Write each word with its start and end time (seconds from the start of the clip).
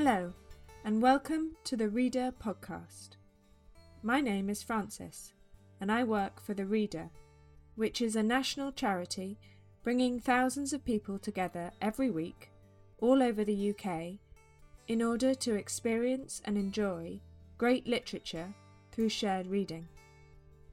Hello, 0.00 0.32
and 0.84 1.02
welcome 1.02 1.56
to 1.64 1.76
the 1.76 1.88
Reader 1.88 2.32
podcast. 2.40 3.16
My 4.04 4.20
name 4.20 4.48
is 4.48 4.62
Frances, 4.62 5.32
and 5.80 5.90
I 5.90 6.04
work 6.04 6.40
for 6.40 6.54
The 6.54 6.66
Reader, 6.66 7.10
which 7.74 8.00
is 8.00 8.14
a 8.14 8.22
national 8.22 8.70
charity 8.70 9.40
bringing 9.82 10.20
thousands 10.20 10.72
of 10.72 10.84
people 10.84 11.18
together 11.18 11.72
every 11.82 12.10
week, 12.10 12.52
all 13.00 13.20
over 13.24 13.42
the 13.42 13.70
UK, 13.70 14.20
in 14.86 15.02
order 15.02 15.34
to 15.34 15.56
experience 15.56 16.42
and 16.44 16.56
enjoy 16.56 17.18
great 17.56 17.88
literature 17.88 18.54
through 18.92 19.08
shared 19.08 19.48
reading. 19.48 19.88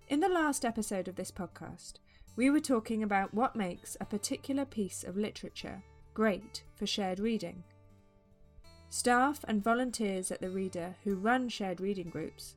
In 0.07 0.19
the 0.19 0.29
last 0.29 0.63
episode 0.63 1.07
of 1.07 1.15
this 1.15 1.31
podcast, 1.31 1.93
we 2.35 2.51
were 2.51 2.59
talking 2.59 3.01
about 3.01 3.33
what 3.33 3.55
makes 3.55 3.97
a 3.99 4.05
particular 4.05 4.65
piece 4.65 5.03
of 5.03 5.17
literature 5.17 5.81
great 6.13 6.61
for 6.75 6.85
shared 6.85 7.19
reading. 7.19 7.63
Staff 8.95 9.43
and 9.45 9.61
volunteers 9.61 10.31
at 10.31 10.39
the 10.39 10.49
Reader 10.49 10.95
who 11.03 11.17
run 11.17 11.49
shared 11.49 11.81
reading 11.81 12.09
groups 12.09 12.55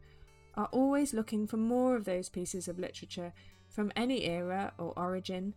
are 0.54 0.68
always 0.70 1.12
looking 1.12 1.48
for 1.48 1.56
more 1.56 1.96
of 1.96 2.04
those 2.04 2.28
pieces 2.28 2.68
of 2.68 2.78
literature 2.78 3.32
from 3.68 3.90
any 3.96 4.22
era 4.22 4.72
or 4.78 4.92
origin 4.96 5.52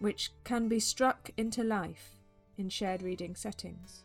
which 0.00 0.32
can 0.42 0.66
be 0.66 0.80
struck 0.80 1.30
into 1.36 1.62
life 1.62 2.16
in 2.58 2.68
shared 2.68 3.00
reading 3.00 3.36
settings. 3.36 4.02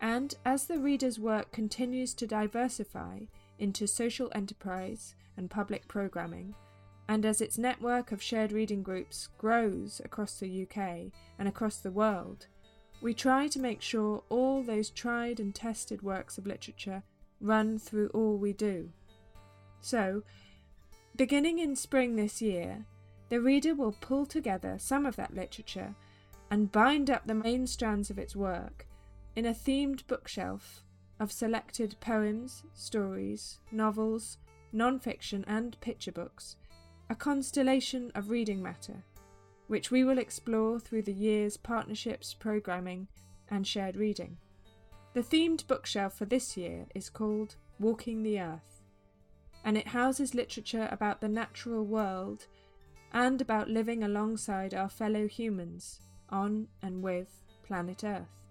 And 0.00 0.34
as 0.44 0.66
the 0.66 0.80
Reader's 0.80 1.20
work 1.20 1.52
continues 1.52 2.12
to 2.14 2.26
diversify 2.26 3.20
into 3.60 3.86
social 3.86 4.32
enterprise 4.34 5.14
and 5.36 5.48
public 5.48 5.86
programming, 5.86 6.56
and 7.06 7.24
as 7.24 7.40
its 7.40 7.56
network 7.56 8.10
of 8.10 8.20
shared 8.20 8.50
reading 8.50 8.82
groups 8.82 9.28
grows 9.38 10.00
across 10.04 10.40
the 10.40 10.62
UK 10.64 11.12
and 11.38 11.46
across 11.46 11.76
the 11.76 11.92
world, 11.92 12.48
we 13.00 13.14
try 13.14 13.46
to 13.48 13.60
make 13.60 13.80
sure 13.80 14.22
all 14.28 14.62
those 14.62 14.90
tried 14.90 15.38
and 15.38 15.54
tested 15.54 16.02
works 16.02 16.36
of 16.38 16.46
literature 16.46 17.02
run 17.40 17.78
through 17.78 18.08
all 18.08 18.36
we 18.36 18.52
do. 18.52 18.90
So, 19.80 20.22
beginning 21.14 21.58
in 21.58 21.76
spring 21.76 22.16
this 22.16 22.42
year, 22.42 22.84
the 23.28 23.40
reader 23.40 23.74
will 23.74 23.94
pull 24.00 24.26
together 24.26 24.76
some 24.78 25.06
of 25.06 25.16
that 25.16 25.34
literature 25.34 25.94
and 26.50 26.72
bind 26.72 27.10
up 27.10 27.26
the 27.26 27.34
main 27.34 27.66
strands 27.66 28.10
of 28.10 28.18
its 28.18 28.34
work 28.34 28.86
in 29.36 29.46
a 29.46 29.54
themed 29.54 30.06
bookshelf 30.06 30.82
of 31.20 31.30
selected 31.30 31.94
poems, 32.00 32.64
stories, 32.74 33.58
novels, 33.70 34.38
non 34.72 34.98
fiction, 34.98 35.44
and 35.46 35.80
picture 35.80 36.12
books, 36.12 36.56
a 37.10 37.14
constellation 37.14 38.10
of 38.14 38.30
reading 38.30 38.62
matter 38.62 39.04
which 39.68 39.90
we 39.90 40.02
will 40.02 40.18
explore 40.18 40.80
through 40.80 41.02
the 41.02 41.12
year's 41.12 41.56
partnerships, 41.56 42.34
programming, 42.34 43.06
and 43.50 43.66
shared 43.66 43.96
reading. 43.96 44.36
The 45.14 45.22
themed 45.22 45.66
bookshelf 45.66 46.14
for 46.14 46.24
this 46.24 46.56
year 46.56 46.86
is 46.94 47.08
called 47.08 47.56
Walking 47.78 48.22
the 48.22 48.40
Earth, 48.40 48.82
and 49.64 49.76
it 49.76 49.88
houses 49.88 50.34
literature 50.34 50.88
about 50.90 51.20
the 51.20 51.28
natural 51.28 51.84
world 51.84 52.46
and 53.12 53.40
about 53.40 53.70
living 53.70 54.02
alongside 54.02 54.74
our 54.74 54.88
fellow 54.88 55.26
humans 55.26 56.00
on 56.30 56.68
and 56.82 57.02
with 57.02 57.42
planet 57.62 58.04
Earth. 58.04 58.42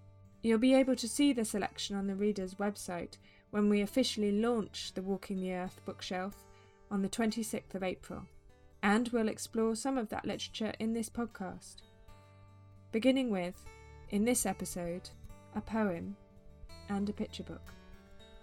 You'll 0.42 0.58
be 0.58 0.74
able 0.74 0.96
to 0.96 1.08
see 1.08 1.32
the 1.32 1.44
selection 1.44 1.96
on 1.96 2.06
the 2.06 2.14
reader's 2.14 2.54
website 2.54 3.16
when 3.50 3.68
we 3.68 3.80
officially 3.80 4.32
launch 4.32 4.92
the 4.94 5.02
Walking 5.02 5.40
the 5.40 5.52
Earth 5.52 5.80
bookshelf 5.84 6.36
on 6.90 7.02
the 7.02 7.08
26th 7.08 7.74
of 7.74 7.82
April 7.82 8.22
and 8.82 9.08
we'll 9.08 9.28
explore 9.28 9.74
some 9.74 9.98
of 9.98 10.08
that 10.08 10.24
literature 10.24 10.72
in 10.78 10.92
this 10.92 11.08
podcast. 11.08 11.76
Beginning 12.92 13.30
with, 13.30 13.64
in 14.10 14.24
this 14.24 14.46
episode, 14.46 15.10
a 15.54 15.60
poem 15.60 16.16
and 16.88 17.08
a 17.08 17.12
picture 17.12 17.42
book. 17.42 17.72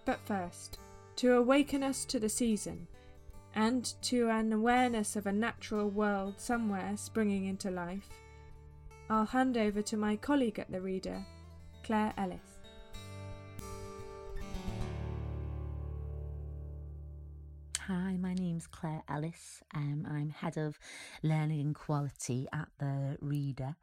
But 0.04 0.20
first, 0.24 0.78
to 1.16 1.34
awaken 1.34 1.82
us 1.82 2.04
to 2.06 2.20
the 2.20 2.28
season 2.28 2.86
and 3.54 3.94
to 4.02 4.28
an 4.28 4.52
awareness 4.52 5.16
of 5.16 5.26
a 5.26 5.32
natural 5.32 5.88
world 5.88 6.34
somewhere 6.38 6.92
springing 6.96 7.46
into 7.46 7.70
life, 7.70 8.08
I'll 9.08 9.24
hand 9.24 9.56
over 9.56 9.82
to 9.82 9.96
my 9.96 10.16
colleague 10.16 10.58
at 10.58 10.70
the 10.70 10.80
Reader, 10.80 11.24
Clare 11.82 12.12
Ellis. 12.16 12.55
Hi, 17.88 18.16
my 18.16 18.34
name's 18.34 18.66
Clare 18.66 19.04
Ellis. 19.08 19.62
Um, 19.72 20.08
I'm 20.10 20.30
head 20.30 20.56
of 20.56 20.76
learning 21.22 21.60
and 21.60 21.72
quality 21.72 22.48
at 22.52 22.66
the 22.80 23.16
Reader. 23.20 23.76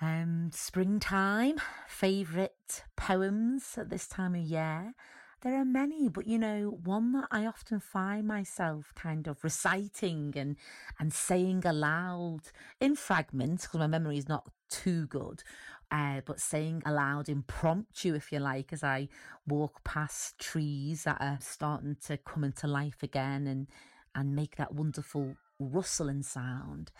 Um, 0.00 0.50
springtime, 0.54 1.60
favourite 1.86 2.84
poems 2.96 3.76
at 3.76 3.90
this 3.90 4.06
time 4.06 4.34
of 4.34 4.40
year. 4.40 4.94
There 5.42 5.60
are 5.60 5.64
many, 5.66 6.08
but 6.08 6.26
you 6.26 6.38
know, 6.38 6.78
one 6.82 7.12
that 7.12 7.28
I 7.30 7.44
often 7.44 7.80
find 7.80 8.26
myself 8.26 8.94
kind 8.94 9.26
of 9.26 9.44
reciting 9.44 10.32
and, 10.34 10.56
and 10.98 11.12
saying 11.12 11.66
aloud 11.66 12.44
in 12.80 12.96
fragments, 12.96 13.66
because 13.66 13.80
my 13.80 13.88
memory 13.88 14.16
is 14.16 14.28
not 14.28 14.50
too 14.70 15.06
good, 15.06 15.42
uh, 15.90 16.20
but 16.24 16.40
saying 16.40 16.82
aloud 16.86 17.28
impromptu, 17.28 18.14
if 18.14 18.30
you 18.30 18.38
like, 18.38 18.72
as 18.72 18.84
I 18.84 19.08
walk 19.46 19.82
past 19.84 20.38
trees 20.38 21.04
that 21.04 21.18
are 21.20 21.38
starting 21.40 21.96
to 22.06 22.16
come 22.16 22.44
into 22.44 22.66
life 22.66 23.02
again 23.02 23.46
and, 23.46 23.66
and 24.14 24.34
make 24.34 24.56
that 24.56 24.74
wonderful 24.74 25.36
rustling 25.58 26.22
sound. 26.22 26.92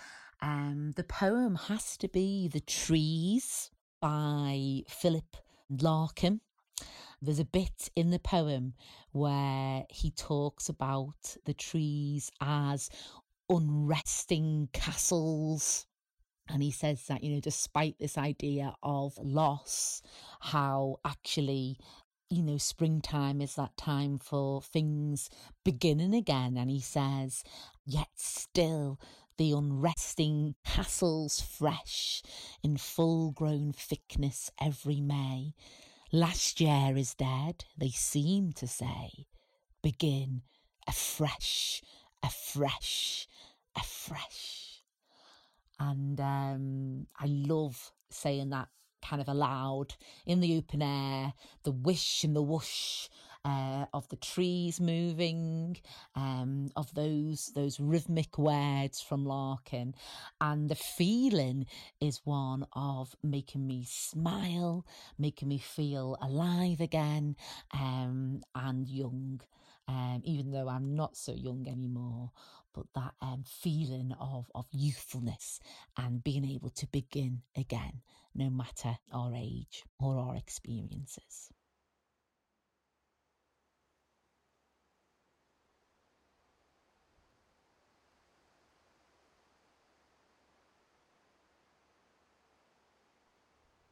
Um, 0.42 0.92
the 0.96 1.04
poem 1.04 1.54
has 1.54 1.96
to 1.98 2.08
be 2.08 2.48
The 2.48 2.60
Trees 2.60 3.70
by 4.00 4.82
Philip 4.88 5.36
Larkin. 5.68 6.40
There's 7.22 7.38
a 7.38 7.44
bit 7.44 7.90
in 7.94 8.10
the 8.10 8.18
poem 8.18 8.72
where 9.12 9.84
he 9.90 10.10
talks 10.10 10.68
about 10.68 11.36
the 11.44 11.52
trees 11.52 12.30
as 12.40 12.88
unresting 13.50 14.68
castles. 14.72 15.86
And 16.52 16.62
he 16.62 16.70
says 16.70 17.06
that, 17.06 17.22
you 17.22 17.34
know, 17.34 17.40
despite 17.40 17.98
this 17.98 18.18
idea 18.18 18.74
of 18.82 19.16
loss, 19.18 20.02
how 20.40 20.98
actually 21.04 21.78
you 22.30 22.44
know, 22.44 22.58
springtime 22.58 23.40
is 23.40 23.56
that 23.56 23.76
time 23.76 24.16
for 24.16 24.62
things 24.62 25.28
beginning 25.64 26.14
again. 26.14 26.56
And 26.56 26.70
he 26.70 26.80
says, 26.80 27.42
yet 27.84 28.08
still 28.14 29.00
the 29.36 29.50
unresting 29.52 30.54
castles 30.64 31.40
fresh 31.40 32.22
in 32.62 32.76
full 32.76 33.32
grown 33.32 33.72
thickness 33.72 34.52
every 34.60 35.00
May. 35.00 35.54
Last 36.12 36.60
year 36.60 36.96
is 36.96 37.14
dead, 37.14 37.64
they 37.76 37.88
seem 37.88 38.52
to 38.54 38.68
say. 38.68 39.26
Begin 39.82 40.42
afresh, 40.86 41.82
afresh, 42.22 43.26
afresh. 43.76 44.69
And 45.80 46.20
um, 46.20 47.06
I 47.18 47.26
love 47.26 47.92
saying 48.10 48.50
that 48.50 48.68
kind 49.02 49.22
of 49.22 49.28
aloud 49.28 49.94
in 50.26 50.40
the 50.40 50.56
open 50.58 50.82
air, 50.82 51.32
the 51.64 51.72
wish 51.72 52.22
and 52.22 52.36
the 52.36 52.42
whoosh 52.42 53.08
uh, 53.44 53.86
of 53.94 54.08
the 54.10 54.16
trees 54.16 54.80
moving, 54.80 55.78
um, 56.14 56.70
of 56.76 56.92
those 56.94 57.52
those 57.54 57.80
rhythmic 57.80 58.38
words 58.38 59.00
from 59.00 59.24
Larkin, 59.24 59.94
and 60.40 60.68
the 60.68 60.74
feeling 60.74 61.66
is 62.00 62.20
one 62.24 62.66
of 62.74 63.16
making 63.22 63.66
me 63.66 63.84
smile, 63.88 64.84
making 65.18 65.48
me 65.48 65.58
feel 65.58 66.16
alive 66.20 66.80
again, 66.82 67.36
um, 67.72 68.42
and 68.54 68.88
young, 68.88 69.40
um, 69.88 70.20
even 70.24 70.52
though 70.52 70.68
I'm 70.68 70.94
not 70.94 71.16
so 71.16 71.32
young 71.32 71.66
anymore. 71.66 72.32
But 72.72 72.86
that 72.94 73.14
um, 73.20 73.44
feeling 73.44 74.12
of 74.20 74.46
of 74.54 74.66
youthfulness 74.70 75.60
and 75.96 76.22
being 76.22 76.44
able 76.44 76.70
to 76.70 76.86
begin 76.86 77.42
again, 77.56 78.02
no 78.34 78.50
matter 78.50 78.96
our 79.12 79.34
age 79.34 79.84
or 79.98 80.18
our 80.18 80.36
experiences. 80.36 81.50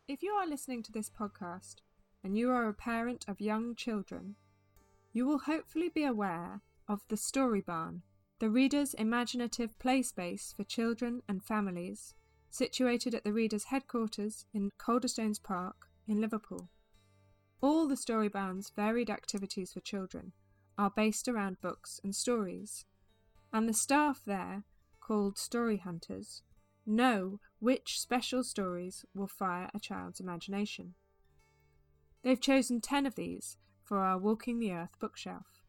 If 0.09 0.23
you 0.23 0.31
are 0.31 0.47
listening 0.47 0.83
to 0.85 0.93
this 0.93 1.11
podcast 1.11 1.83
and 2.25 2.35
you 2.35 2.51
are 2.51 2.67
a 2.67 2.73
parent 2.73 3.27
of 3.29 3.43
young 3.43 3.75
children, 3.75 4.37
you 5.13 5.27
will 5.27 5.41
hopefully 5.41 5.91
be 5.91 6.03
aware 6.03 6.63
of 6.89 7.03
the 7.09 7.17
Story 7.19 7.61
Barn, 7.61 8.03
the 8.39 8.51
reader's 8.51 8.95
imaginative 8.95 9.79
play 9.79 10.03
space 10.03 10.55
for 10.57 10.65
children 10.65 11.23
and 11.29 11.43
families, 11.43 12.15
situated 12.51 13.15
at 13.15 13.25
the 13.25 13.33
reader's 13.33 13.65
headquarters 13.65 14.47
in 14.55 14.71
Calderstones 14.79 15.43
Park 15.43 15.89
in 16.07 16.21
Liverpool. 16.21 16.69
All 17.61 17.89
the 17.89 17.97
Story 17.97 18.29
Barn's 18.29 18.71
varied 18.71 19.11
activities 19.11 19.73
for 19.73 19.81
children 19.81 20.33
are 20.79 20.91
based 20.95 21.27
around 21.27 21.61
books 21.61 22.01
and 22.05 22.15
stories, 22.15 22.85
and 23.53 23.69
the 23.69 23.75
staff 23.75 24.23
there, 24.25 24.65
called 25.01 25.37
Story 25.39 25.79
Hunters, 25.79 26.43
know 26.87 27.41
which 27.59 28.01
special 28.01 28.45
stories 28.45 29.05
will 29.15 29.27
fire 29.27 29.69
a 29.75 29.81
child's 29.81 30.21
imagination. 30.21 30.95
They've 32.23 32.41
chosen 32.41 32.81
10 32.81 33.07
of 33.07 33.17
these 33.17 33.57
for 33.83 33.99
our 33.99 34.19
Walking 34.19 34.61
the 34.61 34.73
Earth 34.73 34.99
bookshelf. 35.01 35.63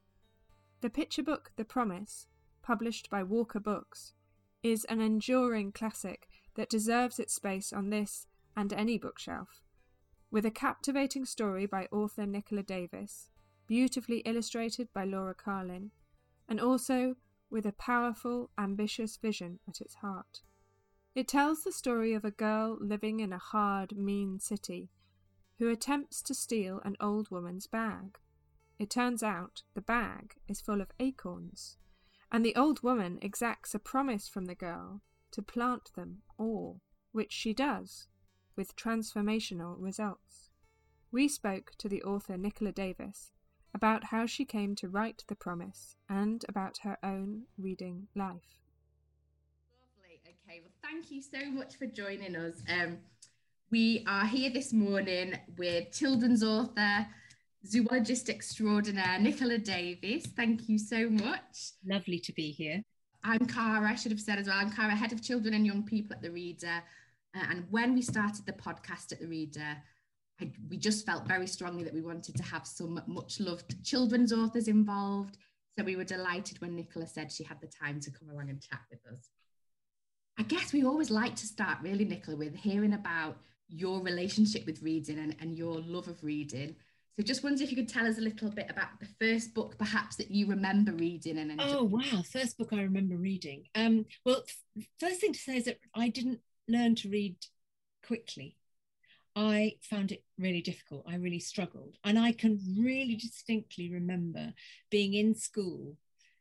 The 0.81 0.89
picture 0.89 1.23
book 1.23 1.51
The 1.55 1.65
Promise, 1.65 2.27
published 2.61 3.09
by 3.09 3.23
Walker 3.23 3.59
Books, 3.59 4.13
is 4.63 4.85
an 4.85 5.01
enduring 5.01 5.71
classic 5.71 6.27
that 6.55 6.69
deserves 6.69 7.19
its 7.19 7.33
space 7.33 7.71
on 7.71 7.89
this 7.89 8.27
and 8.55 8.73
any 8.73 8.97
bookshelf. 8.97 9.61
With 10.31 10.45
a 10.45 10.51
captivating 10.51 11.25
story 11.25 11.65
by 11.65 11.87
author 11.91 12.25
Nicola 12.25 12.63
Davies, 12.63 13.29
beautifully 13.67 14.19
illustrated 14.19 14.89
by 14.93 15.05
Laura 15.05 15.33
Carlin, 15.33 15.91
and 16.47 16.59
also 16.59 17.15
with 17.49 17.65
a 17.65 17.71
powerful, 17.71 18.49
ambitious 18.57 19.17
vision 19.17 19.59
at 19.67 19.81
its 19.81 19.95
heart. 19.95 20.41
It 21.15 21.27
tells 21.27 21.63
the 21.63 21.71
story 21.71 22.13
of 22.13 22.23
a 22.23 22.31
girl 22.31 22.77
living 22.79 23.19
in 23.19 23.33
a 23.33 23.37
hard, 23.37 23.97
mean 23.97 24.39
city 24.39 24.89
who 25.57 25.69
attempts 25.69 26.21
to 26.23 26.33
steal 26.33 26.79
an 26.85 26.95
old 27.01 27.29
woman's 27.29 27.67
bag. 27.67 28.17
It 28.77 28.89
turns 28.89 29.21
out 29.21 29.63
the 29.73 29.81
bag 29.81 30.35
is 30.47 30.61
full 30.61 30.79
of 30.79 30.91
acorns, 30.99 31.77
and 32.31 32.45
the 32.45 32.55
old 32.55 32.83
woman 32.83 33.19
exacts 33.21 33.73
a 33.73 33.79
promise 33.79 34.27
from 34.27 34.45
the 34.45 34.55
girl 34.55 35.01
to 35.31 35.41
plant 35.41 35.91
them 35.95 36.19
all, 36.37 36.81
which 37.11 37.31
she 37.31 37.53
does, 37.53 38.07
with 38.55 38.75
transformational 38.75 39.75
results. 39.77 40.49
We 41.11 41.27
spoke 41.27 41.71
to 41.79 41.89
the 41.89 42.03
author 42.03 42.37
Nicola 42.37 42.71
Davies 42.71 43.31
about 43.73 44.05
how 44.05 44.25
she 44.25 44.45
came 44.45 44.75
to 44.75 44.89
write 44.89 45.23
The 45.27 45.35
Promise 45.35 45.95
and 46.07 46.43
about 46.47 46.79
her 46.83 46.97
own 47.03 47.43
reading 47.57 48.07
life. 48.15 48.59
Lovely. 49.97 50.21
Okay, 50.25 50.61
well, 50.61 50.73
thank 50.83 51.11
you 51.11 51.21
so 51.21 51.49
much 51.51 51.77
for 51.77 51.85
joining 51.85 52.35
us. 52.35 52.61
Um, 52.67 52.99
we 53.71 54.03
are 54.07 54.25
here 54.25 54.49
this 54.49 54.73
morning 54.73 55.35
with 55.57 55.91
children's 55.91 56.43
author, 56.43 57.07
zoologist 57.65 58.29
extraordinaire, 58.29 59.19
Nicola 59.19 59.57
Davies. 59.57 60.27
Thank 60.35 60.69
you 60.69 60.77
so 60.77 61.09
much. 61.09 61.71
Lovely 61.85 62.19
to 62.19 62.33
be 62.33 62.51
here. 62.51 62.81
I'm 63.23 63.45
Kara, 63.45 63.89
I 63.89 63.95
should 63.95 64.11
have 64.11 64.21
said 64.21 64.39
as 64.39 64.47
well. 64.47 64.57
I'm 64.57 64.71
Kara, 64.71 64.95
head 64.95 65.11
of 65.11 65.21
children 65.21 65.53
and 65.53 65.65
young 65.65 65.83
people 65.83 66.15
at 66.15 66.21
The 66.21 66.31
Reader. 66.31 66.81
Uh, 67.35 67.45
and 67.49 67.65
when 67.69 67.93
we 67.93 68.01
started 68.01 68.45
the 68.45 68.53
podcast 68.53 69.11
at 69.11 69.19
The 69.19 69.27
Reader, 69.27 69.77
I, 70.41 70.51
we 70.69 70.77
just 70.77 71.05
felt 71.05 71.27
very 71.27 71.47
strongly 71.47 71.83
that 71.83 71.93
we 71.93 72.01
wanted 72.01 72.35
to 72.37 72.43
have 72.43 72.65
some 72.65 73.01
much 73.07 73.39
loved 73.39 73.83
children's 73.83 74.31
authors 74.31 74.69
involved. 74.69 75.37
So 75.77 75.83
we 75.83 75.97
were 75.97 76.05
delighted 76.05 76.61
when 76.61 76.75
Nicola 76.75 77.07
said 77.07 77.31
she 77.31 77.43
had 77.43 77.59
the 77.61 77.67
time 77.67 77.99
to 78.01 78.11
come 78.11 78.29
along 78.29 78.49
and 78.49 78.61
chat 78.61 78.81
with 78.89 79.05
us. 79.11 79.29
I 80.37 80.43
guess 80.43 80.71
we 80.71 80.85
always 80.85 81.11
like 81.11 81.35
to 81.35 81.45
start 81.45 81.79
really, 81.81 82.05
Nicola, 82.05 82.37
with 82.37 82.55
hearing 82.55 82.93
about 82.93 83.37
your 83.67 84.01
relationship 84.01 84.65
with 84.65 84.81
reading 84.81 85.19
and, 85.19 85.35
and 85.41 85.57
your 85.57 85.81
love 85.81 86.07
of 86.07 86.23
reading. 86.23 86.75
So 87.19 87.23
just 87.23 87.43
wondered 87.43 87.63
if 87.63 87.69
you 87.69 87.75
could 87.75 87.89
tell 87.89 88.07
us 88.07 88.17
a 88.17 88.21
little 88.21 88.49
bit 88.49 88.67
about 88.69 88.97
the 89.01 89.07
first 89.19 89.53
book 89.53 89.77
perhaps 89.77 90.15
that 90.15 90.31
you 90.31 90.47
remember 90.47 90.93
reading 90.93 91.37
and 91.37 91.51
enjoying. 91.51 91.75
Oh 91.75 91.83
wow, 91.83 92.23
first 92.23 92.57
book 92.57 92.69
I 92.71 92.81
remember 92.81 93.17
reading. 93.17 93.65
Um, 93.75 94.05
well, 94.23 94.41
first 95.01 95.19
thing 95.19 95.33
to 95.33 95.39
say 95.39 95.57
is 95.57 95.65
that 95.65 95.79
I 95.93 96.07
didn't 96.07 96.39
learn 96.69 96.95
to 96.95 97.09
read 97.09 97.35
quickly. 98.07 98.55
I 99.35 99.75
found 99.81 100.13
it 100.13 100.23
really 100.37 100.61
difficult. 100.61 101.03
I 101.09 101.15
really 101.15 101.41
struggled. 101.41 101.97
And 102.05 102.17
I 102.17 102.31
can 102.31 102.57
really 102.79 103.15
distinctly 103.15 103.91
remember 103.91 104.53
being 104.89 105.13
in 105.13 105.35
school. 105.35 105.97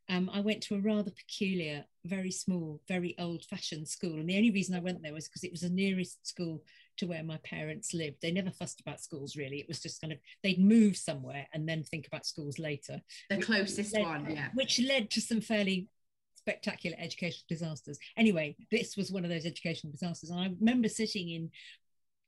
Um, 0.08 0.30
I 0.32 0.38
went 0.38 0.62
to 0.64 0.76
a 0.76 0.80
rather 0.80 1.10
peculiar, 1.10 1.86
very 2.04 2.30
small, 2.30 2.82
very 2.86 3.16
old 3.18 3.44
fashioned 3.44 3.88
school. 3.88 4.14
And 4.14 4.30
the 4.30 4.36
only 4.36 4.52
reason 4.52 4.76
I 4.76 4.80
went 4.80 5.02
there 5.02 5.12
was 5.12 5.26
because 5.26 5.42
it 5.42 5.50
was 5.50 5.62
the 5.62 5.70
nearest 5.70 6.24
school 6.24 6.62
to 6.98 7.06
where 7.06 7.22
my 7.22 7.38
parents 7.38 7.94
lived. 7.94 8.18
They 8.20 8.30
never 8.30 8.50
fussed 8.50 8.80
about 8.80 9.00
schools 9.00 9.36
really. 9.36 9.58
It 9.58 9.68
was 9.68 9.80
just 9.80 10.00
kind 10.00 10.12
of 10.12 10.18
they'd 10.42 10.60
move 10.60 10.96
somewhere 10.96 11.46
and 11.52 11.68
then 11.68 11.82
think 11.82 12.06
about 12.06 12.26
schools 12.26 12.58
later. 12.58 13.00
The 13.30 13.38
closest 13.38 13.94
led, 13.94 14.02
one, 14.04 14.30
yeah. 14.30 14.48
Which 14.54 14.80
led 14.80 15.10
to 15.10 15.20
some 15.20 15.40
fairly 15.40 15.88
spectacular 16.34 16.96
educational 16.98 17.44
disasters. 17.48 17.98
Anyway, 18.16 18.56
this 18.70 18.96
was 18.96 19.10
one 19.10 19.24
of 19.24 19.30
those 19.30 19.46
educational 19.46 19.92
disasters. 19.92 20.30
And 20.30 20.40
I 20.40 20.54
remember 20.58 20.88
sitting 20.88 21.28
in 21.28 21.50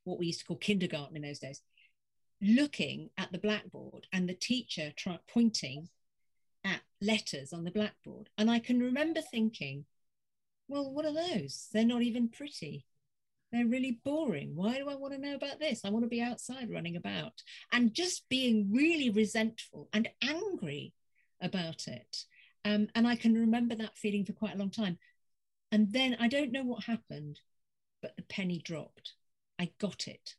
what 0.03 0.19
we 0.19 0.27
used 0.27 0.39
to 0.39 0.45
call 0.45 0.57
kindergarten 0.57 1.15
in 1.15 1.21
those 1.21 1.39
days, 1.39 1.61
looking 2.41 3.09
at 3.17 3.31
the 3.31 3.39
blackboard 3.39 4.07
and 4.11 4.27
the 4.27 4.33
teacher 4.33 4.91
try, 4.95 5.19
pointing 5.27 5.89
at 6.63 6.81
letters 7.01 7.53
on 7.53 7.63
the 7.63 7.71
blackboard. 7.71 8.29
And 8.37 8.49
I 8.49 8.59
can 8.59 8.79
remember 8.79 9.21
thinking, 9.21 9.85
well, 10.67 10.91
what 10.91 11.05
are 11.05 11.13
those? 11.13 11.67
They're 11.73 11.83
not 11.83 12.01
even 12.01 12.29
pretty. 12.29 12.85
They're 13.51 13.65
really 13.65 13.99
boring. 14.05 14.55
Why 14.55 14.77
do 14.77 14.89
I 14.89 14.95
want 14.95 15.13
to 15.13 15.19
know 15.19 15.35
about 15.35 15.59
this? 15.59 15.81
I 15.83 15.89
want 15.89 16.05
to 16.05 16.09
be 16.09 16.21
outside 16.21 16.71
running 16.71 16.95
about. 16.95 17.43
And 17.71 17.93
just 17.93 18.29
being 18.29 18.71
really 18.71 19.09
resentful 19.09 19.89
and 19.91 20.09
angry 20.21 20.93
about 21.41 21.87
it. 21.87 22.25
Um, 22.63 22.87
and 22.95 23.07
I 23.07 23.15
can 23.15 23.33
remember 23.33 23.75
that 23.75 23.97
feeling 23.97 24.25
for 24.25 24.33
quite 24.33 24.55
a 24.55 24.57
long 24.57 24.69
time. 24.69 24.97
And 25.71 25.91
then 25.91 26.15
I 26.19 26.27
don't 26.27 26.51
know 26.51 26.63
what 26.63 26.85
happened, 26.85 27.39
but 28.01 28.15
the 28.15 28.23
penny 28.23 28.61
dropped. 28.63 29.13
I 29.59 29.71
got 29.79 30.07
it. 30.07 30.35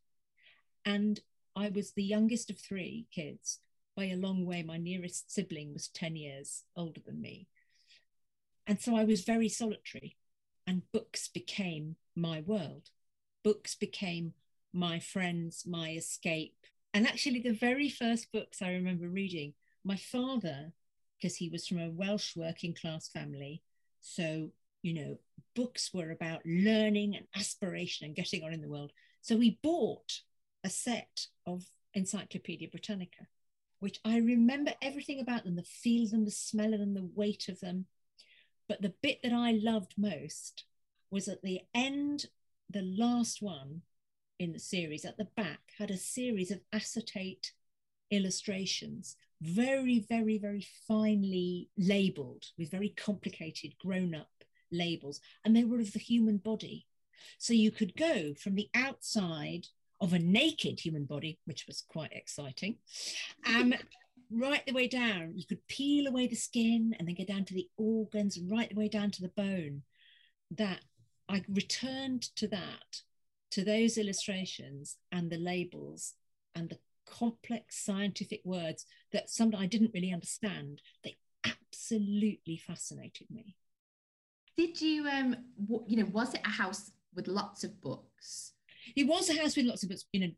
And 0.85 1.21
I 1.55 1.69
was 1.69 1.93
the 1.93 2.03
youngest 2.03 2.51
of 2.51 2.59
three 2.59 3.07
kids. 3.15 3.59
By 3.95 4.05
a 4.05 4.17
long 4.17 4.47
way, 4.47 4.63
my 4.63 4.79
nearest 4.79 5.33
sibling 5.33 5.75
was 5.75 5.89
10 5.89 6.17
years 6.17 6.65
older 6.75 7.01
than 7.05 7.21
me. 7.21 7.47
And 8.67 8.81
so 8.81 8.97
I 8.97 9.05
was 9.05 9.25
very 9.25 9.49
solitary, 9.49 10.17
and 10.67 10.91
books 10.93 11.29
became 11.29 11.97
my 12.15 12.41
world. 12.41 12.91
Books 13.45 13.75
became 13.75 14.35
my 14.73 14.99
friends, 14.99 15.65
my 15.67 15.91
escape. 15.93 16.57
And 16.95 17.07
actually, 17.07 17.41
the 17.41 17.53
very 17.53 17.89
first 17.89 18.33
books 18.33 18.63
I 18.63 18.73
remember 18.73 19.09
reading, 19.09 19.55
my 19.85 19.97
father, 19.97 20.73
because 21.17 21.37
he 21.37 21.49
was 21.49 21.67
from 21.67 21.79
a 21.79 21.91
Welsh 21.91 22.37
working 22.37 22.75
class 22.75 23.09
family, 23.09 23.63
so 24.01 24.51
you 24.83 24.95
know, 24.95 25.19
books 25.55 25.95
were 25.95 26.11
about 26.11 26.41
learning 26.45 27.17
and 27.17 27.27
aspiration 27.37 28.05
and 28.05 28.17
getting 28.17 28.43
on 28.43 28.53
in 28.53 28.61
the 28.61 28.69
world. 28.69 28.93
So 29.21 29.37
we 29.37 29.59
bought 29.63 30.21
a 30.65 30.69
set 30.69 31.27
of 31.47 31.65
Encyclopedia 31.95 32.69
Britannica, 32.69 33.27
which 33.79 34.01
I 34.05 34.19
remember 34.19 34.73
everything 34.83 35.21
about 35.21 35.45
them 35.45 35.57
the 35.57 35.63
feel 35.63 36.05
of 36.05 36.11
them, 36.11 36.25
the 36.25 36.31
smell 36.31 36.75
of 36.75 36.81
them, 36.81 36.95
the 36.95 37.09
weight 37.15 37.49
of 37.49 37.61
them. 37.61 37.87
But 38.69 38.83
the 38.83 38.95
bit 39.03 39.21
that 39.23 39.33
I 39.33 39.53
loved 39.53 39.95
most 39.97 40.65
was 41.11 41.29
at 41.29 41.43
the 41.43 41.61
end, 41.75 42.27
the 42.73 42.95
last 42.99 43.43
one 43.43 43.83
in 44.39 44.53
the 44.53 44.59
series, 44.59 45.05
at 45.05 45.17
the 45.17 45.29
back, 45.37 45.61
had 45.79 45.91
a 45.91 45.97
series 45.97 46.51
of 46.51 46.61
acetate 46.73 47.53
illustrations, 48.11 49.17
very, 49.41 50.05
very, 50.09 50.39
very 50.39 50.67
finely 50.87 51.69
labeled 51.77 52.45
with 52.59 52.71
very 52.71 52.91
complicated, 52.91 53.75
grown 53.79 54.15
up 54.15 54.31
labels. 54.71 55.21
And 55.45 55.55
they 55.55 55.65
were 55.65 55.81
of 55.81 55.93
the 55.93 55.99
human 55.99 56.39
body. 56.39 56.87
So 57.39 57.53
you 57.53 57.71
could 57.71 57.97
go 57.97 58.35
from 58.35 58.55
the 58.55 58.69
outside 58.75 59.67
of 60.01 60.13
a 60.13 60.19
naked 60.19 60.81
human 60.81 61.05
body, 61.05 61.39
which 61.45 61.67
was 61.67 61.85
quite 61.89 62.13
exciting, 62.13 62.77
um, 63.47 63.73
right 64.33 64.65
the 64.67 64.73
way 64.73 64.89
down. 64.89 65.33
You 65.37 65.47
could 65.47 65.67
peel 65.69 66.09
away 66.09 66.27
the 66.27 66.35
skin 66.35 66.95
and 66.99 67.07
then 67.07 67.15
go 67.15 67.25
down 67.25 67.45
to 67.47 67.55
the 67.55 67.69
organs, 67.77 68.41
right 68.41 68.69
the 68.69 68.75
way 68.75 68.89
down 68.89 69.11
to 69.13 69.23
the 69.23 69.29
bone. 69.29 69.83
That 70.51 70.81
I 71.33 71.43
returned 71.49 72.23
to 72.37 72.47
that, 72.49 73.03
to 73.53 73.65
those 73.65 73.99
illustrations 73.99 74.99
and 75.11 75.31
the 75.31 75.39
labels 75.39 76.15
and 76.55 76.69
the 76.69 76.79
complex 77.07 77.85
scientific 77.85 78.43
words 78.45 78.85
that 79.13 79.31
sometimes 79.31 79.65
I 79.65 79.67
didn't 79.67 79.93
really 79.95 80.13
understand. 80.13 80.81
They 81.03 81.17
absolutely 81.45 82.57
fascinated 82.57 83.29
me. 83.31 83.57
Did 84.57 84.81
you, 84.81 85.09
um, 85.09 85.37
w- 85.67 85.85
you 85.89 85.97
know, 85.97 86.11
was 86.13 86.35
it 86.35 86.43
a 86.45 86.51
house 86.51 86.93
with 87.15 87.29
lots 87.29 87.65
of 87.65 87.81
books. 87.81 88.53
It 88.97 89.07
was 89.07 89.29
a 89.29 89.41
house 89.41 89.57
with 89.57 89.67
lots 89.67 89.83
of 89.83 89.89
books. 89.89 90.05
You 90.13 90.21
know, 90.21 90.33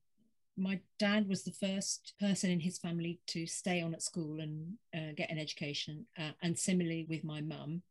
my 0.57 0.81
dad 0.99 1.29
was 1.29 1.43
the 1.43 1.53
first 1.53 2.15
person 2.21 2.51
in 2.51 2.61
his 2.61 2.79
family 2.79 3.21
to 3.29 3.47
stay 3.47 3.83
on 3.83 3.95
at 3.95 4.03
school 4.03 4.41
and 4.41 4.75
uh, 4.95 5.13
get 5.17 5.31
an 5.31 5.39
education, 5.39 6.07
uh, 6.19 6.33
and 6.43 6.59
similarly 6.59 7.07
with 7.09 7.25
my 7.25 7.41
mum. 7.41 7.83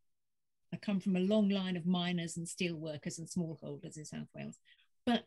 I 0.73 0.77
come 0.77 0.99
from 0.99 1.15
a 1.15 1.21
long 1.21 1.49
line 1.49 1.77
of 1.77 1.85
miners 1.85 2.35
and 2.37 2.47
steel 2.47 2.75
workers 2.75 3.19
and 3.19 3.27
smallholders 3.27 3.97
in 3.97 4.05
South 4.05 4.27
Wales. 4.35 4.57
But 5.05 5.25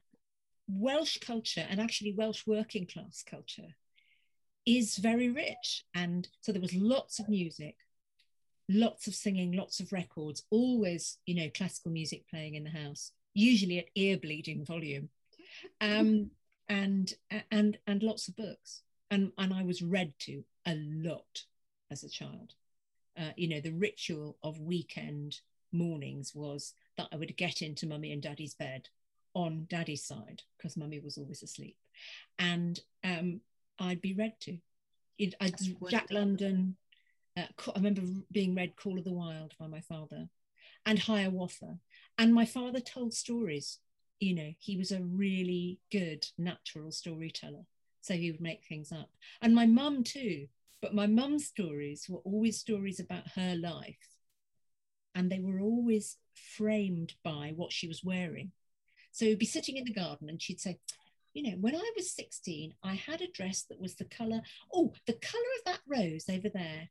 Welsh 0.69 1.19
culture 1.19 1.65
and 1.71 1.81
actually 1.81 2.13
Welsh 2.13 2.47
working 2.47 2.87
class 2.87 3.23
culture 3.25 3.77
is 4.67 4.97
very 4.97 5.31
rich. 5.31 5.85
And 5.95 6.29
so 6.41 6.51
there 6.51 6.61
was 6.61 6.75
lots 6.75 7.21
of 7.21 7.29
music, 7.29 7.77
lots 8.69 9.07
of 9.07 9.15
singing, 9.15 9.53
lots 9.53 9.79
of 9.79 9.93
records, 9.93 10.43
always, 10.51 11.19
you 11.27 11.37
know, 11.37 11.51
classical 11.55 11.93
music 11.93 12.29
playing 12.29 12.57
in 12.57 12.65
the 12.65 12.71
house 12.71 13.13
usually 13.37 13.79
at 13.79 13.91
ear 13.95 14.17
bleeding 14.17 14.65
volume, 14.65 15.11
um, 15.81 16.31
and 16.69 17.15
and 17.51 17.79
and 17.87 18.03
lots 18.03 18.29
of 18.29 18.37
books. 18.37 18.83
And 19.11 19.31
and 19.39 19.55
I 19.55 19.63
was 19.63 19.83
read 19.83 20.15
to 20.21 20.43
a 20.67 20.75
lot 20.75 21.45
as 21.91 22.03
a 22.03 22.09
child. 22.09 22.55
Uh, 23.19 23.33
you 23.37 23.49
know, 23.49 23.61
the 23.61 23.73
ritual 23.73 24.37
of 24.43 24.61
weekend 24.61 25.41
mornings 25.73 26.35
was 26.35 26.75
that 26.97 27.09
I 27.13 27.17
would 27.17 27.37
get 27.37 27.63
into 27.63 27.87
mummy 27.87 28.13
and 28.13 28.23
daddy's 28.23 28.55
bed 28.55 28.89
on 29.35 29.67
daddy's 29.69 30.05
side 30.05 30.43
because 30.57 30.77
mummy 30.77 30.99
was 30.99 31.19
always 31.19 31.43
asleep, 31.43 31.77
and 32.39 32.81
um, 33.05 33.41
I'd 33.79 34.01
be 34.01 34.15
read 34.15 34.35
to. 34.41 34.59
It, 35.19 35.35
Jack. 35.89 36.09
London. 36.11 36.77
Uh, 37.37 37.45
I 37.69 37.77
remember 37.77 38.03
being 38.33 38.55
read 38.55 38.77
Call 38.77 38.99
of 38.99 39.05
the 39.05 39.13
Wild 39.13 39.55
by 39.59 39.67
my 39.67 39.81
father, 39.81 40.29
and 40.85 40.99
Hiawatha. 40.99 41.79
And 42.19 42.35
my 42.35 42.47
father 42.47 42.81
told 42.81 43.15
stories. 43.15 43.79
You 44.19 44.35
know, 44.35 44.51
he 44.59 44.79
was 44.79 44.93
a 44.93 45.03
really 45.03 45.79
good 45.93 46.27
natural 46.39 46.91
storyteller. 46.91 47.67
So 48.01 48.15
he 48.15 48.31
would 48.31 48.41
make 48.41 48.65
things 48.65 48.93
up. 48.93 49.11
And 49.43 49.55
my 49.55 49.67
mum 49.67 50.05
too. 50.05 50.49
But 50.83 50.95
my 50.95 51.07
mum's 51.07 51.47
stories 51.47 52.07
were 52.09 52.19
always 52.25 52.59
stories 52.59 53.01
about 53.01 53.29
her 53.35 53.55
life. 53.57 53.97
And 55.15 55.31
they 55.31 55.41
were 55.41 55.61
always 55.61 56.17
framed 56.35 57.15
by 57.25 57.53
what 57.57 57.73
she 57.73 57.89
was 57.89 58.05
wearing. 58.05 58.53
So 59.13 59.25
we'd 59.25 59.39
be 59.39 59.47
sitting 59.47 59.77
in 59.79 59.85
the 59.85 59.95
garden 59.95 60.29
and 60.29 60.41
she'd 60.41 60.61
say, 60.61 60.79
you 61.33 61.43
know, 61.43 61.57
when 61.59 61.75
I 61.75 61.91
was 61.97 62.11
16, 62.13 62.75
I 62.83 62.95
had 62.95 63.23
a 63.23 63.31
dress 63.33 63.63
that 63.71 63.81
was 63.81 63.95
the 63.95 64.05
colour, 64.05 64.43
oh, 64.75 64.93
the 65.07 65.15
colour 65.15 65.45
of 65.59 65.65
that 65.65 65.81
rose 65.87 66.27
over 66.31 66.49
there. 66.51 66.91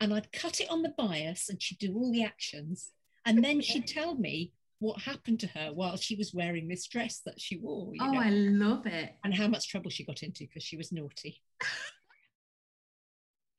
And 0.00 0.12
I'd 0.12 0.32
cut 0.32 0.60
it 0.60 0.70
on 0.70 0.82
the 0.82 0.94
bias 0.96 1.48
and 1.48 1.62
she'd 1.62 1.78
do 1.78 1.94
all 1.94 2.12
the 2.12 2.22
actions. 2.24 2.90
And 3.24 3.42
then 3.42 3.60
she'd 3.62 3.86
tell 3.86 4.14
me 4.14 4.52
what 4.80 5.00
happened 5.00 5.40
to 5.40 5.46
her 5.48 5.70
while 5.72 5.96
she 5.96 6.16
was 6.16 6.34
wearing 6.34 6.68
this 6.68 6.86
dress 6.86 7.20
that 7.24 7.40
she 7.40 7.56
wore. 7.56 7.94
You 7.94 8.00
Oh, 8.02 8.10
know, 8.12 8.20
I 8.20 8.28
love 8.28 8.86
it. 8.86 9.14
and 9.24 9.34
how 9.34 9.48
much 9.48 9.68
trouble 9.68 9.90
she 9.90 10.04
got 10.04 10.22
into 10.22 10.44
because 10.44 10.62
she 10.62 10.76
was 10.76 10.92
naughty. 10.92 11.40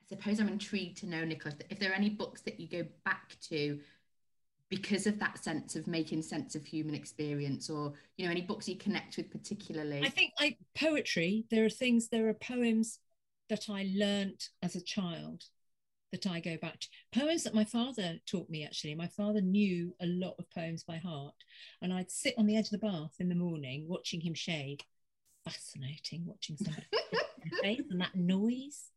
I 0.06 0.16
suppose 0.16 0.40
I'm 0.40 0.48
intrigued 0.48 0.98
to 0.98 1.08
know, 1.08 1.26
Nicholas, 1.26 1.56
if 1.70 1.80
there 1.80 1.92
are 1.92 1.96
any 1.96 2.10
books 2.10 2.42
that 2.42 2.60
you 2.60 2.68
go 2.68 2.88
back 3.04 3.38
to 3.50 3.80
because 4.70 5.08
of 5.08 5.20
that 5.20 5.44
sense 5.44 5.76
of 5.76 5.88
making 5.88 6.22
sense 6.22 6.56
of 6.56 6.66
human 6.66 6.96
experience, 6.96 7.70
or 7.70 7.94
you 8.18 8.26
know, 8.26 8.32
any 8.32 8.42
books 8.42 8.68
you 8.68 8.76
connect 8.76 9.18
with 9.18 9.32
particularly. 9.32 10.02
I 10.04 10.10
think 10.10 10.34
I 10.40 10.58
poetry. 10.76 11.46
There 11.50 11.66
are 11.66 11.70
things. 11.70 12.10
There 12.10 12.28
are 12.30 12.34
poems 12.34 13.00
that 13.50 13.70
I 13.70 13.92
learnt 13.96 14.50
as 14.62 14.76
a 14.76 14.82
child 14.82 15.44
that 16.12 16.28
I 16.28 16.40
go 16.40 16.58
back 16.58 16.80
to. 16.80 16.88
Poems 17.14 17.44
that 17.44 17.54
my 17.54 17.66
father 17.66 18.16
taught 18.26 18.50
me. 18.50 18.66
Actually, 18.66 18.96
my 18.96 19.08
father 19.08 19.42
knew 19.42 19.96
a 20.02 20.06
lot 20.06 20.36
of 20.40 20.50
poems 20.52 20.84
by 20.84 20.98
heart, 20.98 21.36
and 21.82 21.94
I'd 21.94 22.12
sit 22.12 22.36
on 22.38 22.46
the 22.46 22.58
edge 22.58 22.66
of 22.66 22.80
the 22.80 22.88
bath 22.88 23.16
in 23.20 23.30
the 23.30 23.36
morning 23.36 23.86
watching 23.88 24.22
him 24.22 24.34
shave. 24.34 24.80
Fascinating 25.44 26.26
watching 26.26 26.58
somebody 26.58 26.88
face 27.62 27.82
and 27.92 28.02
that 28.02 28.16
noise. 28.16 28.90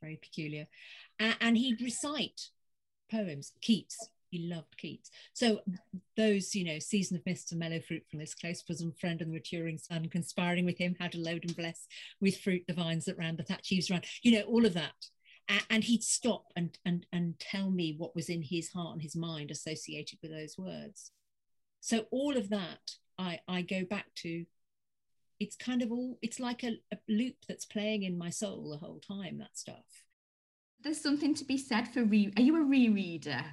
Very 0.00 0.16
peculiar. 0.16 0.66
A- 1.20 1.34
and 1.40 1.56
he'd 1.56 1.80
recite 1.80 2.48
poems. 3.10 3.52
Keats. 3.60 4.08
He 4.30 4.48
loved 4.48 4.76
Keats. 4.78 5.10
So 5.32 5.60
those, 6.16 6.54
you 6.54 6.64
know, 6.64 6.78
season 6.78 7.16
of 7.16 7.26
mist 7.26 7.50
and 7.50 7.58
mellow 7.58 7.80
fruitfulness, 7.80 8.34
close 8.34 8.62
bosom 8.62 8.92
friend 8.92 9.20
and 9.20 9.30
the 9.30 9.34
maturing 9.34 9.78
sun, 9.78 10.08
conspiring 10.08 10.64
with 10.64 10.78
him 10.78 10.94
how 11.00 11.08
to 11.08 11.18
load 11.18 11.44
and 11.44 11.56
bless 11.56 11.86
with 12.20 12.38
fruit 12.38 12.62
the 12.68 12.74
vines 12.74 13.06
that 13.06 13.18
round 13.18 13.38
the 13.38 13.42
thatch 13.42 13.72
eaves 13.72 13.90
round, 13.90 14.04
you 14.22 14.32
know, 14.32 14.42
all 14.42 14.64
of 14.64 14.74
that. 14.74 14.94
And 15.68 15.82
he'd 15.82 16.04
stop 16.04 16.44
and 16.54 16.78
and 16.84 17.06
and 17.12 17.36
tell 17.40 17.72
me 17.72 17.96
what 17.98 18.14
was 18.14 18.28
in 18.28 18.40
his 18.40 18.70
heart 18.70 18.92
and 18.92 19.02
his 19.02 19.16
mind 19.16 19.50
associated 19.50 20.20
with 20.22 20.30
those 20.30 20.54
words. 20.56 21.10
So 21.80 22.06
all 22.12 22.36
of 22.36 22.50
that 22.50 22.92
I 23.18 23.40
I 23.48 23.62
go 23.62 23.84
back 23.84 24.06
to. 24.18 24.46
It's 25.40 25.56
kind 25.56 25.82
of 25.82 25.90
all. 25.90 26.18
It's 26.22 26.38
like 26.38 26.62
a, 26.62 26.78
a 26.92 26.98
loop 27.08 27.34
that's 27.48 27.64
playing 27.64 28.04
in 28.04 28.16
my 28.16 28.30
soul 28.30 28.70
the 28.70 28.86
whole 28.86 29.00
time. 29.00 29.38
That 29.38 29.56
stuff. 29.56 30.04
There's 30.82 31.00
something 31.00 31.34
to 31.34 31.44
be 31.44 31.58
said 31.58 31.88
for 31.88 32.04
re. 32.04 32.32
Are 32.36 32.42
you 32.42 32.56
a 32.56 32.64
rereader? 32.64 33.44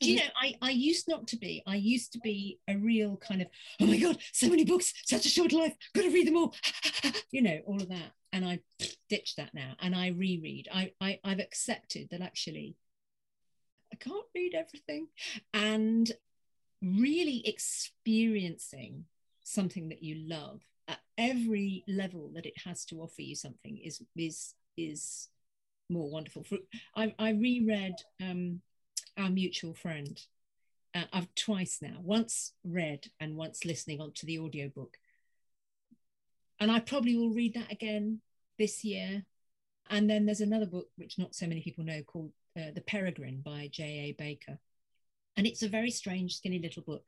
Do 0.00 0.10
you 0.10 0.16
know, 0.16 0.30
I, 0.40 0.54
I 0.62 0.70
used 0.70 1.08
not 1.08 1.26
to 1.28 1.36
be. 1.36 1.62
I 1.66 1.76
used 1.76 2.12
to 2.14 2.18
be 2.20 2.58
a 2.66 2.76
real 2.76 3.18
kind 3.18 3.42
of, 3.42 3.48
oh 3.82 3.86
my 3.86 3.98
God, 3.98 4.16
so 4.32 4.48
many 4.48 4.64
books, 4.64 4.94
such 5.04 5.26
a 5.26 5.28
short 5.28 5.52
life, 5.52 5.74
gotta 5.94 6.08
read 6.08 6.26
them 6.26 6.38
all, 6.38 6.54
you 7.30 7.42
know, 7.42 7.58
all 7.66 7.82
of 7.82 7.90
that. 7.90 8.12
And 8.32 8.46
I 8.46 8.60
ditched 9.10 9.36
that 9.36 9.52
now 9.52 9.74
and 9.80 9.94
I 9.94 10.08
reread. 10.08 10.68
I, 10.72 10.92
I, 11.02 11.20
I've 11.22 11.38
accepted 11.38 12.08
that 12.10 12.22
actually 12.22 12.76
I 13.92 13.96
can't 13.96 14.24
read 14.34 14.54
everything. 14.54 15.08
And 15.52 16.10
really 16.82 17.46
experiencing 17.46 19.04
something 19.44 19.88
that 19.88 20.02
you 20.02 20.16
love 20.28 20.60
at 20.88 21.00
every 21.18 21.84
level 21.88 22.30
that 22.34 22.46
it 22.46 22.54
has 22.64 22.84
to 22.86 23.00
offer 23.00 23.22
you 23.22 23.34
something 23.34 23.78
is 23.78 24.02
is 24.16 24.54
is 24.76 25.28
more 25.88 26.10
wonderful. 26.10 26.44
For 26.44 26.58
I, 26.96 27.14
I 27.18 27.30
reread 27.30 27.96
um, 28.20 28.60
our 29.16 29.30
mutual 29.30 29.74
friend. 29.74 30.20
Uh, 30.94 31.04
I've 31.12 31.34
twice 31.34 31.80
now, 31.82 31.98
once 32.02 32.52
read 32.64 33.10
and 33.18 33.36
once 33.36 33.64
listening 33.64 34.00
onto 34.00 34.26
the 34.26 34.38
audiobook. 34.38 34.96
And 36.60 36.70
I 36.70 36.78
probably 36.80 37.16
will 37.16 37.30
read 37.30 37.54
that 37.54 37.72
again 37.72 38.20
this 38.58 38.84
year. 38.84 39.24
And 39.90 40.08
then 40.08 40.24
there's 40.24 40.40
another 40.40 40.66
book 40.66 40.86
which 40.96 41.18
not 41.18 41.34
so 41.34 41.46
many 41.46 41.60
people 41.60 41.84
know 41.84 42.02
called 42.02 42.32
uh, 42.56 42.70
The 42.74 42.80
Peregrine 42.80 43.42
by 43.44 43.68
J.A. 43.70 44.12
Baker. 44.12 44.58
And 45.36 45.46
it's 45.46 45.62
a 45.62 45.68
very 45.68 45.90
strange, 45.90 46.36
skinny 46.36 46.60
little 46.60 46.82
book 46.82 47.04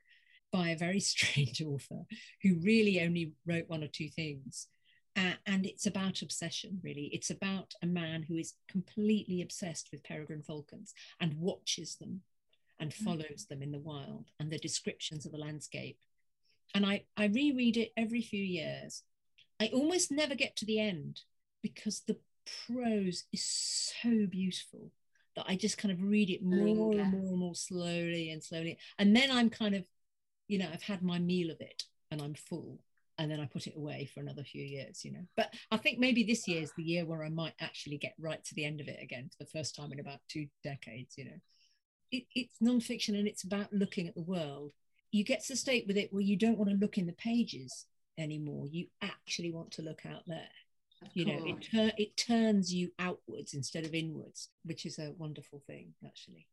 by 0.51 0.69
a 0.69 0.77
very 0.77 0.99
strange 1.13 1.61
author 1.61 2.05
who 2.43 2.59
really 2.61 3.01
only 3.01 3.33
wrote 3.45 3.69
one 3.69 3.83
or 3.83 3.87
two 3.87 4.09
things. 4.09 4.67
Uh, 5.15 5.33
and 5.47 5.65
it's 5.65 5.87
about 5.87 6.21
obsession, 6.21 6.79
really. 6.83 7.09
It's 7.11 7.31
about 7.31 7.73
a 7.81 7.87
man 7.87 8.21
who 8.21 8.35
is 8.35 8.53
completely 8.69 9.41
obsessed 9.41 9.89
with 9.91 10.03
peregrine 10.03 10.43
falcons 10.43 10.93
and 11.19 11.39
watches 11.39 11.95
them 11.95 12.21
and 12.79 12.93
follows 12.93 13.47
them 13.49 13.63
in 13.63 13.71
the 13.71 13.79
wild 13.79 14.25
and 14.39 14.51
the 14.51 14.59
descriptions 14.59 15.25
of 15.25 15.31
the 15.31 15.39
landscape. 15.39 15.97
And 16.75 16.85
I, 16.85 17.05
I 17.15 17.25
reread 17.25 17.77
it 17.77 17.93
every 17.97 18.21
few 18.21 18.43
years. 18.43 19.01
I 19.59 19.71
almost 19.73 20.11
never 20.11 20.35
get 20.35 20.55
to 20.57 20.65
the 20.65 20.79
end 20.79 21.21
because 21.63 22.01
the 22.01 22.17
prose 22.67 23.23
is 23.33 23.43
so 23.43 24.27
beautiful 24.27 24.91
that 25.35 25.45
I 25.47 25.55
just 25.55 25.77
kind 25.77 25.91
of 25.91 26.01
read 26.01 26.29
it 26.29 26.43
more 26.43 26.65
Linger. 26.65 27.01
and 27.01 27.11
more 27.11 27.29
and 27.29 27.37
more 27.37 27.55
slowly 27.55 28.31
and 28.31 28.43
slowly. 28.43 28.77
And 28.97 29.15
then 29.15 29.31
I'm 29.31 29.49
kind 29.49 29.75
of, 29.75 29.85
you 30.47 30.57
know, 30.57 30.69
I've 30.71 30.83
had 30.83 31.01
my 31.01 31.19
meal 31.19 31.51
of 31.51 31.61
it 31.61 31.83
and 32.11 32.21
I'm 32.21 32.33
full 32.33 32.79
and 33.17 33.31
then 33.31 33.39
I 33.39 33.45
put 33.45 33.67
it 33.67 33.75
away 33.75 34.09
for 34.13 34.19
another 34.19 34.43
few 34.43 34.63
years, 34.63 35.03
you 35.03 35.11
know. 35.11 35.25
But 35.35 35.53
I 35.71 35.77
think 35.77 35.99
maybe 35.99 36.23
this 36.23 36.47
year 36.47 36.61
is 36.61 36.71
the 36.77 36.83
year 36.83 37.05
where 37.05 37.23
I 37.23 37.29
might 37.29 37.55
actually 37.59 37.97
get 37.97 38.13
right 38.19 38.43
to 38.43 38.55
the 38.55 38.65
end 38.65 38.79
of 38.79 38.87
it 38.87 39.01
again 39.01 39.29
for 39.29 39.43
the 39.43 39.49
first 39.49 39.75
time 39.75 39.91
in 39.91 39.99
about 39.99 40.19
two 40.29 40.47
decades, 40.63 41.17
you 41.17 41.25
know. 41.25 41.39
It, 42.11 42.25
it's 42.35 42.59
nonfiction 42.63 43.17
and 43.17 43.27
it's 43.27 43.43
about 43.43 43.73
looking 43.73 44.07
at 44.07 44.15
the 44.15 44.21
world. 44.21 44.71
You 45.11 45.23
get 45.23 45.41
to 45.43 45.53
the 45.53 45.57
state 45.57 45.85
with 45.87 45.97
it 45.97 46.13
where 46.13 46.21
you 46.21 46.37
don't 46.37 46.57
want 46.57 46.69
to 46.69 46.77
look 46.77 46.97
in 46.97 47.07
the 47.07 47.13
pages 47.13 47.85
anymore. 48.17 48.67
You 48.67 48.87
actually 49.01 49.51
want 49.51 49.71
to 49.71 49.81
look 49.81 50.05
out 50.05 50.23
there. 50.27 50.49
Of 51.01 51.09
You 51.13 51.25
know, 51.25 51.45
it, 51.45 51.61
tur- 51.71 51.95
it 51.97 52.17
turns 52.17 52.73
you 52.73 52.91
outwards 52.99 53.53
instead 53.53 53.85
of 53.85 53.93
inwards, 53.93 54.49
which 54.63 54.85
is 54.85 54.99
a 54.99 55.13
wonderful 55.17 55.61
thing, 55.65 55.93
actually. 56.05 56.47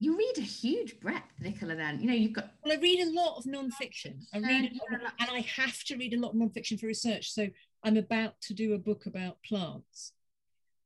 You 0.00 0.16
read 0.16 0.38
a 0.38 0.40
huge 0.40 0.98
breadth, 0.98 1.30
Nicola. 1.40 1.76
Then 1.76 2.00
you 2.00 2.06
know 2.06 2.14
you've 2.14 2.32
got 2.32 2.50
Well, 2.64 2.76
I 2.76 2.80
read 2.80 3.06
a 3.06 3.12
lot 3.12 3.36
of 3.36 3.44
nonfiction. 3.44 4.24
I 4.34 4.38
read, 4.38 4.70
Yeah, 4.72 4.80
yeah. 4.90 5.10
and 5.20 5.30
I 5.30 5.40
have 5.40 5.84
to 5.84 5.96
read 5.96 6.14
a 6.14 6.18
lot 6.18 6.30
of 6.30 6.36
nonfiction 6.36 6.80
for 6.80 6.86
research. 6.86 7.30
So 7.30 7.48
I'm 7.84 7.98
about 7.98 8.40
to 8.42 8.54
do 8.54 8.72
a 8.72 8.78
book 8.78 9.06
about 9.06 9.36
plants, 9.42 10.12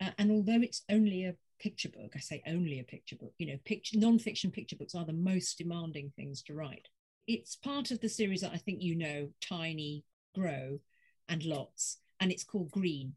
uh, 0.01 0.11
and 0.19 0.31
although 0.31 0.61
it's 0.61 0.83
only 0.91 1.25
a 1.25 1.37
picture 1.61 1.89
book, 1.89 2.13
I 2.17 2.19
say 2.19 2.43
only 2.47 2.81
a 2.81 2.85
picture 2.85 3.17
book. 3.17 3.33
You 3.39 3.47
know, 3.47 3.59
picture 3.65 3.97
nonfiction 3.97 4.53
picture 4.53 4.77
books 4.77 4.95
are 4.97 5.05
the 5.05 5.13
most 5.13 5.59
demanding 5.59 6.13
things 6.17 6.43
to 6.45 6.55
write. 6.55 6.89
It's 7.27 7.57
part 7.57 7.93
of 7.93 8.01
the 8.01 8.09
series 8.09 8.41
that 8.41 8.53
I 8.53 8.59
think 8.59 8.83
you 8.83 8.97
know, 8.97 9.29
Tiny, 9.41 10.05
Grow, 10.35 10.81
and 11.29 11.45
Lots, 11.45 11.99
and 12.19 12.33
it's 12.33 12.45
called 12.45 12.73
Green. 12.73 13.15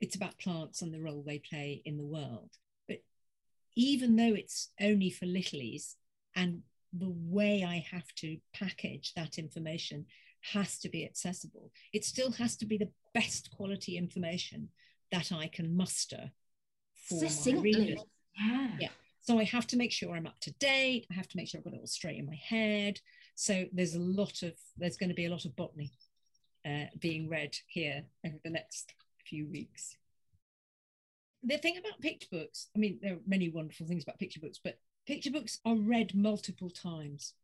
It's 0.00 0.16
about 0.16 0.38
plants 0.38 0.82
and 0.82 0.92
the 0.92 1.00
role 1.00 1.22
they 1.24 1.38
play 1.38 1.82
in 1.84 1.96
the 1.98 2.04
world. 2.04 2.50
Even 3.76 4.16
though 4.16 4.34
it's 4.34 4.70
only 4.80 5.10
for 5.10 5.26
littlies, 5.26 5.94
and 6.34 6.62
the 6.92 7.10
way 7.10 7.64
I 7.64 7.84
have 7.90 8.12
to 8.16 8.38
package 8.52 9.12
that 9.14 9.38
information 9.38 10.06
has 10.52 10.78
to 10.80 10.88
be 10.88 11.04
accessible. 11.04 11.70
It 11.92 12.04
still 12.04 12.32
has 12.32 12.56
to 12.56 12.66
be 12.66 12.78
the 12.78 12.90
best 13.14 13.50
quality 13.50 13.96
information 13.96 14.68
that 15.12 15.32
I 15.32 15.48
can 15.48 15.76
muster 15.76 16.30
for 17.08 17.22
my 17.22 17.60
readers. 17.60 18.00
Yeah. 18.38 18.70
Yeah. 18.80 18.88
So 19.20 19.38
I 19.38 19.44
have 19.44 19.66
to 19.68 19.76
make 19.76 19.92
sure 19.92 20.14
I'm 20.14 20.26
up 20.26 20.40
to 20.40 20.52
date. 20.52 21.06
I 21.10 21.14
have 21.14 21.28
to 21.28 21.36
make 21.36 21.48
sure 21.48 21.58
I've 21.58 21.64
got 21.64 21.74
it 21.74 21.80
all 21.80 21.86
straight 21.86 22.18
in 22.18 22.26
my 22.26 22.38
head. 22.42 23.00
So 23.34 23.64
there's 23.72 23.94
a 23.94 24.00
lot 24.00 24.42
of 24.42 24.54
there's 24.78 24.96
going 24.96 25.10
to 25.10 25.14
be 25.14 25.26
a 25.26 25.30
lot 25.30 25.44
of 25.44 25.54
botany 25.56 25.92
uh, 26.66 26.86
being 26.98 27.28
read 27.28 27.56
here 27.66 28.04
over 28.24 28.36
the 28.42 28.50
next 28.50 28.94
few 29.26 29.46
weeks. 29.48 29.96
The 31.42 31.58
thing 31.58 31.78
about 31.78 32.00
picture 32.00 32.28
books, 32.30 32.68
I 32.76 32.78
mean, 32.78 32.98
there 33.00 33.14
are 33.14 33.20
many 33.26 33.48
wonderful 33.48 33.86
things 33.86 34.02
about 34.02 34.18
picture 34.18 34.40
books, 34.40 34.60
but 34.62 34.78
picture 35.06 35.30
books 35.30 35.58
are 35.64 35.76
read 35.76 36.14
multiple 36.14 36.70
times. 36.70 37.34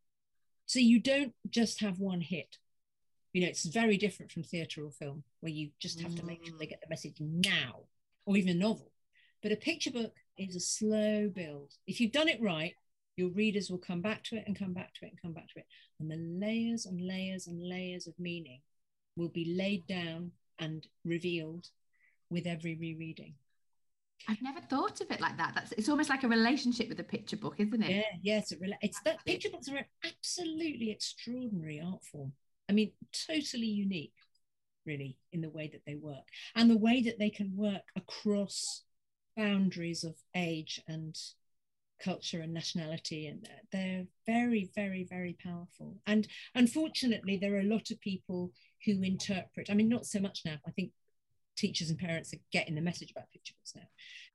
So 0.67 0.81
you 0.81 1.01
don't 1.01 1.33
just 1.49 1.81
have 1.81 1.99
one 1.99 2.21
hit. 2.21 2.59
You 3.33 3.43
know, 3.43 3.49
it's 3.49 3.65
very 3.65 3.97
different 3.97 4.33
from 4.33 4.43
theatre 4.43 4.85
or 4.85 4.91
film, 4.91 5.23
where 5.41 5.53
you 5.53 5.71
just 5.79 6.01
have 6.01 6.15
to 6.17 6.25
make 6.25 6.45
sure 6.45 6.57
they 6.59 6.67
mm. 6.67 6.71
get 6.71 6.81
the 6.81 6.89
message 6.89 7.17
now, 7.21 7.81
or 8.25 8.37
even 8.37 8.51
a 8.51 8.59
novel. 8.59 8.91
But 9.43 9.53
a 9.53 9.57
picture 9.57 9.91
book 9.91 10.15
is 10.39 10.57
a 10.57 10.61
slow 10.61 11.29
build. 11.29 11.75
If 11.87 12.01
you've 12.01 12.13
done 12.13 12.29
it 12.29 12.41
right, 12.41 12.75
your 13.17 13.31
readers 13.31 13.71
will 13.71 13.79
come 13.79 14.03
back 14.03 14.25
to 14.25 14.37
it 14.37 14.45
and 14.47 14.59
come 14.59 14.73
back 14.73 14.95
to 14.95 15.07
it 15.07 15.11
and 15.13 15.23
come 15.23 15.33
back 15.33 15.49
to 15.49 15.59
it. 15.59 15.67
And 16.01 16.11
the 16.11 16.17
layers 16.17 16.87
and 16.87 17.01
layers 17.01 17.47
and 17.47 17.63
layers 17.63 18.07
of 18.07 18.19
meaning 18.19 18.61
will 19.17 19.29
be 19.29 19.57
laid 19.57 19.87
down 19.87 20.33
and 20.59 20.87
revealed 21.05 21.69
with 22.31 22.47
every 22.47 22.75
rereading. 22.75 23.35
I've 24.29 24.43
never 24.43 24.61
thought 24.61 25.01
of 25.01 25.11
it 25.11 25.21
like 25.21 25.37
that. 25.37 25.53
That's 25.55 25.73
it's 25.73 25.89
almost 25.89 26.11
like 26.11 26.25
a 26.25 26.29
relationship 26.29 26.89
with 26.89 27.01
a 27.01 27.05
picture 27.05 27.37
book, 27.37 27.57
isn't 27.59 27.83
it? 27.83 27.91
Yeah, 27.91 28.19
yes, 28.23 28.53
it 28.53 28.61
rela- 28.61 28.79
it's 28.83 29.01
that 29.03 29.25
picture 29.25 29.51
books 29.51 29.69
are 29.69 29.77
an 29.77 29.85
absolutely 30.05 30.91
extraordinary 30.91 31.81
art 31.81 32.05
form. 32.05 32.33
I 32.69 32.73
mean, 32.73 32.93
totally 33.29 33.67
unique, 33.67 34.15
really, 34.85 35.17
in 35.33 35.41
the 35.41 35.51
way 35.51 35.69
that 35.69 35.83
they 35.87 35.95
work 35.95 36.25
and 36.55 36.69
the 36.69 36.77
way 36.77 37.03
that 37.03 37.19
they 37.19 37.31
can 37.31 37.57
work 37.57 37.83
across 37.95 38.83
boundaries 39.37 40.03
of 40.03 40.17
age 40.35 40.81
and 40.89 41.17
culture 42.03 42.41
and 42.41 42.53
nationality 42.53 43.27
and 43.27 43.49
they're 43.73 44.05
very 44.27 44.71
very 44.75 45.05
very 45.05 45.35
powerful 45.43 45.97
and 46.07 46.29
unfortunately 46.55 47.39
there 47.39 47.55
are 47.55 47.61
a 47.61 47.65
lot 47.65 47.91
of 47.91 47.99
people 48.03 48.53
who 48.85 49.03
interpret 49.03 49.71
i 49.71 49.75
mean 49.75 49.89
not 49.89 50.05
so 50.05 50.21
much 50.21 50.43
now 50.45 50.57
i 50.67 50.71
think 50.73 50.91
teachers 51.57 51.91
and 51.91 51.99
parents 51.99 52.33
are 52.33 52.41
getting 52.53 52.75
the 52.75 52.81
message 52.81 53.11
about 53.11 53.31
picture 53.31 53.55
books 53.59 53.73
now 53.75 53.89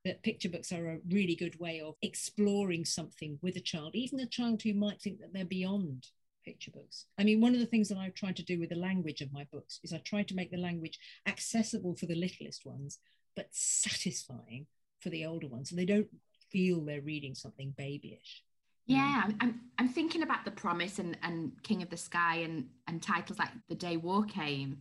that 0.04 0.24
picture 0.24 0.50
books 0.50 0.72
are 0.72 0.94
a 0.94 1.00
really 1.10 1.36
good 1.36 1.60
way 1.60 1.82
of 1.82 1.96
exploring 2.02 2.84
something 2.86 3.38
with 3.42 3.56
a 3.56 3.62
child 3.62 3.92
even 3.94 4.20
a 4.20 4.26
child 4.26 4.62
who 4.62 4.74
might 4.74 5.02
think 5.02 5.20
that 5.20 5.34
they're 5.34 5.46
beyond 5.46 6.08
picture 6.44 6.72
books 6.72 7.06
i 7.20 7.24
mean 7.24 7.40
one 7.40 7.54
of 7.54 7.60
the 7.60 7.68
things 7.68 7.88
that 7.88 8.00
i've 8.00 8.16
tried 8.16 8.36
to 8.36 8.44
do 8.44 8.60
with 8.60 8.70
the 8.70 8.76
language 8.76 9.22
of 9.22 9.32
my 9.32 9.46
books 9.52 9.80
is 9.84 9.94
i 9.94 9.98
try 10.00 10.24
to 10.24 10.36
make 10.36 10.50
the 10.50 10.58
language 10.58 10.98
accessible 11.28 11.96
for 11.96 12.08
the 12.08 12.16
littlest 12.16 12.66
ones 12.66 12.98
but 13.36 13.48
satisfying 13.52 14.66
for 15.00 15.10
the 15.10 15.26
older 15.26 15.48
ones 15.48 15.70
so 15.70 15.76
they 15.76 15.86
don't 15.86 16.08
feel 16.52 16.82
they're 16.82 17.02
reading 17.02 17.34
something 17.34 17.74
babyish. 17.78 18.44
Yeah, 18.86 19.24
mm. 19.24 19.24
I'm, 19.24 19.38
I'm, 19.40 19.60
I'm 19.80 19.90
thinking 19.90 20.24
about 20.24 20.46
The 20.46 20.52
Promise 20.52 21.00
and, 21.00 21.18
and 21.24 21.52
King 21.64 21.82
of 21.82 21.90
the 21.90 21.98
Sky 21.98 22.38
and, 22.38 22.68
and 22.88 23.02
titles 23.02 23.40
like 23.40 23.50
The 23.70 23.76
Day 23.76 23.98
War 23.98 24.26
Came. 24.26 24.78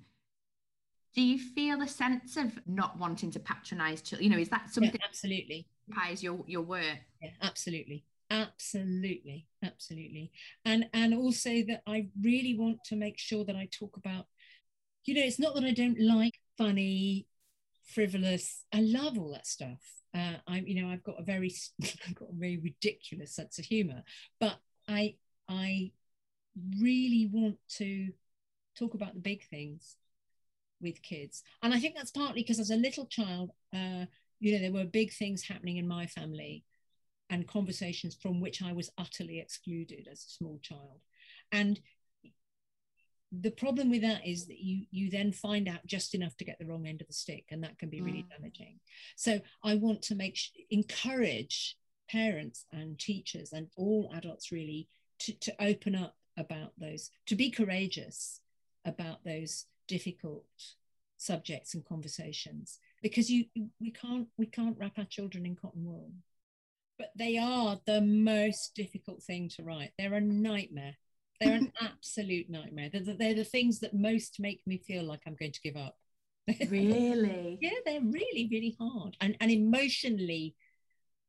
Do 1.14 1.22
you 1.22 1.38
feel 1.38 1.82
a 1.82 1.88
sense 1.88 2.36
of 2.36 2.58
not 2.66 2.98
wanting 2.98 3.30
to 3.32 3.40
patronize 3.40 4.02
children? 4.02 4.24
You 4.24 4.36
know, 4.36 4.40
is 4.40 4.48
that 4.50 4.70
something 4.72 4.92
yeah, 4.92 5.06
absolutely 5.06 5.66
ties 5.94 6.22
your 6.22 6.44
your 6.46 6.62
work? 6.62 6.98
Yeah, 7.20 7.30
absolutely. 7.42 8.04
Absolutely, 8.30 9.48
absolutely. 9.64 10.30
And 10.64 10.86
and 10.94 11.14
also 11.14 11.50
that 11.68 11.82
I 11.86 12.08
really 12.22 12.56
want 12.56 12.84
to 12.84 12.96
make 12.96 13.18
sure 13.18 13.44
that 13.44 13.56
I 13.56 13.68
talk 13.72 13.96
about, 13.96 14.26
you 15.04 15.14
know, 15.14 15.22
it's 15.22 15.40
not 15.40 15.54
that 15.54 15.64
I 15.64 15.72
don't 15.72 16.00
like 16.00 16.34
funny, 16.56 17.26
frivolous. 17.82 18.64
I 18.72 18.82
love 18.82 19.18
all 19.18 19.32
that 19.32 19.48
stuff 19.48 20.00
uh, 20.14 20.34
I, 20.46 20.62
you 20.66 20.82
know, 20.82 20.88
I've 20.88 21.04
got 21.04 21.20
a 21.20 21.22
very, 21.22 21.54
I've 22.08 22.14
got 22.14 22.30
a 22.30 22.34
very 22.34 22.58
ridiculous 22.58 23.34
sense 23.34 23.58
of 23.58 23.64
humor, 23.64 24.02
but 24.38 24.56
I, 24.88 25.16
I 25.48 25.92
really 26.80 27.28
want 27.32 27.58
to 27.76 28.08
talk 28.76 28.94
about 28.94 29.14
the 29.14 29.20
big 29.20 29.44
things 29.48 29.96
with 30.80 31.02
kids, 31.02 31.42
and 31.62 31.74
I 31.74 31.80
think 31.80 31.94
that's 31.96 32.10
partly 32.10 32.42
because 32.42 32.60
as 32.60 32.70
a 32.70 32.76
little 32.76 33.06
child, 33.06 33.52
uh, 33.74 34.06
you 34.38 34.52
know, 34.52 34.60
there 34.60 34.72
were 34.72 34.84
big 34.84 35.12
things 35.12 35.42
happening 35.42 35.76
in 35.76 35.88
my 35.88 36.06
family, 36.06 36.64
and 37.28 37.46
conversations 37.46 38.16
from 38.20 38.40
which 38.40 38.62
I 38.62 38.72
was 38.72 38.90
utterly 38.98 39.38
excluded 39.40 40.08
as 40.10 40.24
a 40.24 40.30
small 40.30 40.58
child, 40.62 41.00
and 41.52 41.80
the 43.32 43.50
problem 43.50 43.90
with 43.90 44.02
that 44.02 44.26
is 44.26 44.46
that 44.46 44.58
you 44.58 44.86
you 44.90 45.10
then 45.10 45.32
find 45.32 45.68
out 45.68 45.86
just 45.86 46.14
enough 46.14 46.36
to 46.36 46.44
get 46.44 46.58
the 46.58 46.66
wrong 46.66 46.86
end 46.86 47.00
of 47.00 47.06
the 47.06 47.12
stick 47.12 47.44
and 47.50 47.62
that 47.62 47.78
can 47.78 47.88
be 47.88 48.00
really 48.00 48.24
mm. 48.24 48.36
damaging. 48.36 48.80
So 49.16 49.40
i 49.62 49.74
want 49.76 50.02
to 50.02 50.14
make 50.14 50.38
encourage 50.70 51.76
parents 52.10 52.64
and 52.72 52.98
teachers 52.98 53.52
and 53.52 53.68
all 53.76 54.12
adults 54.16 54.50
really 54.50 54.88
to, 55.20 55.32
to 55.40 55.54
open 55.60 55.94
up 55.94 56.16
about 56.36 56.72
those 56.78 57.10
to 57.26 57.36
be 57.36 57.50
courageous 57.50 58.40
about 58.84 59.22
those 59.24 59.66
difficult 59.90 60.46
subjects 61.16 61.74
and 61.74 61.84
conversations 61.84 62.78
because 63.02 63.28
you 63.28 63.44
we 63.80 63.90
can't 63.90 64.28
we 64.38 64.46
can't 64.46 64.78
wrap 64.78 64.96
our 64.96 65.04
children 65.04 65.44
in 65.44 65.54
cotton 65.54 65.84
wool 65.84 66.10
but 66.98 67.10
they 67.16 67.36
are 67.36 67.78
the 67.86 68.00
most 68.00 68.74
difficult 68.74 69.22
thing 69.22 69.48
to 69.48 69.62
write 69.62 69.90
they're 69.98 70.14
a 70.14 70.20
nightmare 70.20 70.96
they're 71.40 71.54
an 71.54 71.72
absolute 71.80 72.50
nightmare. 72.50 72.90
They're 72.92 73.02
the, 73.02 73.14
they're 73.14 73.34
the 73.34 73.44
things 73.44 73.80
that 73.80 73.94
most 73.94 74.36
make 74.38 74.60
me 74.66 74.78
feel 74.78 75.04
like 75.04 75.22
I'm 75.26 75.36
going 75.36 75.52
to 75.52 75.60
give 75.60 75.76
up. 75.76 75.96
Really? 76.68 77.58
yeah, 77.62 77.70
they're 77.84 78.00
really, 78.00 78.48
really 78.50 78.76
hard 78.78 79.16
and, 79.20 79.36
and 79.40 79.50
emotionally 79.50 80.54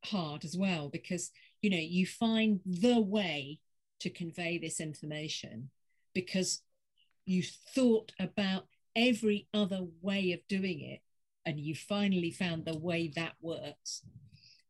hard 0.03 0.43
as 0.43 0.57
well 0.57 0.89
because, 0.89 1.31
you 1.61 1.69
know, 1.69 1.77
you 1.77 2.05
find 2.05 2.59
the 2.65 2.99
way 2.99 3.59
to 3.99 4.09
convey 4.09 4.57
this 4.57 4.79
information 4.79 5.69
because 6.13 6.61
you 7.25 7.43
thought 7.43 8.11
about 8.19 8.67
every 8.95 9.47
other 9.53 9.85
way 10.01 10.31
of 10.33 10.39
doing 10.47 10.81
it 10.81 10.99
and 11.45 11.59
you 11.59 11.75
finally 11.75 12.31
found 12.31 12.65
the 12.65 12.77
way 12.77 13.11
that 13.15 13.33
works. 13.41 14.03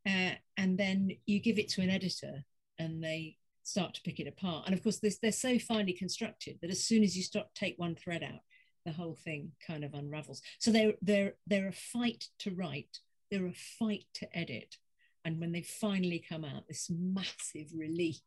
Uh, 0.08 0.32
and 0.58 0.78
then 0.78 1.12
you 1.26 1.40
give 1.40 1.60
it 1.60 1.70
to 1.70 1.82
an 1.82 1.90
editor 1.90 2.44
and 2.80 3.04
they 3.04 3.38
start 3.64 3.94
to 3.94 4.02
pick 4.02 4.20
it 4.20 4.28
apart. 4.28 4.66
And 4.66 4.74
of 4.74 4.84
course, 4.84 5.00
this, 5.00 5.18
they're 5.18 5.32
so 5.32 5.60
finely 5.60 5.94
constructed 5.94 6.60
that 6.62 6.72
as 6.72 6.84
soon 6.84 7.04
as 7.04 7.16
you 7.16 7.24
start 7.24 7.48
take 7.56 7.78
one 7.78 7.96
thread 7.96 8.24
out, 8.24 8.42
the 8.86 8.92
whole 8.92 9.16
thing 9.16 9.52
kind 9.66 9.84
of 9.84 9.94
unravels. 9.94 10.42
So 10.60 10.72
they're 10.72 10.94
they're 11.02 11.34
they're 11.46 11.68
a 11.68 11.74
fight 11.74 12.26
to 12.40 12.52
write, 12.52 13.00
they're 13.30 13.46
a 13.46 13.54
fight 13.54 14.06
to 14.16 14.38
edit, 14.38 14.78
and 15.24 15.40
when 15.40 15.52
they 15.52 15.62
finally 15.62 16.24
come 16.28 16.44
out, 16.44 16.68
this 16.68 16.90
massive 16.90 17.68
relief. 17.76 18.22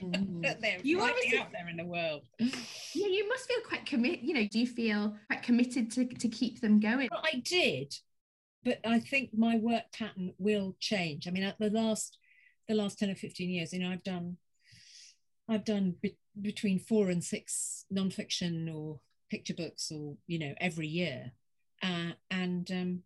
Mm. 0.00 0.84
you 0.84 1.00
obviously 1.00 1.38
out 1.38 1.52
there 1.52 1.68
in 1.68 1.76
the 1.76 1.84
world. 1.84 2.22
Yeah, 2.38 3.06
you 3.06 3.28
must 3.28 3.46
feel 3.46 3.60
quite 3.66 3.86
committed. 3.86 4.20
You 4.22 4.34
know, 4.34 4.46
do 4.50 4.58
you 4.58 4.66
feel 4.66 5.16
quite 5.28 5.42
committed 5.42 5.90
to, 5.92 6.04
to 6.06 6.28
keep 6.28 6.60
them 6.60 6.80
going? 6.80 7.08
Well, 7.10 7.22
I 7.24 7.42
did, 7.44 7.94
but 8.64 8.78
I 8.84 9.00
think 9.00 9.30
my 9.36 9.56
work 9.56 9.84
pattern 9.92 10.32
will 10.38 10.76
change. 10.80 11.26
I 11.26 11.30
mean, 11.30 11.44
at 11.44 11.58
the 11.58 11.70
last 11.70 12.18
the 12.68 12.74
last 12.74 12.98
10 12.98 13.10
or 13.10 13.14
15 13.14 13.50
years, 13.50 13.72
you 13.72 13.80
know, 13.80 13.90
I've 13.90 14.02
done 14.02 14.38
I've 15.48 15.64
done 15.64 15.94
be- 16.00 16.16
between 16.40 16.78
four 16.78 17.10
and 17.10 17.22
six 17.22 17.84
nonfiction 17.92 18.74
or 18.74 19.00
picture 19.30 19.54
books, 19.54 19.92
or 19.92 20.16
you 20.26 20.38
know, 20.38 20.54
every 20.60 20.86
year, 20.86 21.32
uh, 21.82 22.12
and 22.30 22.70
um, 22.70 23.02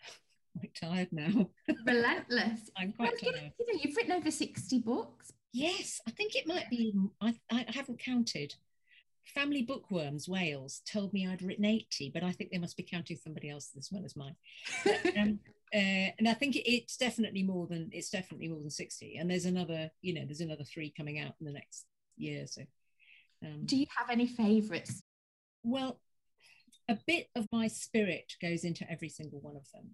I'm 0.54 0.60
quite 0.60 0.74
tired 0.74 1.08
now. 1.12 1.50
Relentless. 1.86 2.70
I'm 2.76 2.92
quite 2.92 3.12
well, 3.22 3.32
tired. 3.32 3.52
You 3.58 3.66
know, 3.66 3.80
you've 3.82 3.96
written 3.96 4.12
over 4.12 4.30
sixty 4.30 4.80
books. 4.80 5.32
Yes, 5.56 6.02
I 6.06 6.10
think 6.10 6.36
it 6.36 6.46
might 6.46 6.68
be. 6.68 6.92
I, 7.18 7.34
I 7.50 7.64
haven't 7.68 7.98
counted. 7.98 8.54
Family 9.24 9.62
Bookworms 9.62 10.28
Wales 10.28 10.82
told 10.84 11.14
me 11.14 11.26
I'd 11.26 11.40
written 11.40 11.64
80, 11.64 12.10
but 12.12 12.22
I 12.22 12.30
think 12.30 12.50
they 12.50 12.58
must 12.58 12.76
be 12.76 12.82
counting 12.82 13.16
somebody 13.16 13.48
else 13.48 13.70
as 13.74 13.88
well 13.90 14.04
as 14.04 14.14
mine. 14.16 14.36
um, 15.16 15.38
uh, 15.74 16.12
and 16.18 16.28
I 16.28 16.34
think 16.34 16.56
it's 16.56 16.98
definitely 16.98 17.42
more 17.42 17.66
than 17.66 17.88
it's 17.94 18.10
definitely 18.10 18.48
more 18.48 18.60
than 18.60 18.68
60. 18.68 19.16
And 19.16 19.30
there's 19.30 19.46
another, 19.46 19.90
you 20.02 20.12
know, 20.12 20.26
there's 20.26 20.42
another 20.42 20.62
three 20.62 20.92
coming 20.94 21.18
out 21.20 21.32
in 21.40 21.46
the 21.46 21.52
next 21.52 21.86
year. 22.18 22.46
So 22.46 22.60
um, 23.42 23.62
do 23.64 23.78
you 23.78 23.86
have 23.96 24.10
any 24.10 24.26
favorites? 24.26 25.02
Well, 25.62 25.98
a 26.86 26.98
bit 27.06 27.28
of 27.34 27.48
my 27.50 27.68
spirit 27.68 28.34
goes 28.42 28.62
into 28.62 28.88
every 28.90 29.08
single 29.08 29.40
one 29.40 29.56
of 29.56 29.72
them. 29.72 29.92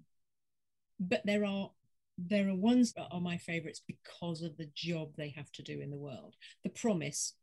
But 0.98 1.22
there 1.24 1.44
are 1.44 1.70
there 2.18 2.48
are 2.48 2.54
ones 2.54 2.92
that 2.94 3.08
are 3.10 3.20
my 3.20 3.38
favorites 3.38 3.82
because 3.86 4.42
of 4.42 4.56
the 4.56 4.68
job 4.74 5.10
they 5.16 5.30
have 5.30 5.50
to 5.52 5.62
do 5.62 5.80
in 5.80 5.90
the 5.90 5.96
world. 5.96 6.34
The 6.62 6.70
promise 6.70 7.34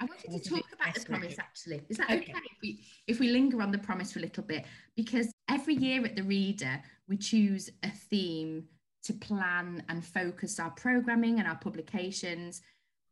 I 0.00 0.04
wanted 0.04 0.42
to 0.42 0.50
talk 0.50 0.64
about 0.72 0.94
the 0.94 1.04
promise 1.04 1.36
actually. 1.38 1.82
Is 1.88 1.96
that 1.98 2.10
okay. 2.10 2.16
okay, 2.16 2.32
if 2.32 2.58
we 2.62 2.80
if 3.06 3.20
we 3.20 3.28
linger 3.28 3.62
on 3.62 3.70
the 3.70 3.78
promise 3.78 4.12
for 4.12 4.18
a 4.18 4.22
little 4.22 4.42
bit? 4.42 4.64
Because 4.96 5.32
every 5.48 5.74
year 5.74 6.04
at 6.04 6.16
the 6.16 6.22
reader, 6.22 6.82
we 7.08 7.16
choose 7.16 7.70
a 7.82 7.90
theme 7.90 8.64
to 9.04 9.12
plan 9.12 9.84
and 9.88 10.04
focus 10.04 10.58
our 10.58 10.70
programming 10.70 11.38
and 11.38 11.46
our 11.46 11.56
publications. 11.56 12.62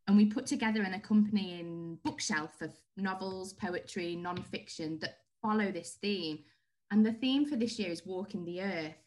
And 0.06 0.16
we 0.16 0.26
put 0.26 0.46
together 0.46 0.82
an 0.82 0.94
accompanying 0.94 1.98
bookshelf 2.04 2.60
of 2.60 2.72
novels, 2.96 3.54
poetry, 3.54 4.16
non-fiction 4.16 4.98
that 5.00 5.18
follow 5.40 5.70
this 5.70 5.96
theme. 6.02 6.40
And 6.90 7.06
the 7.06 7.12
theme 7.12 7.46
for 7.46 7.56
this 7.56 7.78
year 7.78 7.90
is 7.90 8.04
Walking 8.04 8.44
the 8.44 8.60
Earth. 8.60 9.03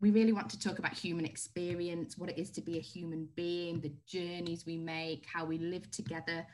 We 0.00 0.10
really 0.10 0.32
want 0.32 0.48
to 0.50 0.58
talk 0.58 0.78
about 0.78 0.92
human 0.92 1.24
experience, 1.24 2.16
what 2.16 2.30
it 2.30 2.38
is 2.38 2.50
to 2.52 2.60
be 2.60 2.78
a 2.78 2.80
human 2.80 3.28
being, 3.34 3.80
the 3.80 3.92
journeys 4.06 4.64
we 4.64 4.76
make, 4.76 5.26
how 5.32 5.44
we 5.44 5.58
live 5.58 5.90
together, 5.90 6.46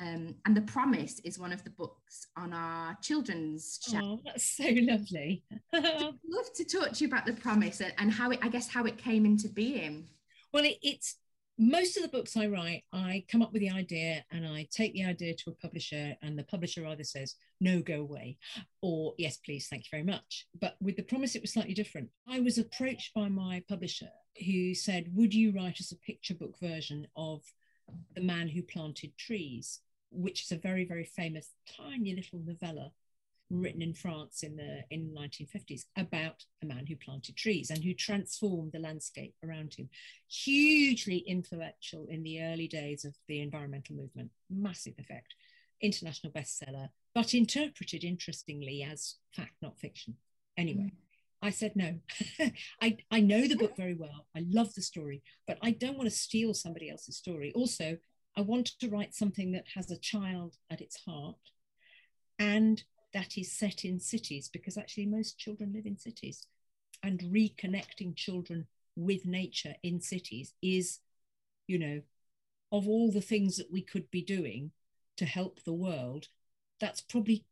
um, 0.00 0.34
and 0.44 0.56
The 0.56 0.62
Promise 0.62 1.20
is 1.20 1.38
one 1.38 1.52
of 1.52 1.64
the 1.64 1.70
books 1.70 2.26
on 2.36 2.52
our 2.52 2.96
children's 3.00 3.78
shelf. 3.82 4.04
Oh, 4.04 4.20
that's 4.24 4.56
so 4.56 4.64
lovely. 4.64 5.42
I'd 5.72 5.82
love 6.28 6.52
to 6.56 6.64
talk 6.64 6.92
to 6.92 7.04
you 7.04 7.08
about 7.08 7.24
The 7.24 7.32
Promise 7.32 7.80
and, 7.80 7.94
and 7.98 8.12
how 8.12 8.30
it, 8.30 8.40
I 8.42 8.48
guess, 8.48 8.68
how 8.68 8.84
it 8.84 8.98
came 8.98 9.24
into 9.24 9.48
being. 9.48 10.08
Well, 10.52 10.64
it, 10.64 10.76
it's 10.82 11.16
most 11.58 11.96
of 11.96 12.02
the 12.02 12.08
books 12.08 12.36
I 12.36 12.46
write, 12.46 12.84
I 12.92 13.24
come 13.30 13.42
up 13.42 13.52
with 13.52 13.60
the 13.60 13.70
idea 13.70 14.24
and 14.30 14.46
I 14.46 14.68
take 14.70 14.92
the 14.92 15.04
idea 15.04 15.34
to 15.34 15.50
a 15.50 15.54
publisher, 15.54 16.14
and 16.22 16.38
the 16.38 16.44
publisher 16.44 16.86
either 16.86 17.04
says, 17.04 17.34
no, 17.60 17.80
go 17.80 18.00
away, 18.00 18.38
or 18.82 19.14
yes, 19.18 19.38
please, 19.38 19.68
thank 19.68 19.84
you 19.84 19.88
very 19.90 20.02
much. 20.02 20.46
But 20.60 20.76
with 20.80 20.96
The 20.96 21.02
Promise, 21.02 21.34
it 21.34 21.42
was 21.42 21.52
slightly 21.52 21.74
different. 21.74 22.10
I 22.28 22.40
was 22.40 22.58
approached 22.58 23.14
by 23.14 23.28
my 23.28 23.62
publisher 23.68 24.10
who 24.44 24.74
said, 24.74 25.10
Would 25.14 25.32
you 25.32 25.52
write 25.52 25.80
us 25.80 25.92
a 25.92 25.96
picture 25.96 26.34
book 26.34 26.58
version 26.60 27.06
of 27.16 27.42
The 28.14 28.20
Man 28.20 28.48
Who 28.48 28.62
Planted 28.62 29.16
Trees? 29.16 29.80
which 30.10 30.42
is 30.42 30.52
a 30.52 30.56
very, 30.56 30.84
very 30.84 31.04
famous 31.04 31.50
tiny 31.76 32.14
little 32.14 32.40
novella 32.44 32.92
written 33.50 33.82
in 33.82 33.94
France 33.94 34.42
in 34.42 34.56
the 34.56 34.82
in 34.90 35.14
1950s 35.14 35.84
about 35.96 36.44
a 36.62 36.66
man 36.66 36.86
who 36.86 36.96
planted 36.96 37.36
trees 37.36 37.70
and 37.70 37.82
who 37.84 37.94
transformed 37.94 38.72
the 38.72 38.78
landscape 38.78 39.34
around 39.44 39.74
him. 39.74 39.88
Hugely 40.28 41.18
influential 41.18 42.06
in 42.08 42.22
the 42.22 42.42
early 42.42 42.66
days 42.66 43.04
of 43.04 43.14
the 43.28 43.40
environmental 43.40 43.94
movement, 43.96 44.30
massive 44.50 44.94
effect, 44.98 45.34
international 45.80 46.32
bestseller, 46.32 46.88
but 47.14 47.34
interpreted 47.34 48.04
interestingly 48.04 48.82
as 48.82 49.16
fact, 49.34 49.54
not 49.62 49.78
fiction. 49.78 50.14
Anyway. 50.56 50.84
Mm. 50.84 50.92
I 51.42 51.50
said 51.50 51.76
no. 51.76 51.96
I, 52.82 52.96
I 53.10 53.20
know 53.20 53.46
the 53.46 53.56
book 53.56 53.76
very 53.76 53.94
well. 53.94 54.26
I 54.34 54.42
love 54.48 54.74
the 54.74 54.80
story, 54.80 55.22
but 55.46 55.58
I 55.62 55.70
don't 55.70 55.96
want 55.96 56.08
to 56.08 56.16
steal 56.16 56.54
somebody 56.54 56.90
else's 56.90 57.18
story. 57.18 57.52
Also, 57.54 57.98
I 58.36 58.40
want 58.40 58.70
to 58.80 58.88
write 58.88 59.14
something 59.14 59.52
that 59.52 59.66
has 59.74 59.90
a 59.90 59.98
child 59.98 60.56
at 60.70 60.80
its 60.80 60.96
heart 61.04 61.36
and 62.38 62.82
that 63.16 63.38
is 63.38 63.50
set 63.50 63.86
in 63.86 63.98
cities 63.98 64.50
because 64.52 64.76
actually 64.76 65.06
most 65.06 65.38
children 65.38 65.72
live 65.72 65.86
in 65.86 65.96
cities 65.96 66.46
and 67.02 67.20
reconnecting 67.20 68.14
children 68.14 68.66
with 68.94 69.24
nature 69.24 69.74
in 69.82 69.98
cities 70.02 70.52
is 70.60 70.98
you 71.66 71.78
know 71.78 72.02
of 72.70 72.86
all 72.86 73.10
the 73.10 73.22
things 73.22 73.56
that 73.56 73.72
we 73.72 73.80
could 73.80 74.10
be 74.10 74.20
doing 74.20 74.70
to 75.16 75.24
help 75.24 75.64
the 75.64 75.72
world 75.72 76.28
that's 76.78 77.00
probably 77.00 77.42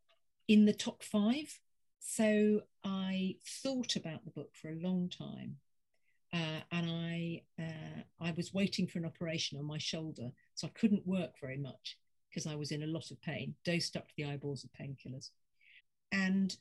in 0.48 0.66
the 0.66 0.74
top 0.74 1.02
5 1.02 1.58
so 1.98 2.60
i 2.84 3.34
thought 3.62 3.96
about 3.96 4.22
the 4.26 4.32
book 4.32 4.50
for 4.52 4.68
a 4.68 4.82
long 4.82 5.08
time 5.08 5.56
uh, 6.34 6.60
and 6.72 6.90
I 6.90 7.42
uh, 7.62 8.00
I 8.20 8.32
was 8.32 8.52
waiting 8.52 8.88
for 8.88 8.98
an 8.98 9.04
operation 9.04 9.56
on 9.56 9.64
my 9.64 9.78
shoulder, 9.78 10.32
so 10.56 10.66
I 10.66 10.70
couldn't 10.70 11.06
work 11.06 11.30
very 11.40 11.58
much 11.58 11.96
because 12.28 12.44
I 12.44 12.56
was 12.56 12.72
in 12.72 12.82
a 12.82 12.88
lot 12.88 13.12
of 13.12 13.22
pain, 13.22 13.54
dosed 13.64 13.96
up 13.96 14.08
to 14.08 14.14
the 14.16 14.24
eyeballs 14.24 14.64
of 14.64 14.70
painkillers. 14.72 15.30
And 16.14 16.56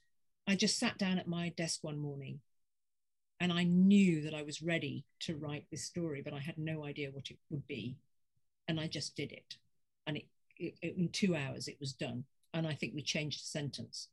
I 0.47 0.55
just 0.55 0.79
sat 0.79 0.97
down 0.97 1.19
at 1.19 1.27
my 1.27 1.49
desk 1.49 1.83
one 1.83 1.99
morning 1.99 2.39
and 3.39 3.53
I 3.53 3.63
knew 3.63 4.21
that 4.21 4.33
I 4.33 4.41
was 4.41 4.63
ready 4.63 5.05
to 5.21 5.35
write 5.35 5.67
this 5.69 5.83
story, 5.83 6.21
but 6.23 6.33
I 6.33 6.39
had 6.39 6.57
no 6.57 6.83
idea 6.83 7.11
what 7.11 7.29
it 7.29 7.37
would 7.51 7.67
be. 7.67 7.97
And 8.67 8.79
I 8.79 8.87
just 8.87 9.15
did 9.15 9.31
it. 9.31 9.57
And 10.07 10.17
it, 10.17 10.25
it, 10.57 10.75
it 10.81 10.97
in 10.97 11.09
two 11.09 11.35
hours, 11.35 11.67
it 11.67 11.77
was 11.79 11.93
done. 11.93 12.23
And 12.53 12.65
I 12.65 12.73
think 12.73 12.93
we 12.95 13.03
changed 13.03 13.41
the 13.41 13.47
sentence 13.47 14.07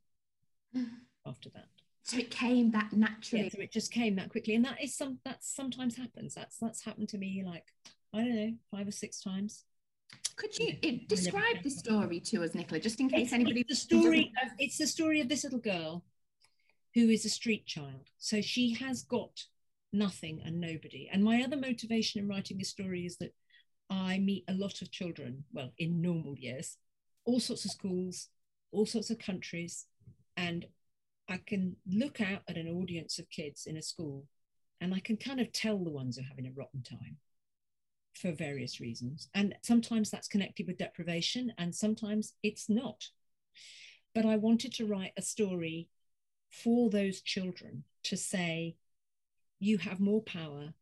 after 1.25 1.49
that. 1.49 1.67
So 2.03 2.17
it 2.17 2.29
came 2.29 2.71
that 2.71 2.93
naturally. 2.93 3.45
Yeah, 3.45 3.49
so 3.49 3.61
it 3.61 3.71
just 3.71 3.91
came 3.91 4.15
that 4.17 4.29
quickly. 4.29 4.53
And 4.55 4.65
that 4.65 4.83
is 4.83 4.95
some 4.95 5.19
that 5.25 5.43
sometimes 5.43 5.95
happens. 5.95 6.35
That's 6.35 6.57
that's 6.57 6.83
happened 6.83 7.09
to 7.09 7.17
me 7.17 7.43
like, 7.45 7.65
I 8.13 8.19
don't 8.19 8.35
know, 8.35 8.53
five 8.69 8.87
or 8.87 8.91
six 8.91 9.21
times. 9.21 9.63
Could 10.41 10.57
you 10.57 10.69
eh, 10.69 10.77
it, 10.81 11.07
describe 11.07 11.61
the 11.63 11.69
story 11.69 12.19
to 12.19 12.43
us, 12.43 12.55
Nicola, 12.55 12.81
just 12.81 12.99
in 12.99 13.09
case 13.09 13.25
it's, 13.25 13.33
anybody? 13.33 13.61
It's 13.61 13.69
the 13.69 13.75
story. 13.75 14.33
Of, 14.43 14.49
it's 14.57 14.79
the 14.79 14.87
story 14.87 15.21
of 15.21 15.29
this 15.29 15.43
little 15.43 15.59
girl 15.59 16.03
who 16.95 17.09
is 17.09 17.25
a 17.25 17.29
street 17.29 17.67
child. 17.67 18.09
So 18.17 18.41
she 18.41 18.73
has 18.73 19.03
got 19.03 19.43
nothing 19.93 20.41
and 20.43 20.59
nobody. 20.59 21.07
And 21.13 21.23
my 21.23 21.43
other 21.43 21.57
motivation 21.57 22.21
in 22.21 22.27
writing 22.27 22.57
this 22.57 22.69
story 22.69 23.05
is 23.05 23.17
that 23.17 23.35
I 23.91 24.17
meet 24.17 24.43
a 24.47 24.53
lot 24.53 24.81
of 24.81 24.89
children. 24.89 25.43
Well, 25.53 25.73
in 25.77 26.01
normal 26.01 26.35
years, 26.35 26.75
all 27.23 27.39
sorts 27.39 27.65
of 27.65 27.71
schools, 27.71 28.29
all 28.71 28.87
sorts 28.87 29.11
of 29.11 29.19
countries, 29.19 29.85
and 30.37 30.65
I 31.29 31.39
can 31.45 31.75
look 31.87 32.19
out 32.19 32.41
at 32.47 32.57
an 32.57 32.67
audience 32.67 33.19
of 33.19 33.29
kids 33.29 33.67
in 33.67 33.77
a 33.77 33.81
school, 33.83 34.25
and 34.81 34.91
I 34.91 35.01
can 35.01 35.17
kind 35.17 35.39
of 35.39 35.51
tell 35.51 35.77
the 35.77 35.91
ones 35.91 36.17
who 36.17 36.23
are 36.23 36.27
having 36.27 36.47
a 36.47 36.51
rotten 36.51 36.81
time 36.81 37.17
for 38.13 38.31
various 38.31 38.79
reasons. 38.79 39.29
And 39.33 39.55
sometimes 39.61 40.09
that's 40.09 40.27
connected 40.27 40.67
with 40.67 40.77
deprivation, 40.77 41.53
and 41.57 41.73
sometimes 41.73 42.33
it's 42.43 42.69
not. 42.69 43.07
But 44.13 44.25
I 44.25 44.37
wanted 44.37 44.73
to 44.75 44.85
write 44.85 45.13
a 45.17 45.21
story 45.21 45.89
for 46.49 46.89
those 46.89 47.21
children 47.21 47.83
to 48.03 48.17
say, 48.17 48.75
you 49.59 49.77
have 49.77 49.99
more 49.99 50.21
power 50.21 50.73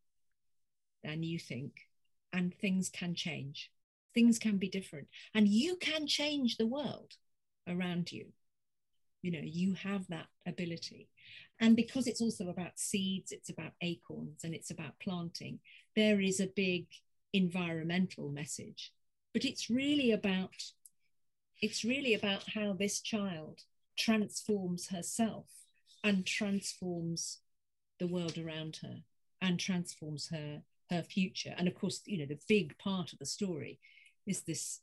than 1.04 1.22
you 1.22 1.38
think, 1.38 1.88
and 2.32 2.54
things 2.54 2.88
can 2.88 3.14
change. 3.14 3.70
Things 4.12 4.38
can 4.38 4.56
be 4.56 4.68
different, 4.68 5.06
and 5.34 5.46
you 5.46 5.76
can 5.76 6.06
change 6.06 6.56
the 6.56 6.66
world 6.66 7.14
around 7.68 8.10
you. 8.10 8.26
You 9.22 9.30
know, 9.30 9.42
you 9.42 9.74
have 9.74 10.08
that 10.08 10.26
ability. 10.46 11.08
And 11.60 11.76
because 11.76 12.06
it's 12.06 12.22
also 12.22 12.48
about 12.48 12.78
seeds, 12.78 13.30
it's 13.32 13.50
about 13.50 13.72
acorns, 13.82 14.42
and 14.42 14.54
it's 14.54 14.70
about 14.70 14.98
planting, 14.98 15.60
there 15.94 16.20
is 16.20 16.40
a 16.40 16.48
big 16.56 16.86
environmental 17.32 18.28
message 18.28 18.92
but 19.32 19.44
it's 19.44 19.70
really 19.70 20.10
about 20.10 20.72
it's 21.60 21.84
really 21.84 22.14
about 22.14 22.44
how 22.54 22.72
this 22.72 23.00
child 23.00 23.60
transforms 23.98 24.88
herself 24.88 25.46
and 26.02 26.24
transforms 26.24 27.38
the 27.98 28.06
world 28.06 28.38
around 28.38 28.78
her 28.82 29.02
and 29.42 29.60
transforms 29.60 30.28
her 30.28 30.62
her 30.90 31.02
future. 31.02 31.54
And 31.56 31.68
of 31.68 31.74
course 31.74 32.00
you 32.06 32.18
know 32.18 32.26
the 32.26 32.40
big 32.48 32.76
part 32.78 33.12
of 33.12 33.18
the 33.18 33.26
story 33.26 33.78
is 34.26 34.42
this 34.42 34.80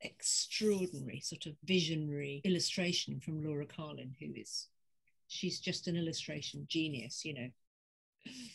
extraordinary 0.00 1.20
sort 1.20 1.46
of 1.46 1.54
visionary 1.64 2.40
illustration 2.44 3.20
from 3.20 3.42
Laura 3.42 3.66
Carlin 3.66 4.14
who 4.20 4.26
is 4.36 4.68
she's 5.26 5.58
just 5.58 5.88
an 5.88 5.96
illustration 5.96 6.64
genius 6.68 7.24
you 7.24 7.34
know 7.34 7.48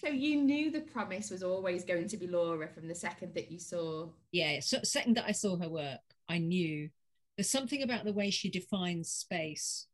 so 0.02 0.10
you 0.10 0.42
knew 0.42 0.72
the 0.72 0.82
promise 0.82 1.30
was 1.30 1.44
always 1.44 1.84
going 1.84 2.08
to 2.08 2.18
be 2.18 2.28
Laura 2.28 2.68
from 2.68 2.88
the 2.88 2.96
second 2.96 3.34
that 3.36 3.52
you 3.52 3.60
saw. 3.60 4.08
Yeah, 4.32 4.60
so 4.60 4.80
second 4.84 5.18
that 5.18 5.26
I 5.28 5.32
saw 5.32 5.58
her 5.58 5.70
work, 5.70 6.02
I 6.30 6.38
knew 6.38 6.90
there's 7.38 7.50
something 7.50 7.82
about 7.82 8.06
the 8.06 8.14
way 8.14 8.30
she 8.30 8.50
defines 8.50 9.10
space. 9.10 9.88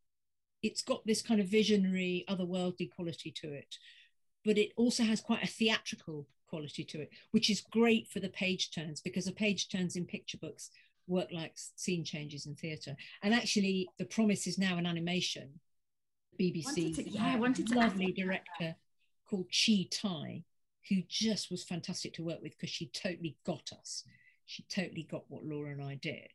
It's 0.61 0.81
got 0.81 1.05
this 1.05 1.21
kind 1.21 1.39
of 1.39 1.47
visionary, 1.47 2.25
otherworldly 2.29 2.91
quality 2.91 3.31
to 3.41 3.53
it, 3.53 3.75
but 4.43 4.57
it 4.57 4.71
also 4.75 5.03
has 5.03 5.21
quite 5.21 5.43
a 5.43 5.47
theatrical 5.47 6.27
quality 6.49 6.83
to 6.83 7.01
it, 7.01 7.09
which 7.31 7.49
is 7.49 7.61
great 7.61 8.07
for 8.07 8.19
the 8.19 8.29
page 8.29 8.71
turns 8.71 9.01
because 9.01 9.25
the 9.25 9.31
page 9.31 9.69
turns 9.69 9.95
in 9.95 10.05
picture 10.05 10.37
books 10.37 10.69
work 11.07 11.31
like 11.31 11.53
scene 11.55 12.03
changes 12.03 12.45
in 12.45 12.55
theatre. 12.55 12.95
And 13.23 13.33
actually, 13.33 13.89
the 13.97 14.05
promise 14.05 14.47
is 14.47 14.57
now 14.57 14.77
an 14.77 14.85
animation. 14.85 15.59
BBC, 16.39 16.95
to, 16.95 17.09
yeah, 17.09 17.33
I 17.33 17.35
wanted 17.35 17.67
to 17.67 17.75
lovely 17.75 18.13
director 18.13 18.75
called 19.29 19.47
Chi 19.51 19.87
Thai, 19.91 20.43
who 20.89 21.03
just 21.07 21.51
was 21.51 21.63
fantastic 21.63 22.13
to 22.13 22.23
work 22.23 22.41
with 22.41 22.57
because 22.57 22.69
she 22.69 22.87
totally 22.87 23.37
got 23.45 23.71
us. 23.77 24.03
She 24.45 24.63
totally 24.63 25.03
got 25.03 25.25
what 25.27 25.45
Laura 25.45 25.71
and 25.71 25.83
I 25.83 25.95
did. 25.95 26.31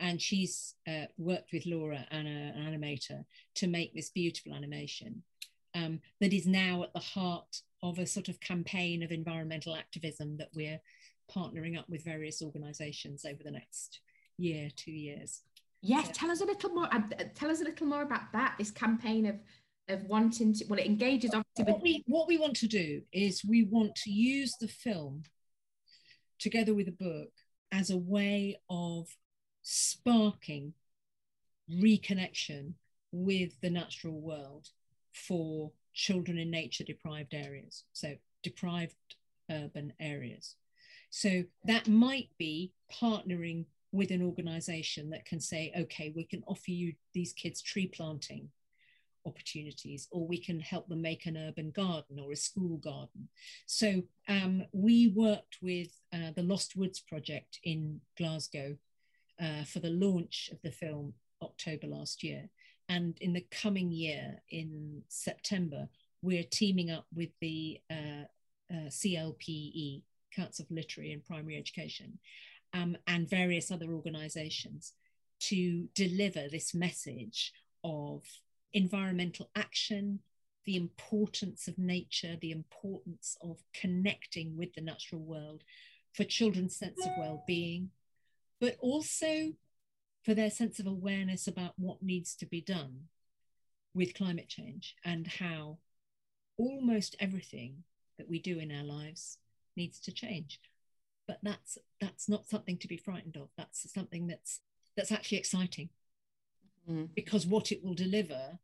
And 0.00 0.20
she's 0.20 0.74
uh, 0.88 1.06
worked 1.18 1.52
with 1.52 1.66
Laura 1.66 2.06
and 2.10 2.26
a, 2.26 2.30
an 2.30 2.80
animator 2.80 3.24
to 3.56 3.66
make 3.66 3.94
this 3.94 4.08
beautiful 4.08 4.54
animation 4.54 5.22
um, 5.74 6.00
that 6.20 6.32
is 6.32 6.46
now 6.46 6.82
at 6.82 6.92
the 6.94 7.00
heart 7.00 7.62
of 7.82 7.98
a 7.98 8.06
sort 8.06 8.28
of 8.28 8.40
campaign 8.40 9.02
of 9.02 9.10
environmental 9.10 9.74
activism 9.74 10.36
that 10.38 10.50
we're 10.54 10.80
partnering 11.34 11.78
up 11.78 11.88
with 11.88 12.04
various 12.04 12.42
organizations 12.42 13.24
over 13.24 13.42
the 13.42 13.50
next 13.50 14.00
year, 14.38 14.68
two 14.74 14.92
years. 14.92 15.42
Yes, 15.82 16.10
tell 16.12 16.30
us 16.30 16.40
a 16.40 16.44
little 16.44 16.70
more. 16.70 16.88
Uh, 16.92 17.00
tell 17.34 17.50
us 17.50 17.60
a 17.60 17.64
little 17.64 17.88
more 17.88 18.02
about 18.02 18.32
that. 18.32 18.54
This 18.56 18.70
campaign 18.70 19.26
of 19.26 19.36
of 19.88 20.04
wanting 20.04 20.54
to 20.54 20.64
well 20.68 20.78
it 20.78 20.86
engages 20.86 21.32
obviously 21.34 21.72
what 21.72 21.82
we 21.82 22.04
what 22.06 22.28
we 22.28 22.38
want 22.38 22.54
to 22.54 22.68
do 22.68 23.02
is 23.12 23.44
we 23.44 23.64
want 23.64 23.94
to 23.96 24.10
use 24.10 24.54
the 24.60 24.68
film 24.68 25.22
together 26.38 26.74
with 26.74 26.88
a 26.88 26.92
book 26.92 27.30
as 27.72 27.90
a 27.90 27.96
way 27.96 28.60
of 28.68 29.08
sparking 29.62 30.74
reconnection 31.70 32.74
with 33.12 33.60
the 33.60 33.70
natural 33.70 34.20
world 34.20 34.68
for 35.12 35.72
children 35.94 36.38
in 36.38 36.50
nature 36.50 36.84
deprived 36.84 37.34
areas. 37.34 37.84
So 37.92 38.14
deprived 38.42 38.94
urban 39.50 39.92
areas. 40.00 40.56
So 41.10 41.44
that 41.64 41.88
might 41.88 42.30
be 42.38 42.72
partnering 42.92 43.66
with 43.92 44.10
an 44.10 44.22
organization 44.22 45.10
that 45.10 45.26
can 45.26 45.38
say 45.38 45.70
okay 45.76 46.10
we 46.16 46.24
can 46.24 46.42
offer 46.46 46.70
you 46.70 46.94
these 47.12 47.34
kids 47.34 47.60
tree 47.60 47.86
planting 47.86 48.48
opportunities, 49.26 50.08
or 50.10 50.26
we 50.26 50.38
can 50.38 50.60
help 50.60 50.88
them 50.88 51.02
make 51.02 51.26
an 51.26 51.36
urban 51.36 51.70
garden 51.70 52.18
or 52.18 52.32
a 52.32 52.36
school 52.36 52.76
garden. 52.78 53.28
So 53.66 54.02
um, 54.28 54.64
we 54.72 55.08
worked 55.08 55.58
with 55.62 55.88
uh, 56.12 56.32
the 56.34 56.42
Lost 56.42 56.76
Woods 56.76 57.00
Project 57.00 57.58
in 57.64 58.00
Glasgow 58.16 58.76
uh, 59.40 59.64
for 59.64 59.80
the 59.80 59.90
launch 59.90 60.50
of 60.52 60.60
the 60.62 60.70
film 60.70 61.14
October 61.42 61.86
last 61.86 62.22
year. 62.22 62.48
And 62.88 63.16
in 63.20 63.32
the 63.32 63.46
coming 63.50 63.90
year, 63.90 64.42
in 64.50 65.02
September, 65.08 65.88
we're 66.20 66.44
teaming 66.44 66.90
up 66.90 67.06
with 67.14 67.30
the 67.40 67.80
uh, 67.90 68.24
uh 68.70 68.88
CLPE, 68.88 70.02
Council 70.34 70.64
for 70.66 70.74
Literary 70.74 71.12
and 71.12 71.24
Primary 71.24 71.56
Education, 71.56 72.18
um, 72.74 72.96
and 73.06 73.28
various 73.28 73.70
other 73.70 73.92
organizations 73.92 74.92
to 75.40 75.88
deliver 75.94 76.48
this 76.48 76.74
message 76.74 77.52
of 77.84 78.22
environmental 78.74 79.50
action, 79.54 80.20
the 80.64 80.76
importance 80.76 81.68
of 81.68 81.78
nature, 81.78 82.36
the 82.40 82.52
importance 82.52 83.36
of 83.40 83.62
connecting 83.72 84.56
with 84.56 84.74
the 84.74 84.80
natural 84.80 85.20
world 85.20 85.62
for 86.12 86.24
children's 86.24 86.76
sense 86.76 87.04
of 87.04 87.12
well-being, 87.18 87.90
but 88.60 88.76
also 88.80 89.52
for 90.24 90.34
their 90.34 90.50
sense 90.50 90.78
of 90.78 90.86
awareness 90.86 91.48
about 91.48 91.72
what 91.76 92.02
needs 92.02 92.34
to 92.36 92.46
be 92.46 92.60
done 92.60 93.08
with 93.94 94.14
climate 94.14 94.48
change 94.48 94.94
and 95.04 95.26
how 95.26 95.78
almost 96.56 97.16
everything 97.18 97.82
that 98.18 98.28
we 98.28 98.38
do 98.38 98.58
in 98.58 98.70
our 98.70 98.84
lives 98.84 99.38
needs 99.76 99.98
to 100.00 100.12
change. 100.12 100.60
But 101.26 101.38
that's 101.42 101.78
that's 102.00 102.28
not 102.28 102.48
something 102.48 102.76
to 102.78 102.88
be 102.88 102.96
frightened 102.96 103.36
of. 103.36 103.48
That's 103.56 103.90
something 103.92 104.26
that's 104.26 104.60
that's 104.96 105.12
actually 105.12 105.38
exciting. 105.38 105.88
Mm. 106.90 107.08
Because 107.14 107.46
what 107.46 107.72
it 107.72 107.84
will 107.84 107.94
deliver 107.94 108.58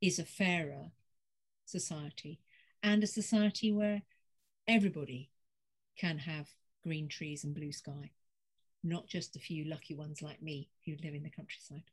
is 0.00 0.18
a 0.18 0.24
fairer 0.24 0.92
society 1.64 2.40
and 2.82 3.02
a 3.02 3.06
society 3.06 3.72
where 3.72 4.02
everybody 4.66 5.30
can 5.96 6.18
have 6.18 6.48
green 6.82 7.08
trees 7.08 7.44
and 7.44 7.54
blue 7.54 7.72
sky, 7.72 8.10
not 8.82 9.06
just 9.06 9.36
a 9.36 9.40
few 9.40 9.64
lucky 9.64 9.94
ones 9.94 10.22
like 10.22 10.42
me 10.42 10.68
who 10.84 10.92
live 11.02 11.14
in 11.14 11.22
the 11.22 11.30
countryside. 11.30 11.84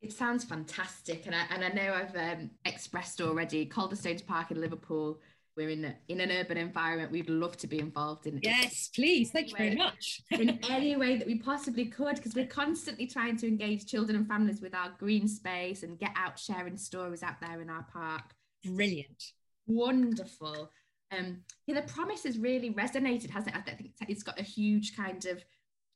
It 0.00 0.12
sounds 0.12 0.44
fantastic, 0.44 1.26
and 1.26 1.34
I, 1.34 1.42
and 1.50 1.64
I 1.64 1.68
know 1.70 1.92
I've 1.92 2.14
um, 2.16 2.50
expressed 2.64 3.20
already. 3.20 3.66
Calderstones 3.66 4.24
Park 4.24 4.52
in 4.52 4.60
Liverpool. 4.60 5.18
We're 5.58 5.70
in 5.70 5.92
in 6.06 6.20
an 6.20 6.30
urban 6.30 6.56
environment. 6.56 7.10
We'd 7.10 7.28
love 7.28 7.56
to 7.56 7.66
be 7.66 7.80
involved 7.80 8.28
in. 8.28 8.36
It. 8.36 8.44
Yes, 8.44 8.90
please. 8.94 9.32
Thank 9.32 9.50
you 9.50 9.56
very 9.56 9.74
much. 9.74 10.22
in 10.30 10.60
any 10.70 10.94
way 10.94 11.16
that 11.16 11.26
we 11.26 11.40
possibly 11.40 11.86
could, 11.86 12.14
because 12.14 12.36
we're 12.36 12.46
constantly 12.46 13.08
trying 13.08 13.36
to 13.38 13.48
engage 13.48 13.84
children 13.84 14.16
and 14.16 14.28
families 14.28 14.60
with 14.60 14.72
our 14.72 14.90
green 15.00 15.26
space 15.26 15.82
and 15.82 15.98
get 15.98 16.12
out 16.14 16.38
sharing 16.38 16.76
stories 16.76 17.24
out 17.24 17.40
there 17.40 17.60
in 17.60 17.68
our 17.68 17.84
park. 17.92 18.22
Brilliant. 18.64 19.32
Wonderful. 19.66 20.70
Um, 21.10 21.38
yeah, 21.66 21.80
the 21.80 21.92
promise 21.92 22.22
has 22.22 22.38
really 22.38 22.72
resonated, 22.72 23.30
hasn't 23.30 23.56
it? 23.56 23.62
I 23.66 23.72
think 23.72 23.90
it's 24.08 24.22
got 24.22 24.38
a 24.38 24.44
huge 24.44 24.96
kind 24.96 25.26
of 25.26 25.42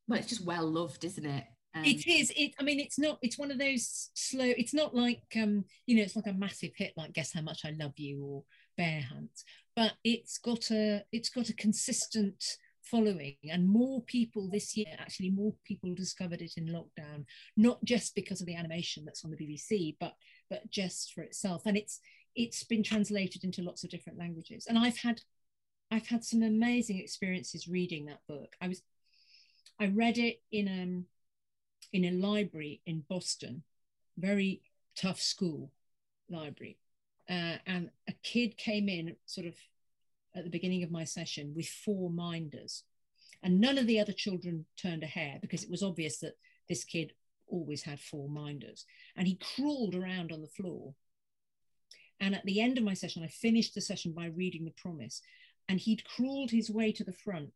well, 0.09 0.19
it's 0.19 0.29
just 0.29 0.45
well 0.45 0.69
loved, 0.69 1.05
isn't 1.05 1.25
it? 1.25 1.45
Um, 1.75 1.85
it 1.85 2.07
is. 2.09 2.33
It. 2.37 2.53
I 2.59 2.65
mean, 2.65 2.81
it's 2.81 2.99
not. 2.99 3.19
It's 3.23 3.39
one 3.39 3.53
of 3.53 3.59
those 3.59 4.11
slow. 4.15 4.45
It's 4.45 4.75
not 4.75 4.93
like 4.93 5.23
um, 5.37 5.65
you 5.87 5.97
know, 5.97 6.03
it's 6.03 6.17
like 6.17 6.27
a 6.27 6.33
massive 6.33 6.73
hit 6.77 6.95
like 6.97 7.13
"Guess 7.13 7.33
How 7.33 7.43
Much 7.43 7.65
I 7.65 7.71
Love 7.71 7.93
You" 7.97 8.25
or 8.25 8.43
"Bear 8.77 9.03
Hunt," 9.03 9.45
but 9.77 9.95
it's 10.05 10.39
got 10.39 10.71
a. 10.71 11.05
It's 11.13 11.31
got 11.31 11.49
a 11.49 11.55
consistent 11.55 12.45
following, 12.83 13.37
and 13.51 13.69
more 13.69 14.03
people 14.03 14.49
this 14.51 14.77
year. 14.77 14.95
Actually, 14.99 15.31
more 15.31 15.55
people 15.65 15.95
discovered 15.95 16.43
it 16.43 16.53
in 16.57 16.67
lockdown, 16.67 17.25
not 17.57 17.83
just 17.85 18.15
because 18.15 18.41
of 18.41 18.47
the 18.47 18.57
animation 18.57 19.05
that's 19.05 19.25
on 19.25 19.31
the 19.31 19.37
BBC, 19.37 19.97
but 20.01 20.15
but 20.51 20.71
just 20.71 21.13
for 21.15 21.23
itself. 21.23 21.63
And 21.67 21.77
it's 21.77 22.01
it's 22.35 22.65
been 22.65 22.83
translated 22.83 23.45
into 23.45 23.63
lots 23.63 23.85
of 23.85 23.91
different 23.91 24.19
languages. 24.19 24.67
And 24.67 24.79
I've 24.79 24.99
had 24.99 25.21
I've 25.91 26.07
had 26.07 26.25
some 26.25 26.43
amazing 26.43 26.99
experiences 26.99 27.69
reading 27.69 28.07
that 28.07 28.21
book. 28.27 28.55
I 28.61 28.69
was 28.69 28.83
I 29.79 29.87
read 29.87 30.19
it 30.19 30.41
in 30.51 30.69
um 30.69 31.05
in 31.93 32.05
a 32.05 32.11
library 32.11 32.81
in 32.87 33.05
Boston, 33.09 33.63
very 34.17 34.63
tough 34.97 35.21
school 35.21 35.71
library. 36.29 36.79
Uh, 37.29 37.57
and 37.67 37.91
a 38.09 38.13
kid 38.23 38.57
came 38.57 38.89
in 38.89 39.17
sort 39.27 39.47
of 39.47 39.55
at 40.35 40.45
the 40.45 40.51
beginning 40.51 40.83
of 40.83 40.91
my 40.91 41.05
session 41.05 41.53
with 41.55 41.69
four 41.69 42.11
minders. 42.11 42.85
And 43.43 43.61
none 43.61 43.79
of 43.79 43.87
the 43.87 44.01
other 44.01 44.13
children 44.13 44.67
turned 44.77 45.03
a 45.03 45.07
hair 45.07 45.39
because 45.41 45.63
it 45.63 45.71
was 45.71 45.83
obvious 45.83 46.19
that 46.19 46.37
this 46.69 46.85
kid 46.85 47.13
always 47.49 47.83
had 47.83 48.01
four 48.01 48.29
minders. 48.29 48.87
And 49.17 49.27
he 49.27 49.39
crawled 49.57 49.95
around 49.95 50.33
on 50.33 50.41
the 50.41 50.49
floor. 50.49 50.95
And 52.21 52.35
at 52.35 52.45
the 52.45 52.61
end 52.61 52.79
of 52.79 52.85
my 52.85 52.95
session, 52.95 53.25
I 53.25 53.29
finished 53.29 53.75
the 53.75 53.81
session 53.81 54.13
by 54.13 54.27
reading 54.27 54.65
the 54.65 54.73
promise. 54.73 55.23
And 55.69 55.81
he'd 55.81 56.05
crawled 56.05 56.51
his 56.51 56.71
way 56.71 56.93
to 56.93 57.05
the 57.05 57.13
front 57.13 57.53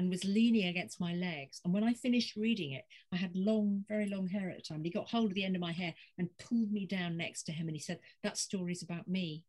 and 0.00 0.08
was 0.08 0.24
leaning 0.24 0.66
against 0.66 0.98
my 0.98 1.12
legs. 1.12 1.60
And 1.62 1.74
when 1.74 1.84
I 1.84 1.92
finished 1.92 2.34
reading 2.34 2.72
it, 2.72 2.86
I 3.12 3.16
had 3.16 3.36
long, 3.36 3.84
very 3.86 4.08
long 4.08 4.28
hair 4.28 4.48
at 4.48 4.56
the 4.56 4.62
time. 4.62 4.82
He 4.82 4.88
got 4.88 5.10
hold 5.10 5.26
of 5.26 5.34
the 5.34 5.44
end 5.44 5.54
of 5.54 5.60
my 5.60 5.72
hair 5.72 5.92
and 6.16 6.30
pulled 6.38 6.72
me 6.72 6.86
down 6.86 7.18
next 7.18 7.42
to 7.44 7.52
him. 7.52 7.68
And 7.68 7.76
he 7.76 7.82
said, 7.82 8.00
That 8.22 8.38
story's 8.38 8.82
about 8.82 9.06
me. 9.06 9.44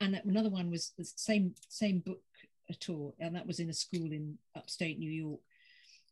And 0.00 0.20
another 0.24 0.48
one 0.48 0.70
was 0.70 0.92
the 0.96 1.04
same 1.04 1.56
same 1.68 1.98
book 1.98 2.22
at 2.70 2.88
all, 2.88 3.16
and 3.18 3.34
that 3.34 3.48
was 3.48 3.58
in 3.58 3.68
a 3.68 3.72
school 3.72 4.12
in 4.12 4.38
upstate 4.54 5.00
New 5.00 5.10
York. 5.10 5.40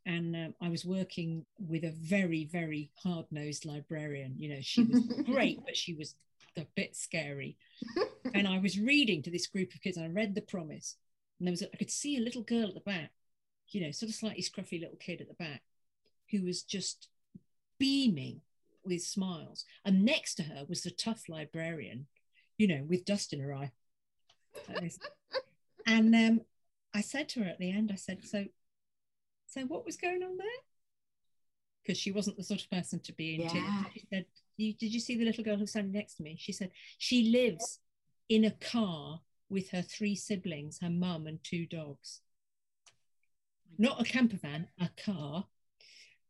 And 0.04 0.34
um, 0.34 0.54
I 0.60 0.70
was 0.70 0.84
working 0.84 1.46
with 1.60 1.84
a 1.84 1.92
very, 1.92 2.46
very 2.46 2.90
hard 3.00 3.26
nosed 3.30 3.64
librarian. 3.64 4.34
You 4.36 4.56
know, 4.56 4.60
she 4.60 4.82
was 4.82 5.04
great, 5.24 5.64
but 5.64 5.76
she 5.76 5.94
was 5.94 6.16
a 6.56 6.66
bit 6.74 6.96
scary. 6.96 7.56
and 8.34 8.48
I 8.48 8.58
was 8.58 8.76
reading 8.76 9.22
to 9.22 9.30
this 9.30 9.46
group 9.46 9.72
of 9.72 9.80
kids. 9.82 9.96
And 9.96 10.06
I 10.06 10.08
read 10.08 10.34
The 10.34 10.42
Promise, 10.42 10.96
and 11.44 11.48
there 11.48 11.52
was 11.52 11.60
a, 11.60 11.70
I 11.74 11.76
could 11.76 11.90
see 11.90 12.16
a 12.16 12.22
little 12.22 12.40
girl 12.40 12.68
at 12.68 12.74
the 12.74 12.80
back, 12.80 13.10
you 13.68 13.82
know, 13.82 13.90
sort 13.90 14.08
of 14.08 14.16
slightly 14.16 14.42
scruffy 14.42 14.80
little 14.80 14.96
kid 14.96 15.20
at 15.20 15.28
the 15.28 15.34
back, 15.34 15.62
who 16.30 16.42
was 16.42 16.62
just 16.62 17.08
beaming 17.78 18.40
with 18.82 19.02
smiles. 19.02 19.66
And 19.84 20.06
next 20.06 20.36
to 20.36 20.44
her 20.44 20.64
was 20.66 20.80
the 20.80 20.90
tough 20.90 21.28
librarian, 21.28 22.06
you 22.56 22.66
know, 22.66 22.82
with 22.88 23.04
dust 23.04 23.34
in 23.34 23.40
her 23.40 23.54
eye. 23.54 23.72
and 25.86 26.14
um, 26.14 26.40
I 26.94 27.02
said 27.02 27.28
to 27.30 27.40
her 27.40 27.50
at 27.50 27.58
the 27.58 27.70
end, 27.70 27.90
I 27.92 27.96
said, 27.96 28.24
"So, 28.24 28.46
so 29.46 29.66
what 29.66 29.84
was 29.84 29.98
going 29.98 30.22
on 30.22 30.38
there?" 30.38 30.46
Because 31.82 31.98
she 31.98 32.10
wasn't 32.10 32.38
the 32.38 32.44
sort 32.44 32.62
of 32.62 32.70
person 32.70 33.00
to 33.00 33.12
be 33.12 33.34
in 33.34 33.42
yeah. 33.42 33.48
tears. 33.48 33.66
She 33.92 34.06
said, 34.08 34.24
"Did 34.56 34.94
you 34.94 35.00
see 35.00 35.18
the 35.18 35.26
little 35.26 35.44
girl 35.44 35.58
who's 35.58 35.72
standing 35.72 35.92
next 35.92 36.14
to 36.14 36.22
me?" 36.22 36.36
She 36.38 36.52
said, 36.52 36.70
"She 36.96 37.28
lives 37.28 37.80
in 38.30 38.46
a 38.46 38.50
car 38.50 39.20
with 39.54 39.70
her 39.70 39.80
three 39.80 40.16
siblings, 40.16 40.80
her 40.82 40.90
mum, 40.90 41.26
and 41.26 41.42
two 41.42 41.64
dogs. 41.64 42.20
Not 43.78 44.00
a 44.00 44.04
camper 44.04 44.36
van, 44.36 44.68
a 44.78 44.90
car. 45.02 45.46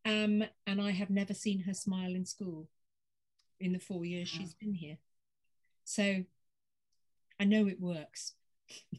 Um, 0.04 0.44
and 0.66 0.80
I 0.80 0.90
have 0.92 1.10
never 1.10 1.34
seen 1.34 1.60
her 1.60 1.74
smile 1.74 2.14
in 2.14 2.26
school 2.26 2.68
in 3.58 3.72
the 3.72 3.78
four 3.78 4.04
years 4.04 4.30
wow. 4.32 4.38
she's 4.38 4.54
been 4.54 4.74
here. 4.74 4.98
So 5.84 6.24
I 7.40 7.44
know 7.44 7.66
it 7.66 7.80
works. 7.80 8.34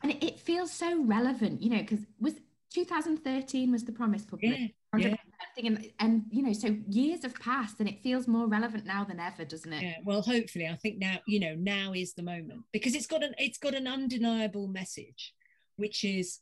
And 0.03 0.11
it 0.23 0.39
feels 0.39 0.71
so 0.71 1.03
relevant, 1.03 1.61
you 1.61 1.69
know, 1.69 1.79
because 1.79 2.05
was 2.19 2.33
2013 2.73 3.71
was 3.71 3.83
the 3.85 3.91
promise 3.91 4.23
published. 4.23 4.59
Yeah 4.59 4.67
yeah. 4.97 5.15
And, 5.57 5.89
and 5.99 6.23
you 6.29 6.43
know 6.43 6.51
so 6.51 6.75
years 6.89 7.23
have 7.23 7.35
passed 7.35 7.79
and 7.79 7.87
it 7.87 8.03
feels 8.03 8.27
more 8.27 8.47
relevant 8.47 8.85
now 8.85 9.05
than 9.05 9.19
ever 9.19 9.45
doesn't 9.45 9.71
it? 9.71 9.81
Yeah 9.81 9.95
well 10.03 10.21
hopefully 10.21 10.67
i 10.67 10.75
think 10.75 10.97
now 10.97 11.17
you 11.27 11.39
know 11.39 11.55
now 11.55 11.93
is 11.93 12.13
the 12.13 12.23
moment 12.23 12.63
because 12.73 12.93
it's 12.93 13.07
got 13.07 13.23
an 13.23 13.33
it's 13.37 13.57
got 13.57 13.73
an 13.73 13.87
undeniable 13.87 14.67
message 14.67 15.33
which 15.77 16.03
is 16.03 16.39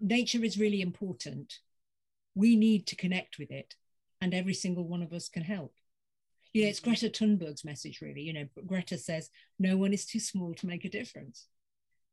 nature 0.00 0.44
is 0.44 0.58
really 0.58 0.80
important. 0.80 1.54
We 2.34 2.56
need 2.56 2.86
to 2.88 2.96
connect 2.96 3.38
with 3.38 3.50
it 3.50 3.74
and 4.20 4.34
every 4.34 4.54
single 4.54 4.86
one 4.86 5.02
of 5.02 5.12
us 5.12 5.28
can 5.28 5.42
help. 5.42 5.74
You 6.52 6.62
know 6.62 6.68
it's 6.68 6.80
mm-hmm. 6.80 6.90
greta 6.90 7.10
thunberg's 7.10 7.66
message 7.66 8.00
really 8.00 8.22
you 8.22 8.32
know 8.32 8.46
greta 8.66 8.96
says 8.96 9.28
no 9.58 9.76
one 9.76 9.92
is 9.92 10.06
too 10.06 10.20
small 10.20 10.54
to 10.54 10.66
make 10.66 10.84
a 10.84 10.90
difference. 10.90 11.46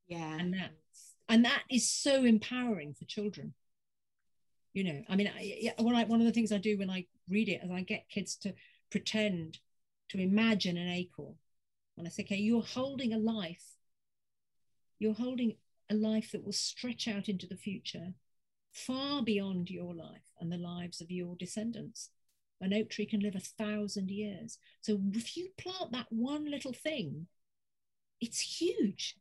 Yeah. 0.07 0.37
And 0.37 0.53
that's 0.53 1.15
and 1.29 1.45
that 1.45 1.63
is 1.71 1.89
so 1.89 2.25
empowering 2.25 2.93
for 2.93 3.05
children 3.05 3.53
you 4.73 4.83
know 4.83 5.01
i 5.09 5.15
mean 5.15 5.27
I, 5.27 5.73
when 5.81 5.95
I, 5.95 6.03
one 6.05 6.19
of 6.19 6.25
the 6.25 6.31
things 6.31 6.51
i 6.51 6.57
do 6.57 6.77
when 6.77 6.89
i 6.89 7.05
read 7.29 7.49
it 7.49 7.61
is 7.63 7.71
i 7.71 7.81
get 7.81 8.09
kids 8.09 8.35
to 8.37 8.53
pretend 8.89 9.59
to 10.09 10.19
imagine 10.19 10.77
an 10.77 10.89
acorn. 10.89 11.35
And 11.97 12.07
i 12.07 12.09
say 12.09 12.23
okay 12.23 12.37
you're 12.37 12.61
holding 12.61 13.13
a 13.13 13.17
life. 13.17 13.65
You're 14.99 15.13
holding 15.13 15.55
a 15.89 15.95
life 15.95 16.31
that 16.31 16.45
will 16.45 16.53
stretch 16.53 17.07
out 17.07 17.27
into 17.27 17.47
the 17.47 17.57
future 17.57 18.13
far 18.71 19.21
beyond 19.21 19.69
your 19.69 19.93
life 19.93 20.31
and 20.39 20.51
the 20.51 20.57
lives 20.57 21.01
of 21.01 21.11
your 21.11 21.35
descendants. 21.35 22.09
An 22.61 22.73
oak 22.73 22.89
tree 22.89 23.05
can 23.05 23.19
live 23.19 23.35
a 23.35 23.39
thousand 23.39 24.09
years. 24.09 24.57
So 24.81 24.99
if 25.13 25.35
you 25.35 25.49
plant 25.57 25.91
that 25.91 26.07
one 26.09 26.49
little 26.49 26.73
thing 26.73 27.27
it's 28.23 28.39
huge. 28.39 29.17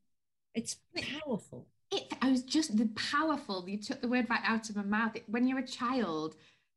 It's 0.54 0.76
powerful 0.96 1.66
it, 1.92 2.12
I 2.20 2.31
was 2.31 2.42
just 2.42 2.76
the 2.76 2.87
powerful. 2.96 3.68
You 3.68 3.78
took 3.78 4.00
the 4.00 4.09
word 4.09 4.28
right 4.28 4.40
out 4.44 4.70
of 4.70 4.76
my 4.76 4.83
mouth. 4.83 5.16
When 5.26 5.46
you're 5.46 5.59
a 5.59 5.66
child, 5.66 6.37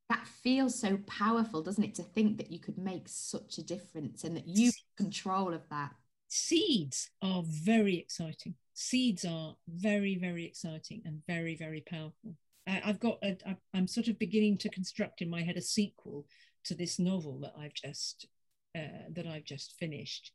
that 0.09 0.27
feels 0.27 0.77
so 0.77 0.99
powerful, 1.07 1.63
doesn't 1.63 1.83
it? 1.83 1.95
To 1.95 2.03
think 2.03 2.37
that 2.37 2.51
you 2.51 2.59
could 2.59 2.77
make 2.77 3.07
such 3.07 3.57
a 3.57 3.63
difference 3.63 4.23
and 4.23 4.35
that 4.35 4.47
you 4.47 4.71
control 4.97 5.53
of 5.53 5.67
that. 5.69 5.95
Seeds 6.27 7.09
are 7.21 7.43
very 7.45 7.97
exciting. 7.97 8.55
Seeds 8.73 9.25
are 9.25 9.55
very, 9.67 10.17
very 10.17 10.45
exciting 10.45 11.01
and 11.05 11.21
very, 11.27 11.55
very 11.55 11.81
powerful. 11.81 12.35
I've 12.67 12.99
got, 12.99 13.19
a, 13.23 13.37
I'm 13.73 13.87
sort 13.87 14.07
of 14.07 14.19
beginning 14.19 14.57
to 14.59 14.69
construct 14.69 15.21
in 15.21 15.29
my 15.29 15.43
head 15.43 15.55
a 15.55 15.61
sequel 15.61 16.25
to 16.65 16.75
this 16.75 16.99
novel 16.99 17.39
that 17.41 17.53
I've 17.57 17.75
just 17.75 18.27
uh, 18.75 19.07
that 19.11 19.25
I've 19.25 19.45
just 19.45 19.73
finished 19.79 20.31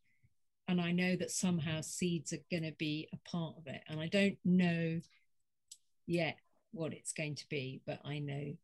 and 0.71 0.81
I 0.81 0.93
know 0.93 1.17
that 1.17 1.33
somehow 1.33 1.81
seeds 1.81 2.33
are 2.33 2.39
going 2.49 2.63
to 2.63 2.73
be 2.79 3.09
a 3.13 3.29
part 3.29 3.57
of 3.59 3.67
it. 3.67 3.83
And 3.89 3.99
I 3.99 4.07
don't 4.07 4.39
know 4.45 5.01
yet 6.07 6.37
what 6.71 6.93
it's 6.93 7.13
going 7.13 7.35
to 7.35 7.49
be, 7.49 7.83
but 7.85 7.99
I 8.05 8.21
know, 8.21 8.55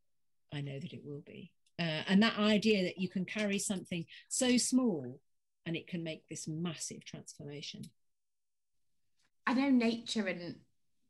I 0.54 0.60
know 0.60 0.78
that 0.78 0.92
it 0.92 1.02
will 1.04 1.24
be. 1.26 1.50
Uh, 1.80 2.04
and 2.08 2.22
that 2.22 2.38
idea 2.38 2.84
that 2.84 2.98
you 2.98 3.08
can 3.08 3.24
carry 3.24 3.58
something 3.58 4.04
so 4.28 4.56
small 4.56 5.20
and 5.66 5.74
it 5.74 5.88
can 5.88 6.04
make 6.04 6.22
this 6.28 6.46
massive 6.46 7.04
transformation. 7.04 7.82
I 9.44 9.54
know 9.54 9.68
nature 9.68 10.28
and 10.28 10.54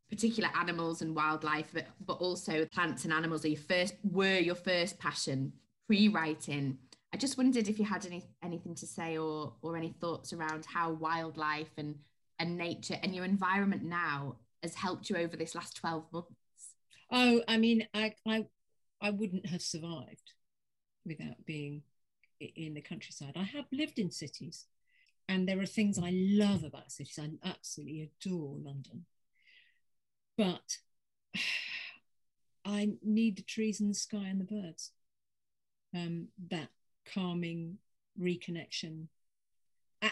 particular 0.09 0.49
animals 0.59 1.03
and 1.03 1.15
wildlife, 1.15 1.73
but, 1.75 1.89
but 2.07 2.15
also 2.15 2.65
plants 2.73 3.05
and 3.05 3.13
animals 3.13 3.45
are 3.45 3.49
your 3.49 3.61
first 3.61 3.97
were 4.03 4.39
your 4.39 4.55
first 4.55 4.99
passion 4.99 5.53
pre-writing 5.87 6.79
I 7.17 7.19
just 7.19 7.39
wondered 7.39 7.67
if 7.67 7.79
you 7.79 7.87
had 7.87 8.05
any 8.05 8.27
anything 8.43 8.75
to 8.75 8.87
say 8.87 9.17
or 9.17 9.55
or 9.63 9.75
any 9.75 9.89
thoughts 10.03 10.35
around 10.35 10.67
how 10.67 10.91
wildlife 10.91 11.71
and 11.79 11.95
and 12.39 12.59
nature 12.59 12.99
and 13.03 13.15
your 13.15 13.25
environment 13.25 13.83
now 13.83 14.37
has 14.63 14.75
helped 14.75 15.09
you 15.09 15.17
over 15.17 15.35
this 15.35 15.55
last 15.55 15.77
12 15.77 16.13
months. 16.13 16.75
Oh, 17.11 17.41
I 17.49 17.57
mean, 17.57 17.89
I 17.95 18.13
I 18.27 18.45
I 19.01 19.09
wouldn't 19.09 19.47
have 19.47 19.63
survived 19.63 20.35
without 21.07 21.47
being 21.47 21.85
in 22.39 22.75
the 22.75 22.83
countryside. 22.83 23.33
I 23.35 23.45
have 23.45 23.65
lived 23.73 23.99
in 23.99 24.11
cities, 24.11 24.67
and 25.27 25.49
there 25.49 25.59
are 25.59 25.65
things 25.65 25.99
I 25.99 26.11
love 26.13 26.65
about 26.65 26.93
cities. 26.93 27.19
I 27.19 27.31
absolutely 27.49 28.11
adore 28.21 28.57
London, 28.63 29.07
but 30.37 30.81
I 32.67 32.91
need 33.03 33.39
the 33.39 33.43
trees 33.43 33.81
and 33.81 33.89
the 33.89 33.95
sky 33.95 34.27
and 34.27 34.39
the 34.39 34.45
birds. 34.45 34.91
Um, 35.95 36.29
that 36.51 36.69
calming 37.13 37.79
reconnection. 38.21 39.07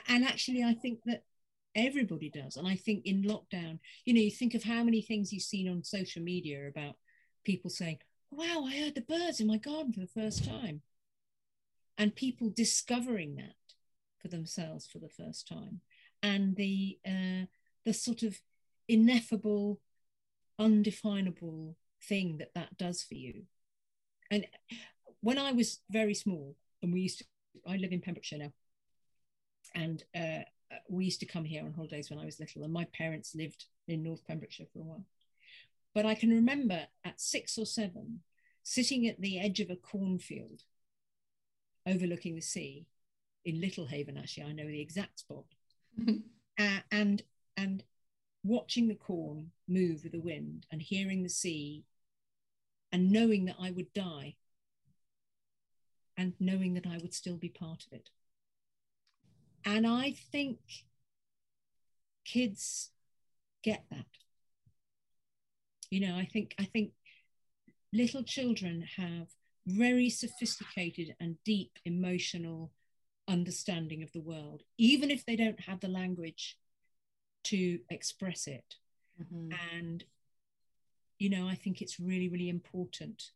And 0.08 0.24
actually, 0.24 0.62
I 0.62 0.74
think 0.74 1.00
that 1.04 1.24
everybody 1.74 2.30
does. 2.30 2.56
And 2.56 2.66
I 2.66 2.76
think 2.76 3.04
in 3.04 3.22
lockdown, 3.22 3.78
you 4.04 4.14
know, 4.14 4.20
you 4.20 4.30
think 4.30 4.54
of 4.54 4.64
how 4.64 4.82
many 4.82 5.02
things 5.02 5.32
you've 5.32 5.42
seen 5.42 5.68
on 5.68 5.84
social 5.84 6.22
media 6.22 6.68
about 6.68 6.96
people 7.44 7.70
saying, 7.70 7.98
wow, 8.30 8.64
I 8.66 8.76
heard 8.76 8.94
the 8.94 9.02
birds 9.02 9.40
in 9.40 9.46
my 9.46 9.58
garden 9.58 9.92
for 9.92 10.00
the 10.00 10.06
first 10.06 10.44
time. 10.44 10.82
And 11.98 12.14
people 12.14 12.50
discovering 12.54 13.36
that 13.36 13.54
for 14.20 14.28
themselves 14.28 14.86
for 14.86 14.98
the 14.98 15.08
first 15.08 15.46
time. 15.46 15.80
And 16.22 16.56
the 16.56 16.98
uh, 17.06 17.46
the 17.84 17.92
sort 17.92 18.22
of 18.22 18.40
ineffable, 18.88 19.80
undefinable 20.58 21.76
thing 22.02 22.38
that 22.38 22.54
that 22.54 22.76
does 22.78 23.02
for 23.02 23.14
you. 23.14 23.42
And 24.30 24.46
when 25.20 25.38
I 25.38 25.52
was 25.52 25.80
very 25.90 26.14
small, 26.14 26.56
and 26.84 26.92
we 26.92 27.00
used 27.00 27.18
to, 27.18 27.24
I 27.66 27.76
live 27.76 27.92
in 27.92 28.00
Pembrokeshire 28.00 28.38
now, 28.38 28.52
and 29.74 30.04
uh, 30.14 30.44
we 30.88 31.06
used 31.06 31.20
to 31.20 31.26
come 31.26 31.44
here 31.44 31.64
on 31.64 31.72
holidays 31.72 32.10
when 32.10 32.18
I 32.18 32.26
was 32.26 32.38
little, 32.38 32.62
and 32.62 32.72
my 32.72 32.86
parents 32.92 33.34
lived 33.34 33.64
in 33.88 34.02
North 34.02 34.24
Pembrokeshire 34.26 34.66
for 34.72 34.80
a 34.80 34.82
while. 34.82 35.04
But 35.94 36.06
I 36.06 36.14
can 36.14 36.30
remember 36.30 36.86
at 37.04 37.20
six 37.20 37.56
or 37.58 37.66
seven, 37.66 38.20
sitting 38.62 39.08
at 39.08 39.20
the 39.20 39.40
edge 39.40 39.60
of 39.60 39.70
a 39.70 39.76
cornfield 39.76 40.62
overlooking 41.86 42.34
the 42.34 42.42
sea 42.42 42.86
in 43.44 43.60
Littlehaven, 43.60 44.18
actually, 44.18 44.44
I 44.44 44.52
know 44.52 44.66
the 44.66 44.80
exact 44.80 45.20
spot, 45.20 45.44
uh, 46.58 46.80
and, 46.90 47.22
and 47.56 47.82
watching 48.42 48.88
the 48.88 48.94
corn 48.94 49.50
move 49.68 50.02
with 50.02 50.12
the 50.12 50.20
wind 50.20 50.66
and 50.70 50.82
hearing 50.82 51.22
the 51.22 51.28
sea 51.28 51.84
and 52.92 53.10
knowing 53.10 53.46
that 53.46 53.56
I 53.58 53.70
would 53.70 53.92
die 53.94 54.36
and 56.16 56.34
knowing 56.38 56.74
that 56.74 56.86
I 56.86 56.98
would 56.98 57.14
still 57.14 57.36
be 57.36 57.48
part 57.48 57.84
of 57.86 57.92
it. 57.92 58.10
And 59.64 59.86
I 59.86 60.14
think 60.32 60.58
kids 62.24 62.90
get 63.62 63.84
that. 63.90 64.06
You 65.90 66.00
know, 66.00 66.16
I 66.16 66.24
think 66.24 66.54
I 66.58 66.64
think 66.64 66.92
little 67.92 68.22
children 68.22 68.84
have 68.96 69.28
very 69.66 70.10
sophisticated 70.10 71.14
and 71.20 71.36
deep 71.44 71.78
emotional 71.84 72.72
understanding 73.26 74.02
of 74.02 74.12
the 74.12 74.20
world, 74.20 74.62
even 74.76 75.10
if 75.10 75.24
they 75.24 75.36
don't 75.36 75.60
have 75.60 75.80
the 75.80 75.88
language 75.88 76.58
to 77.44 77.78
express 77.88 78.46
it. 78.46 78.76
Mm-hmm. 79.20 79.52
And, 79.72 80.04
you 81.18 81.30
know, 81.30 81.48
I 81.48 81.54
think 81.54 81.80
it's 81.80 82.00
really, 82.00 82.28
really 82.28 82.48
important 82.48 83.30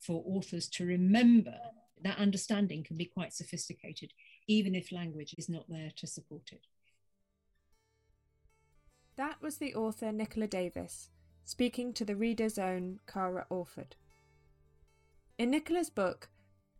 for 0.00 0.24
authors 0.26 0.68
to 0.68 0.86
remember 0.86 1.58
that 2.02 2.18
understanding 2.18 2.84
can 2.84 2.96
be 2.96 3.04
quite 3.04 3.32
sophisticated, 3.32 4.12
even 4.46 4.74
if 4.74 4.92
language 4.92 5.34
is 5.38 5.48
not 5.48 5.68
there 5.68 5.92
to 5.96 6.06
support 6.06 6.50
it. 6.52 6.66
That 9.16 9.40
was 9.42 9.58
the 9.58 9.74
author 9.74 10.10
Nicola 10.10 10.46
Davies 10.46 11.10
speaking 11.44 11.92
to 11.92 12.04
the 12.04 12.16
reader's 12.16 12.58
own 12.58 13.00
Kara 13.06 13.46
Orford. 13.50 13.96
In 15.38 15.50
Nicola's 15.50 15.90
book, 15.90 16.30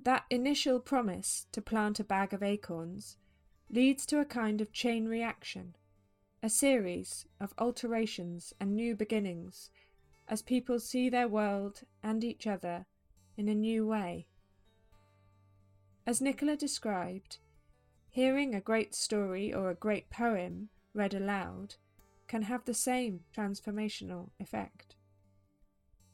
that 0.00 0.24
initial 0.30 0.80
promise 0.80 1.46
to 1.52 1.60
plant 1.60 2.00
a 2.00 2.04
bag 2.04 2.32
of 2.32 2.42
acorns 2.42 3.16
leads 3.70 4.06
to 4.06 4.20
a 4.20 4.24
kind 4.24 4.60
of 4.60 4.72
chain 4.72 5.06
reaction, 5.06 5.76
a 6.42 6.48
series 6.48 7.26
of 7.40 7.54
alterations 7.58 8.52
and 8.60 8.74
new 8.74 8.94
beginnings 8.94 9.70
as 10.28 10.42
people 10.42 10.78
see 10.78 11.08
their 11.08 11.28
world 11.28 11.82
and 12.02 12.24
each 12.24 12.46
other 12.46 12.86
in 13.36 13.48
a 13.48 13.54
new 13.54 13.86
way. 13.86 14.26
As 16.04 16.20
Nicola 16.20 16.56
described, 16.56 17.38
hearing 18.08 18.54
a 18.54 18.60
great 18.60 18.92
story 18.92 19.54
or 19.54 19.70
a 19.70 19.74
great 19.74 20.10
poem 20.10 20.68
read 20.94 21.14
aloud 21.14 21.76
can 22.26 22.42
have 22.42 22.64
the 22.64 22.74
same 22.74 23.20
transformational 23.36 24.30
effect. 24.40 24.96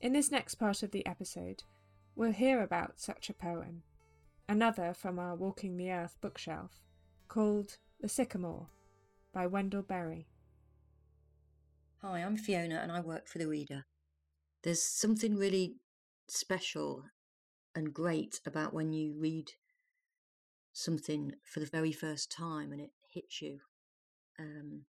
In 0.00 0.12
this 0.12 0.30
next 0.30 0.56
part 0.56 0.82
of 0.82 0.90
the 0.90 1.06
episode, 1.06 1.62
we'll 2.14 2.32
hear 2.32 2.62
about 2.62 3.00
such 3.00 3.30
a 3.30 3.34
poem, 3.34 3.82
another 4.46 4.92
from 4.92 5.18
our 5.18 5.34
Walking 5.34 5.78
the 5.78 5.90
Earth 5.90 6.18
bookshelf, 6.20 6.82
called 7.26 7.78
The 7.98 8.10
Sycamore 8.10 8.68
by 9.32 9.46
Wendell 9.46 9.82
Berry. 9.82 10.28
Hi, 12.02 12.18
I'm 12.18 12.36
Fiona 12.36 12.80
and 12.82 12.92
I 12.92 13.00
work 13.00 13.26
for 13.26 13.38
The 13.38 13.48
Reader. 13.48 13.86
There's 14.62 14.82
something 14.82 15.34
really 15.34 15.76
special 16.28 17.04
and 17.74 17.94
great 17.94 18.40
about 18.44 18.74
when 18.74 18.92
you 18.92 19.14
read 19.18 19.52
something 20.78 21.32
for 21.44 21.58
the 21.58 21.66
very 21.66 21.90
first 21.90 22.30
time 22.30 22.70
and 22.70 22.80
it 22.80 22.90
hits 23.12 23.42
you 23.42 23.58
um, 24.38 24.82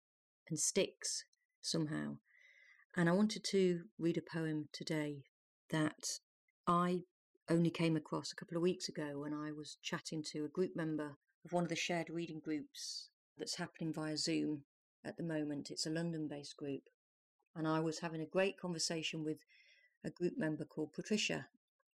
and 0.47 0.59
sticks 0.59 1.25
somehow. 1.61 2.17
And 2.95 3.09
I 3.09 3.13
wanted 3.13 3.43
to 3.45 3.81
read 3.97 4.17
a 4.17 4.21
poem 4.21 4.69
today 4.71 5.23
that 5.71 6.19
I 6.67 7.01
only 7.49 7.71
came 7.71 7.95
across 7.95 8.31
a 8.31 8.35
couple 8.35 8.55
of 8.55 8.63
weeks 8.63 8.87
ago 8.87 9.19
when 9.19 9.33
I 9.33 9.51
was 9.51 9.77
chatting 9.81 10.23
to 10.31 10.45
a 10.45 10.49
group 10.49 10.75
member 10.75 11.17
of 11.43 11.53
one 11.53 11.63
of 11.63 11.69
the 11.69 11.75
shared 11.75 12.09
reading 12.09 12.39
groups 12.39 13.09
that's 13.37 13.55
happening 13.55 13.91
via 13.91 14.17
Zoom 14.17 14.63
at 15.03 15.17
the 15.17 15.23
moment. 15.23 15.71
It's 15.71 15.87
a 15.87 15.91
London 15.91 16.27
based 16.27 16.55
group. 16.55 16.83
And 17.55 17.67
I 17.67 17.79
was 17.79 17.99
having 17.99 18.21
a 18.21 18.25
great 18.25 18.59
conversation 18.59 19.23
with 19.23 19.37
a 20.05 20.11
group 20.11 20.33
member 20.37 20.65
called 20.65 20.93
Patricia. 20.93 21.47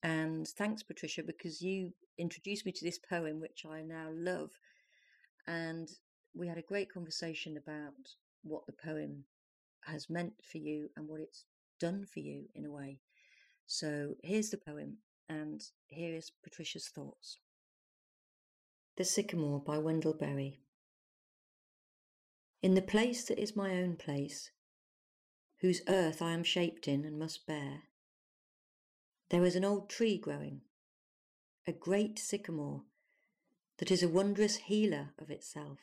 And 0.05 0.47
thanks, 0.47 0.83
Patricia, 0.83 1.23
because 1.23 1.63
you 1.63 1.91
introduced 2.19 2.63
me 2.63 2.71
to 2.73 2.85
this 2.85 2.99
poem, 2.99 3.39
which 3.39 3.65
I 3.67 3.81
now 3.81 4.09
love. 4.13 4.51
And 5.47 5.89
we 6.35 6.47
had 6.47 6.59
a 6.59 6.69
great 6.69 6.93
conversation 6.93 7.57
about 7.57 8.13
what 8.43 8.67
the 8.67 8.73
poem 8.73 9.23
has 9.85 10.07
meant 10.07 10.33
for 10.43 10.59
you 10.59 10.89
and 10.95 11.07
what 11.07 11.21
it's 11.21 11.45
done 11.79 12.05
for 12.05 12.19
you 12.19 12.43
in 12.53 12.67
a 12.67 12.71
way. 12.71 12.99
So 13.65 14.13
here's 14.21 14.51
the 14.51 14.59
poem, 14.59 14.97
and 15.27 15.63
here 15.87 16.13
is 16.13 16.31
Patricia's 16.43 16.87
thoughts. 16.87 17.39
The 18.97 19.05
Sycamore 19.05 19.59
by 19.59 19.79
Wendell 19.79 20.13
Berry. 20.13 20.59
In 22.61 22.75
the 22.75 22.83
place 22.83 23.25
that 23.25 23.41
is 23.41 23.55
my 23.55 23.71
own 23.71 23.95
place, 23.95 24.51
whose 25.61 25.81
earth 25.87 26.21
I 26.21 26.33
am 26.33 26.43
shaped 26.43 26.87
in 26.87 27.05
and 27.05 27.17
must 27.17 27.47
bear, 27.47 27.85
there 29.35 29.43
is 29.43 29.57
an 29.57 29.65
old 29.65 29.89
tree 29.89 30.17
growing, 30.17 30.61
a 31.67 31.73
great 31.73 32.17
sycamore 32.17 32.83
that 33.79 33.91
is 33.91 34.01
a 34.01 34.07
wondrous 34.07 34.55
healer 34.55 35.09
of 35.19 35.29
itself. 35.29 35.79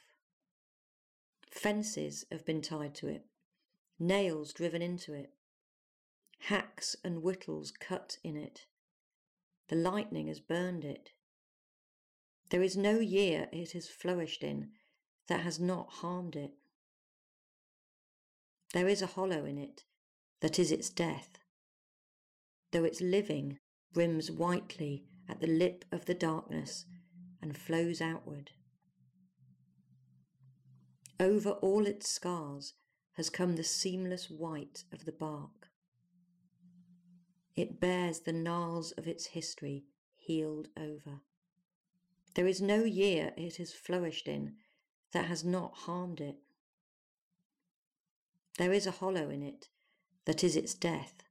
Fences 1.51 2.25
have 2.33 2.47
been 2.47 2.63
tied 2.63 2.95
to 2.95 3.09
it, 3.09 3.27
nails 3.99 4.55
driven 4.55 4.81
into 4.81 5.13
it, 5.13 5.35
hacks 6.39 6.97
and 7.05 7.19
whittles 7.19 7.75
cut 7.79 8.17
in 8.25 8.39
it. 8.39 8.65
The 9.69 9.77
lightning 9.77 10.29
has 10.29 10.41
burned 10.41 10.83
it. 10.83 11.11
There 12.49 12.63
is 12.63 12.75
no 12.75 13.01
year 13.01 13.51
it 13.53 13.73
has 13.73 13.87
flourished 13.87 14.43
in 14.43 14.71
that 15.29 15.41
has 15.41 15.61
not 15.61 15.91
harmed 16.01 16.37
it. 16.37 16.53
There 18.73 18.89
is 18.89 19.03
a 19.03 19.09
hollow 19.09 19.45
in 19.45 19.59
it 19.59 19.85
that 20.41 20.59
is 20.59 20.73
its 20.73 20.89
death, 20.89 21.39
though 22.73 22.85
its 22.85 23.01
living 23.01 23.59
brims 23.93 24.31
whitely 24.31 25.05
at 25.29 25.41
the 25.41 25.47
lip 25.47 25.85
of 25.93 26.07
the 26.07 26.15
darkness 26.15 26.87
and 27.41 27.57
flows 27.57 28.01
outward. 28.01 28.51
Over 31.21 31.51
all 31.51 31.87
its 31.87 32.09
scars 32.09 32.75
has 33.13 33.31
come 33.31 33.57
the 33.57 33.65
seamless 33.65 34.29
white 34.29 34.85
of 34.93 35.05
the 35.05 35.13
bark. 35.13 35.69
It 37.55 37.79
bears 37.79 38.21
the 38.21 38.33
gnarls 38.33 38.93
of 38.93 39.07
its 39.07 39.27
history 39.27 39.85
healed 40.17 40.69
over. 40.77 41.21
There 42.35 42.47
is 42.47 42.63
no 42.63 42.85
year 42.85 43.35
it 43.37 43.57
has 43.57 43.73
flourished 43.73 44.27
in 44.27 44.55
that 45.13 45.27
has 45.27 45.45
not 45.45 45.75
harmed 45.75 46.21
it. 46.21 46.37
There 48.59 48.73
is 48.73 48.87
a 48.87 48.93
hollow 48.93 49.29
in 49.29 49.43
it 49.43 49.69
that 50.25 50.43
is 50.43 50.57
its 50.57 50.75
death, 50.75 51.23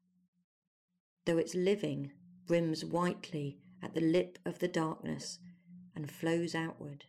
though 1.25 1.37
its 1.37 1.55
living 1.55 2.11
brims 2.45 2.83
whitely 2.83 3.59
at 3.81 3.93
the 3.93 4.01
lip 4.01 4.39
of 4.45 4.59
the 4.59 4.67
darkness 4.67 5.39
and 5.95 6.11
flows 6.11 6.55
outward. 6.55 7.05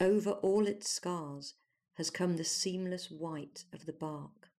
Over 0.00 0.30
all 0.30 0.66
its 0.66 0.90
scars 0.90 1.54
has 1.94 2.10
come 2.10 2.36
the 2.36 2.44
seamless 2.44 3.10
white 3.10 3.64
of 3.72 3.86
the 3.86 3.92
bark. 3.92 4.50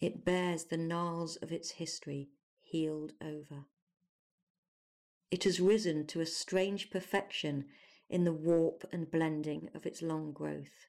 It 0.00 0.24
bears 0.24 0.64
the 0.64 0.76
gnarls 0.76 1.36
of 1.36 1.52
its 1.52 1.72
history 1.72 2.30
healed 2.60 3.12
over. 3.20 3.66
It 5.30 5.44
has 5.44 5.60
risen 5.60 6.06
to 6.08 6.20
a 6.20 6.26
strange 6.26 6.90
perfection 6.90 7.66
in 8.10 8.24
the 8.24 8.32
warp 8.32 8.84
and 8.92 9.10
blending 9.10 9.70
of 9.74 9.86
its 9.86 10.02
long 10.02 10.32
growth. 10.32 10.88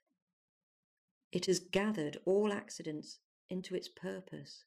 It 1.32 1.46
has 1.46 1.60
gathered 1.60 2.18
all 2.26 2.52
accidents 2.52 3.20
into 3.50 3.76
its 3.76 3.88
purpose. 3.88 4.64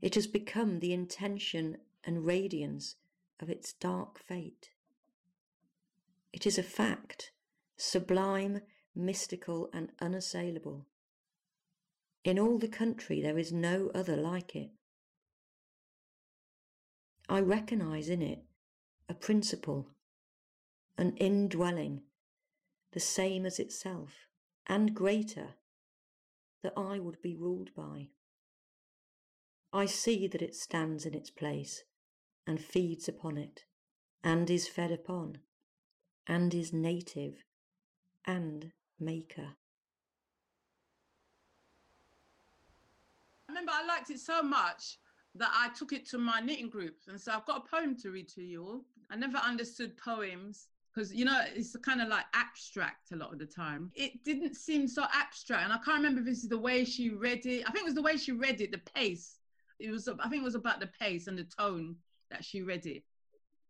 It 0.00 0.14
has 0.14 0.26
become 0.26 0.80
the 0.80 0.92
intention 0.92 1.78
and 2.04 2.24
radiance 2.24 2.96
of 3.40 3.50
its 3.50 3.72
dark 3.72 4.18
fate. 4.18 4.70
It 6.32 6.46
is 6.46 6.58
a 6.58 6.62
fact, 6.62 7.32
sublime, 7.76 8.60
mystical, 8.94 9.70
and 9.72 9.90
unassailable. 10.00 10.86
In 12.24 12.38
all 12.38 12.58
the 12.58 12.68
country 12.68 13.22
there 13.22 13.38
is 13.38 13.52
no 13.52 13.90
other 13.94 14.16
like 14.16 14.54
it. 14.54 14.70
I 17.28 17.40
recognise 17.40 18.08
in 18.08 18.22
it 18.22 18.44
a 19.08 19.14
principle, 19.14 19.88
an 20.96 21.16
indwelling, 21.16 22.02
the 22.92 23.00
same 23.00 23.46
as 23.46 23.58
itself, 23.58 24.26
and 24.66 24.94
greater, 24.94 25.54
that 26.62 26.72
I 26.76 26.98
would 26.98 27.20
be 27.22 27.34
ruled 27.34 27.70
by. 27.74 28.08
I 29.72 29.86
see 29.86 30.26
that 30.28 30.42
it 30.42 30.54
stands 30.54 31.04
in 31.04 31.14
its 31.14 31.30
place, 31.30 31.84
and 32.46 32.60
feeds 32.60 33.08
upon 33.08 33.36
it, 33.36 33.64
and 34.24 34.48
is 34.50 34.66
fed 34.66 34.90
upon, 34.90 35.38
and 36.26 36.54
is 36.54 36.72
native, 36.72 37.44
and 38.24 38.72
maker. 38.98 39.56
I 43.48 43.52
remember 43.52 43.72
I 43.74 43.86
liked 43.86 44.10
it 44.10 44.20
so 44.20 44.42
much 44.42 44.98
that 45.34 45.50
I 45.54 45.68
took 45.70 45.92
it 45.92 46.06
to 46.10 46.18
my 46.18 46.40
knitting 46.40 46.68
groups. 46.68 47.08
And 47.08 47.20
so 47.20 47.32
I've 47.32 47.46
got 47.46 47.64
a 47.64 47.76
poem 47.76 47.96
to 47.98 48.10
read 48.10 48.28
to 48.30 48.42
you 48.42 48.64
all. 48.64 48.84
I 49.10 49.16
never 49.16 49.38
understood 49.38 49.96
poems 49.96 50.68
because, 50.98 51.14
you 51.14 51.24
know, 51.24 51.40
it's 51.54 51.76
kind 51.76 52.00
of 52.00 52.08
like 52.08 52.24
abstract 52.34 53.12
a 53.12 53.16
lot 53.16 53.32
of 53.32 53.38
the 53.38 53.46
time. 53.46 53.92
It 53.94 54.24
didn't 54.24 54.56
seem 54.56 54.88
so 54.88 55.04
abstract. 55.14 55.62
And 55.62 55.72
I 55.72 55.76
can't 55.76 55.98
remember 55.98 56.20
if 56.20 56.26
this 56.26 56.42
is 56.42 56.48
the 56.48 56.58
way 56.58 56.84
she 56.84 57.10
read 57.10 57.46
it. 57.46 57.62
I 57.68 57.70
think 57.70 57.82
it 57.82 57.84
was 57.84 57.94
the 57.94 58.02
way 58.02 58.16
she 58.16 58.32
read 58.32 58.60
it, 58.60 58.72
the 58.72 58.78
pace. 58.78 59.38
It 59.78 59.92
was, 59.92 60.08
I 60.08 60.28
think 60.28 60.42
it 60.42 60.44
was 60.44 60.56
about 60.56 60.80
the 60.80 60.90
pace 61.00 61.28
and 61.28 61.38
the 61.38 61.44
tone 61.44 61.94
that 62.32 62.44
she 62.44 62.62
read 62.62 62.84
it. 62.86 63.04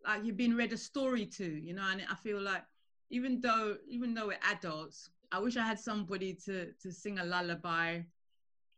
Like 0.07 0.25
you've 0.25 0.39
been 0.39 0.57
read 0.57 0.73
a 0.73 0.79
story 0.79 1.27
to, 1.27 1.45
you 1.45 1.75
know, 1.75 1.87
and 1.91 2.03
I 2.11 2.15
feel 2.15 2.41
like 2.41 2.63
even 3.11 3.43
though, 3.43 3.77
even 3.87 4.15
though 4.15 4.29
we're 4.29 4.39
adults, 4.51 5.11
I 5.31 5.39
wish 5.39 5.59
I 5.59 5.67
had 5.67 5.79
somebody 5.79 6.33
to, 6.47 6.73
to 6.81 6.91
sing 6.91 7.19
a 7.19 7.25
lullaby 7.25 8.01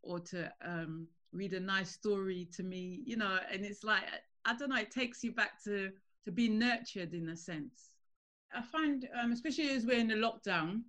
or 0.03 0.19
to 0.19 0.53
um, 0.65 1.07
read 1.33 1.53
a 1.53 1.61
nice 1.61 1.93
story 1.93 2.49
to 2.57 2.65
me, 2.65 3.03
you 3.05 3.17
know, 3.17 3.39
and 3.53 3.65
it's 3.65 3.85
like 3.85 4.03
I 4.45 4.57
don't 4.57 4.71
know, 4.71 4.77
it 4.77 4.91
takes 4.91 5.23
you 5.23 5.31
back 5.33 5.63
to 5.65 5.91
to 6.25 6.33
be 6.33 6.49
nurtured 6.49 7.15
in 7.15 7.29
a 7.29 7.37
sense. 7.37 8.00
I 8.53 8.63
find, 8.63 9.09
um, 9.21 9.33
especially 9.33 9.71
as 9.71 9.87
we're 9.87 9.99
in 9.99 10.09
the 10.09 10.15
lockdown, 10.15 10.83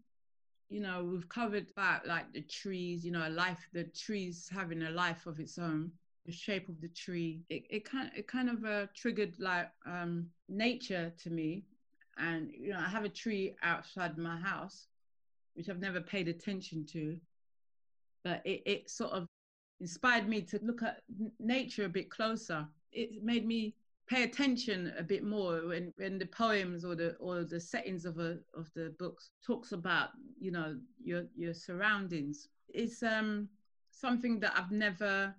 you 0.69 0.79
know, 0.79 1.03
we've 1.03 1.27
covered 1.27 1.69
about 1.71 2.07
like 2.07 2.31
the 2.33 2.41
trees, 2.41 3.05
you 3.05 3.11
know, 3.11 3.27
life, 3.29 3.67
the 3.73 3.83
trees 3.83 4.49
having 4.51 4.83
a 4.83 4.89
life 4.89 5.27
of 5.27 5.39
its 5.39 5.59
own, 5.59 5.91
the 6.25 6.31
shape 6.31 6.69
of 6.69 6.79
the 6.81 6.87
tree. 6.87 7.41
It 7.49 7.63
it 7.69 7.85
kind 7.85 8.09
it 8.15 8.27
kind 8.27 8.49
of 8.49 8.63
uh, 8.63 8.87
triggered 8.95 9.35
like 9.37 9.69
um, 9.85 10.27
nature 10.47 11.11
to 11.23 11.29
me, 11.29 11.65
and 12.17 12.49
you 12.51 12.71
know, 12.71 12.79
I 12.79 12.87
have 12.89 13.03
a 13.03 13.09
tree 13.09 13.55
outside 13.63 14.17
my 14.17 14.37
house, 14.37 14.87
which 15.55 15.69
I've 15.69 15.79
never 15.79 15.99
paid 15.99 16.29
attention 16.29 16.85
to, 16.93 17.17
but 18.23 18.41
it 18.45 18.63
it 18.65 18.89
sort 18.89 19.11
of 19.11 19.27
inspired 19.81 20.29
me 20.29 20.41
to 20.43 20.59
look 20.63 20.83
at 20.83 21.01
nature 21.39 21.85
a 21.85 21.89
bit 21.89 22.09
closer. 22.09 22.65
It 22.93 23.23
made 23.23 23.45
me 23.45 23.75
pay 24.11 24.23
attention 24.23 24.91
a 24.97 25.03
bit 25.03 25.23
more 25.23 25.61
when, 25.67 25.93
the 26.19 26.25
poems 26.25 26.83
or 26.83 26.95
the 26.95 27.15
or 27.15 27.45
the 27.45 27.59
settings 27.59 28.03
of 28.03 28.19
a 28.19 28.37
of 28.53 28.69
the 28.75 28.93
books 28.99 29.31
talks 29.45 29.71
about 29.71 30.09
you 30.39 30.51
know 30.51 30.75
your 31.01 31.23
your 31.35 31.53
surroundings. 31.53 32.49
It's 32.67 33.01
um 33.03 33.47
something 33.91 34.39
that 34.41 34.53
I've 34.57 34.71
never, 34.71 35.33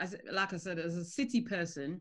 as 0.00 0.16
like 0.30 0.52
I 0.52 0.56
said, 0.56 0.78
as 0.80 0.96
a 0.96 1.04
city 1.04 1.40
person, 1.40 2.00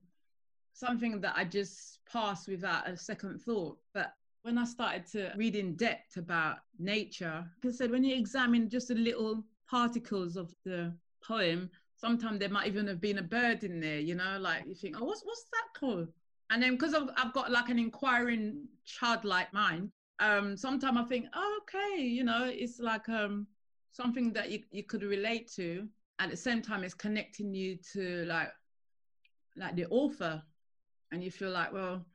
something 0.73 1.21
that 1.21 1.33
I 1.35 1.43
just 1.43 1.99
pass 2.11 2.47
without 2.47 2.89
a 2.89 2.97
second 2.97 3.39
thought. 3.39 3.77
But 3.93 4.13
when 4.41 4.57
I 4.57 4.65
started 4.65 5.05
to 5.11 5.31
read 5.35 5.55
in 5.55 5.75
depth 5.75 6.17
about 6.17 6.57
nature, 6.79 7.45
like 7.63 7.73
I 7.73 7.75
said, 7.75 7.91
when 7.91 8.03
you 8.03 8.15
examine 8.15 8.69
just 8.69 8.87
the 8.87 8.95
little 8.95 9.43
particles 9.69 10.37
of 10.37 10.55
the 10.65 10.93
poem, 11.23 11.69
sometimes 11.97 12.39
there 12.39 12.49
might 12.49 12.67
even 12.67 12.87
have 12.87 13.01
been 13.01 13.17
a 13.17 13.23
bird 13.23 13.63
in 13.63 13.79
there, 13.79 13.99
you 13.99 14.15
know, 14.15 14.37
like 14.39 14.65
you 14.67 14.75
think, 14.75 15.01
oh, 15.01 15.05
what's 15.05 15.23
what's 15.23 15.43
that 15.51 15.79
called? 15.79 16.07
And 16.49 16.63
then 16.63 16.73
because 16.73 16.93
I've, 16.93 17.09
I've 17.17 17.33
got 17.33 17.51
like 17.51 17.69
an 17.69 17.79
inquiring 17.79 18.67
childlike 18.85 19.51
mind, 19.51 19.91
um, 20.19 20.55
sometimes 20.55 20.97
I 20.97 21.03
think, 21.03 21.25
oh, 21.33 21.59
okay, 21.63 22.01
you 22.01 22.23
know, 22.23 22.45
it's 22.45 22.79
like 22.79 23.09
um 23.09 23.47
something 23.91 24.31
that 24.33 24.51
you, 24.51 24.63
you 24.71 24.83
could 24.83 25.03
relate 25.03 25.51
to. 25.55 25.87
At 26.19 26.31
the 26.31 26.37
same 26.37 26.61
time, 26.61 26.83
it's 26.83 26.93
connecting 26.93 27.53
you 27.53 27.77
to 27.93 28.25
like 28.25 28.49
like 29.55 29.75
the 29.75 29.87
author, 29.87 30.41
and 31.11 31.23
you 31.23 31.31
feel 31.31 31.51
like, 31.51 31.73
well, 31.73 32.05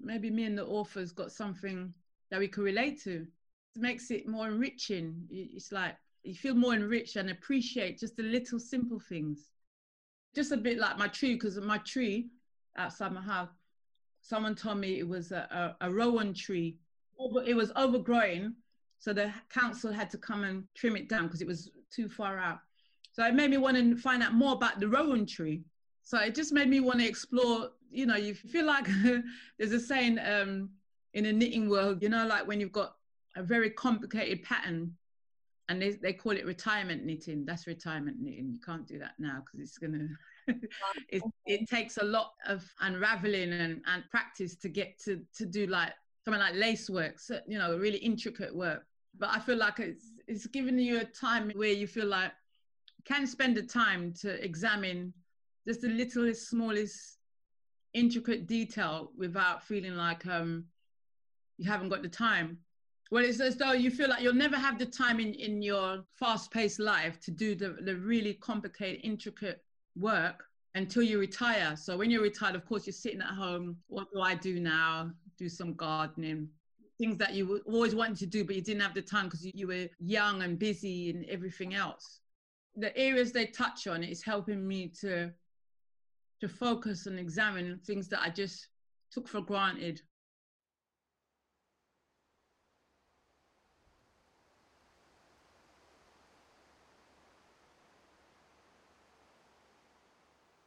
maybe 0.00 0.30
me 0.30 0.44
and 0.44 0.56
the 0.56 0.66
author's 0.66 1.12
got 1.12 1.32
something 1.32 1.92
that 2.30 2.40
we 2.40 2.48
could 2.48 2.64
relate 2.64 3.02
to. 3.02 3.26
It 3.74 3.82
makes 3.82 4.10
it 4.10 4.28
more 4.28 4.48
enriching. 4.48 5.26
It's 5.30 5.72
like 5.72 5.96
you 6.24 6.34
feel 6.34 6.54
more 6.54 6.72
enriched 6.72 7.16
and 7.16 7.30
appreciate 7.30 7.98
just 7.98 8.16
the 8.16 8.22
little 8.22 8.58
simple 8.58 8.98
things. 8.98 9.50
Just 10.34 10.52
a 10.52 10.56
bit 10.56 10.78
like 10.78 10.98
my 10.98 11.06
tree, 11.06 11.34
because 11.34 11.58
my 11.60 11.78
tree 11.78 12.28
outside 12.76 13.12
my 13.12 13.20
house, 13.20 13.50
someone 14.22 14.54
told 14.54 14.78
me 14.78 14.98
it 14.98 15.06
was 15.06 15.32
a, 15.32 15.76
a, 15.80 15.86
a 15.86 15.92
rowan 15.92 16.32
tree. 16.34 16.78
It 17.46 17.54
was 17.54 17.70
overgrown, 17.76 18.54
so 18.98 19.12
the 19.12 19.32
council 19.50 19.92
had 19.92 20.10
to 20.10 20.18
come 20.18 20.44
and 20.44 20.64
trim 20.74 20.96
it 20.96 21.08
down 21.08 21.24
because 21.24 21.42
it 21.42 21.46
was 21.46 21.70
too 21.90 22.08
far 22.08 22.38
out. 22.38 22.60
So 23.12 23.24
it 23.24 23.34
made 23.34 23.50
me 23.50 23.58
want 23.58 23.76
to 23.76 23.96
find 23.96 24.22
out 24.22 24.32
more 24.32 24.54
about 24.54 24.80
the 24.80 24.88
rowan 24.88 25.26
tree. 25.26 25.62
So 26.02 26.18
it 26.18 26.34
just 26.34 26.52
made 26.52 26.68
me 26.68 26.80
want 26.80 27.00
to 27.00 27.06
explore. 27.06 27.70
You 27.90 28.06
know, 28.06 28.16
you 28.16 28.34
feel 28.34 28.64
like 28.64 28.88
there's 29.58 29.72
a 29.72 29.78
saying 29.78 30.18
um, 30.18 30.70
in 31.12 31.24
the 31.24 31.32
knitting 31.32 31.68
world. 31.68 32.02
You 32.02 32.08
know, 32.08 32.26
like 32.26 32.46
when 32.48 32.60
you've 32.60 32.72
got 32.72 32.96
a 33.36 33.42
very 33.42 33.70
complicated 33.70 34.42
pattern 34.42 34.96
and 35.68 35.80
they, 35.80 35.92
they 35.92 36.12
call 36.12 36.32
it 36.32 36.44
retirement 36.44 37.04
knitting. 37.04 37.44
That's 37.46 37.66
retirement 37.66 38.18
knitting. 38.20 38.50
You 38.52 38.60
can't 38.64 38.86
do 38.86 38.98
that 38.98 39.14
now 39.18 39.42
because 39.44 39.60
it's 39.60 39.78
gonna 39.78 40.08
it, 41.08 41.22
it 41.46 41.68
takes 41.68 41.96
a 41.96 42.04
lot 42.04 42.32
of 42.46 42.64
unraveling 42.80 43.52
and, 43.52 43.80
and 43.86 44.04
practice 44.10 44.56
to 44.56 44.68
get 44.68 44.98
to 45.04 45.20
to 45.36 45.46
do 45.46 45.66
like 45.66 45.92
something 46.24 46.40
like 46.40 46.54
lace 46.54 46.88
work 46.88 47.18
so, 47.18 47.38
you 47.46 47.58
know 47.58 47.76
really 47.78 47.98
intricate 47.98 48.54
work. 48.54 48.86
But 49.18 49.30
i 49.30 49.38
feel 49.38 49.56
like 49.56 49.78
it's 49.78 50.12
it's 50.26 50.46
giving 50.46 50.78
you 50.78 51.00
a 51.00 51.04
time 51.04 51.50
where 51.54 51.72
you 51.72 51.86
feel 51.86 52.06
like 52.06 52.32
you 52.98 53.04
can 53.04 53.26
spend 53.26 53.56
the 53.56 53.62
time 53.62 54.12
to 54.20 54.42
examine 54.44 55.12
just 55.66 55.80
the 55.80 55.88
littlest 55.88 56.48
smallest 56.48 57.18
intricate 57.94 58.46
detail 58.46 59.12
without 59.16 59.62
feeling 59.62 59.94
like 59.94 60.26
um 60.26 60.64
you 61.56 61.70
haven't 61.70 61.88
got 61.88 62.02
the 62.02 62.08
time 62.08 62.58
well, 63.14 63.24
it's 63.24 63.38
as 63.38 63.54
though 63.54 63.70
you 63.70 63.92
feel 63.92 64.08
like 64.08 64.22
you'll 64.22 64.34
never 64.34 64.56
have 64.56 64.76
the 64.76 64.84
time 64.84 65.20
in, 65.20 65.34
in 65.34 65.62
your 65.62 66.02
fast 66.18 66.50
paced 66.50 66.80
life 66.80 67.20
to 67.20 67.30
do 67.30 67.54
the, 67.54 67.76
the 67.82 67.94
really 67.94 68.34
complicated, 68.34 69.02
intricate 69.04 69.62
work 69.94 70.42
until 70.74 71.04
you 71.04 71.20
retire. 71.20 71.76
So 71.76 71.96
when 71.96 72.10
you're 72.10 72.24
retired, 72.24 72.56
of 72.56 72.66
course, 72.66 72.88
you're 72.88 72.92
sitting 72.92 73.20
at 73.20 73.28
home. 73.28 73.76
What 73.86 74.08
do 74.12 74.20
I 74.20 74.34
do 74.34 74.58
now? 74.58 75.12
Do 75.38 75.48
some 75.48 75.74
gardening, 75.74 76.48
things 76.98 77.16
that 77.18 77.34
you 77.34 77.60
always 77.66 77.94
wanted 77.94 78.16
to 78.16 78.26
do, 78.26 78.44
but 78.44 78.56
you 78.56 78.62
didn't 78.62 78.82
have 78.82 78.94
the 78.94 79.02
time 79.02 79.26
because 79.26 79.46
you, 79.46 79.52
you 79.54 79.68
were 79.68 79.86
young 80.00 80.42
and 80.42 80.58
busy 80.58 81.10
and 81.10 81.24
everything 81.26 81.72
else. 81.72 82.18
The 82.74 82.98
areas 82.98 83.30
they 83.30 83.46
touch 83.46 83.86
on 83.86 84.02
is 84.02 84.24
helping 84.24 84.66
me 84.66 84.88
to 85.02 85.30
to 86.40 86.48
focus 86.48 87.06
and 87.06 87.20
examine 87.20 87.78
things 87.86 88.08
that 88.08 88.22
I 88.22 88.30
just 88.30 88.66
took 89.12 89.28
for 89.28 89.40
granted 89.40 90.02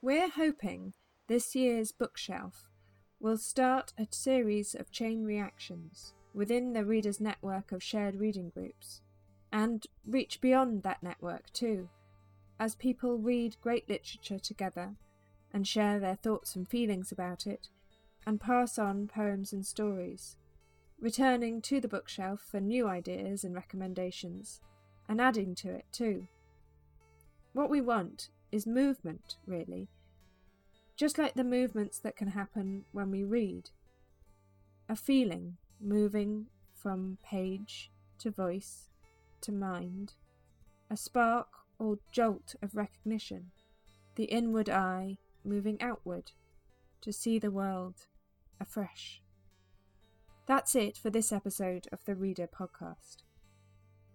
We're 0.07 0.29
hoping 0.29 0.93
this 1.27 1.53
year's 1.53 1.91
bookshelf 1.91 2.69
will 3.19 3.37
start 3.37 3.91
a 3.99 4.07
series 4.09 4.73
of 4.73 4.89
chain 4.89 5.25
reactions 5.25 6.13
within 6.33 6.71
the 6.71 6.85
readers' 6.85 7.19
network 7.19 7.73
of 7.73 7.83
shared 7.83 8.15
reading 8.15 8.49
groups 8.49 9.01
and 9.51 9.85
reach 10.05 10.39
beyond 10.39 10.83
that 10.83 11.03
network 11.03 11.51
too, 11.51 11.89
as 12.57 12.73
people 12.73 13.17
read 13.17 13.57
great 13.59 13.89
literature 13.89 14.39
together 14.39 14.95
and 15.51 15.67
share 15.67 15.99
their 15.99 16.15
thoughts 16.15 16.55
and 16.55 16.69
feelings 16.69 17.11
about 17.11 17.45
it 17.45 17.67
and 18.25 18.39
pass 18.39 18.79
on 18.79 19.09
poems 19.09 19.51
and 19.51 19.65
stories, 19.65 20.37
returning 21.01 21.61
to 21.63 21.81
the 21.81 21.89
bookshelf 21.89 22.39
for 22.49 22.61
new 22.61 22.87
ideas 22.87 23.43
and 23.43 23.53
recommendations, 23.53 24.61
and 25.09 25.19
adding 25.19 25.53
to 25.53 25.69
it 25.69 25.85
too. 25.91 26.25
What 27.51 27.69
we 27.69 27.81
want 27.81 28.29
is 28.53 28.65
movement, 28.65 29.35
really, 29.45 29.89
just 30.97 31.17
like 31.19 31.35
the 31.35 31.43
movements 31.43 31.99
that 31.99 32.17
can 32.17 32.29
happen 32.29 32.83
when 32.91 33.11
we 33.11 33.23
read. 33.23 33.69
A 34.89 34.95
feeling 34.95 35.57
moving 35.79 36.47
from 36.73 37.19
page 37.23 37.91
to 38.19 38.31
voice 38.31 38.89
to 39.41 39.51
mind, 39.51 40.15
a 40.89 40.97
spark 40.97 41.47
or 41.77 41.99
jolt 42.11 42.55
of 42.61 42.75
recognition, 42.75 43.51
the 44.15 44.25
inward 44.25 44.69
eye 44.69 45.17
moving 45.43 45.79
outward 45.81 46.31
to 47.01 47.13
see 47.13 47.37
the 47.37 47.51
world 47.51 48.07
afresh. 48.59 49.21
That's 50.47 50.75
it 50.75 50.97
for 50.97 51.11
this 51.11 51.31
episode 51.31 51.87
of 51.91 52.03
the 52.05 52.15
Reader 52.15 52.47
podcast. 52.47 53.17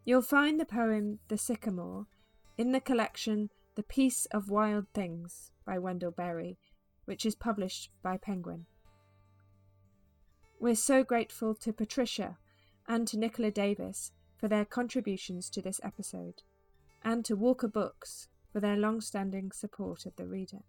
You'll 0.04 0.22
find 0.22 0.58
the 0.58 0.64
poem 0.64 1.20
The 1.28 1.38
Sycamore 1.38 2.06
in 2.58 2.72
the 2.72 2.80
collection 2.80 3.50
The 3.76 3.84
Peace 3.84 4.26
of 4.32 4.50
Wild 4.50 4.86
Things 4.92 5.52
by 5.64 5.78
Wendell 5.78 6.10
Berry, 6.10 6.58
which 7.04 7.26
is 7.26 7.34
published 7.34 7.90
by 8.02 8.16
Penguin. 8.16 8.66
We're 10.60 10.76
so 10.76 11.02
grateful 11.02 11.54
to 11.56 11.72
Patricia 11.72 12.38
and 12.86 13.08
to 13.08 13.18
Nicola 13.18 13.50
Davies 13.50 14.12
for 14.38 14.48
their 14.48 14.64
contributions 14.64 15.48
to 15.50 15.62
this 15.62 15.80
episode, 15.82 16.42
and 17.04 17.24
to 17.24 17.36
Walker 17.36 17.68
Books 17.68 18.28
for 18.52 18.60
their 18.60 18.76
long 18.76 19.00
standing 19.00 19.50
support 19.52 20.06
of 20.06 20.16
the 20.16 20.26
reader. 20.26 20.62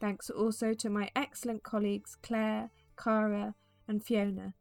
Thanks 0.00 0.30
also 0.30 0.72
to 0.74 0.88
my 0.88 1.10
excellent 1.14 1.62
colleagues 1.62 2.16
Clare, 2.22 2.70
Kara, 2.96 3.54
and 3.86 4.02
Fiona, 4.02 4.54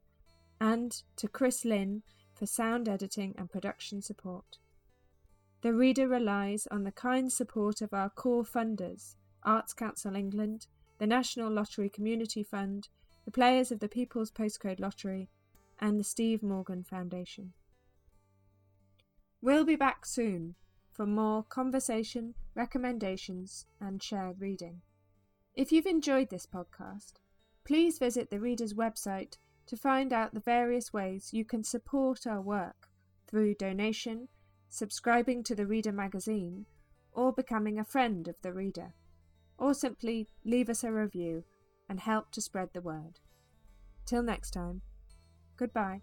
and 0.59 1.01
to 1.15 1.27
Chris 1.27 1.63
Lynn 1.63 2.03
for 2.33 2.45
sound 2.45 2.89
editing 2.89 3.35
and 3.37 3.49
production 3.49 4.01
support. 4.01 4.57
The 5.61 5.73
reader 5.73 6.07
relies 6.07 6.67
on 6.71 6.83
the 6.83 6.91
kind 6.91 7.31
support 7.31 7.81
of 7.81 7.93
our 7.93 8.09
core 8.09 8.43
funders 8.43 9.15
Arts 9.43 9.73
Council 9.73 10.15
England, 10.15 10.67
the 10.99 11.07
National 11.07 11.49
Lottery 11.49 11.89
Community 11.89 12.43
Fund, 12.43 12.89
the 13.25 13.31
players 13.31 13.71
of 13.71 13.79
the 13.79 13.89
People's 13.89 14.31
Postcode 14.31 14.79
Lottery, 14.79 15.29
and 15.79 15.99
the 15.99 16.03
Steve 16.03 16.43
Morgan 16.43 16.83
Foundation. 16.83 17.53
We'll 19.41 19.63
be 19.63 19.77
back 19.77 20.05
soon 20.05 20.55
for 20.91 21.05
more 21.05 21.43
conversation, 21.43 22.35
recommendations, 22.53 23.65
and 23.79 24.03
shared 24.03 24.41
reading. 24.41 24.81
If 25.55 25.71
you've 25.71 25.85
enjoyed 25.85 26.29
this 26.29 26.45
podcast, 26.45 27.13
please 27.65 27.97
visit 27.97 28.29
the 28.29 28.39
reader's 28.39 28.73
website 28.73 29.37
to 29.67 29.77
find 29.77 30.11
out 30.11 30.33
the 30.33 30.41
various 30.41 30.91
ways 30.91 31.29
you 31.31 31.45
can 31.45 31.63
support 31.63 32.27
our 32.27 32.41
work 32.41 32.89
through 33.27 33.55
donation, 33.55 34.27
subscribing 34.67 35.43
to 35.43 35.55
the 35.55 35.65
Reader 35.65 35.93
magazine, 35.93 36.65
or 37.13 37.31
becoming 37.31 37.79
a 37.79 37.85
friend 37.85 38.27
of 38.27 38.35
the 38.41 38.51
Reader, 38.51 38.93
or 39.59 39.73
simply 39.73 40.27
leave 40.43 40.69
us 40.69 40.83
a 40.83 40.91
review 40.91 41.43
and 41.87 41.99
help 41.99 42.31
to 42.31 42.41
spread 42.41 42.69
the 42.73 42.81
word. 42.81 43.19
Till 44.05 44.23
next 44.23 44.51
time, 44.51 44.81
goodbye. 45.57 46.01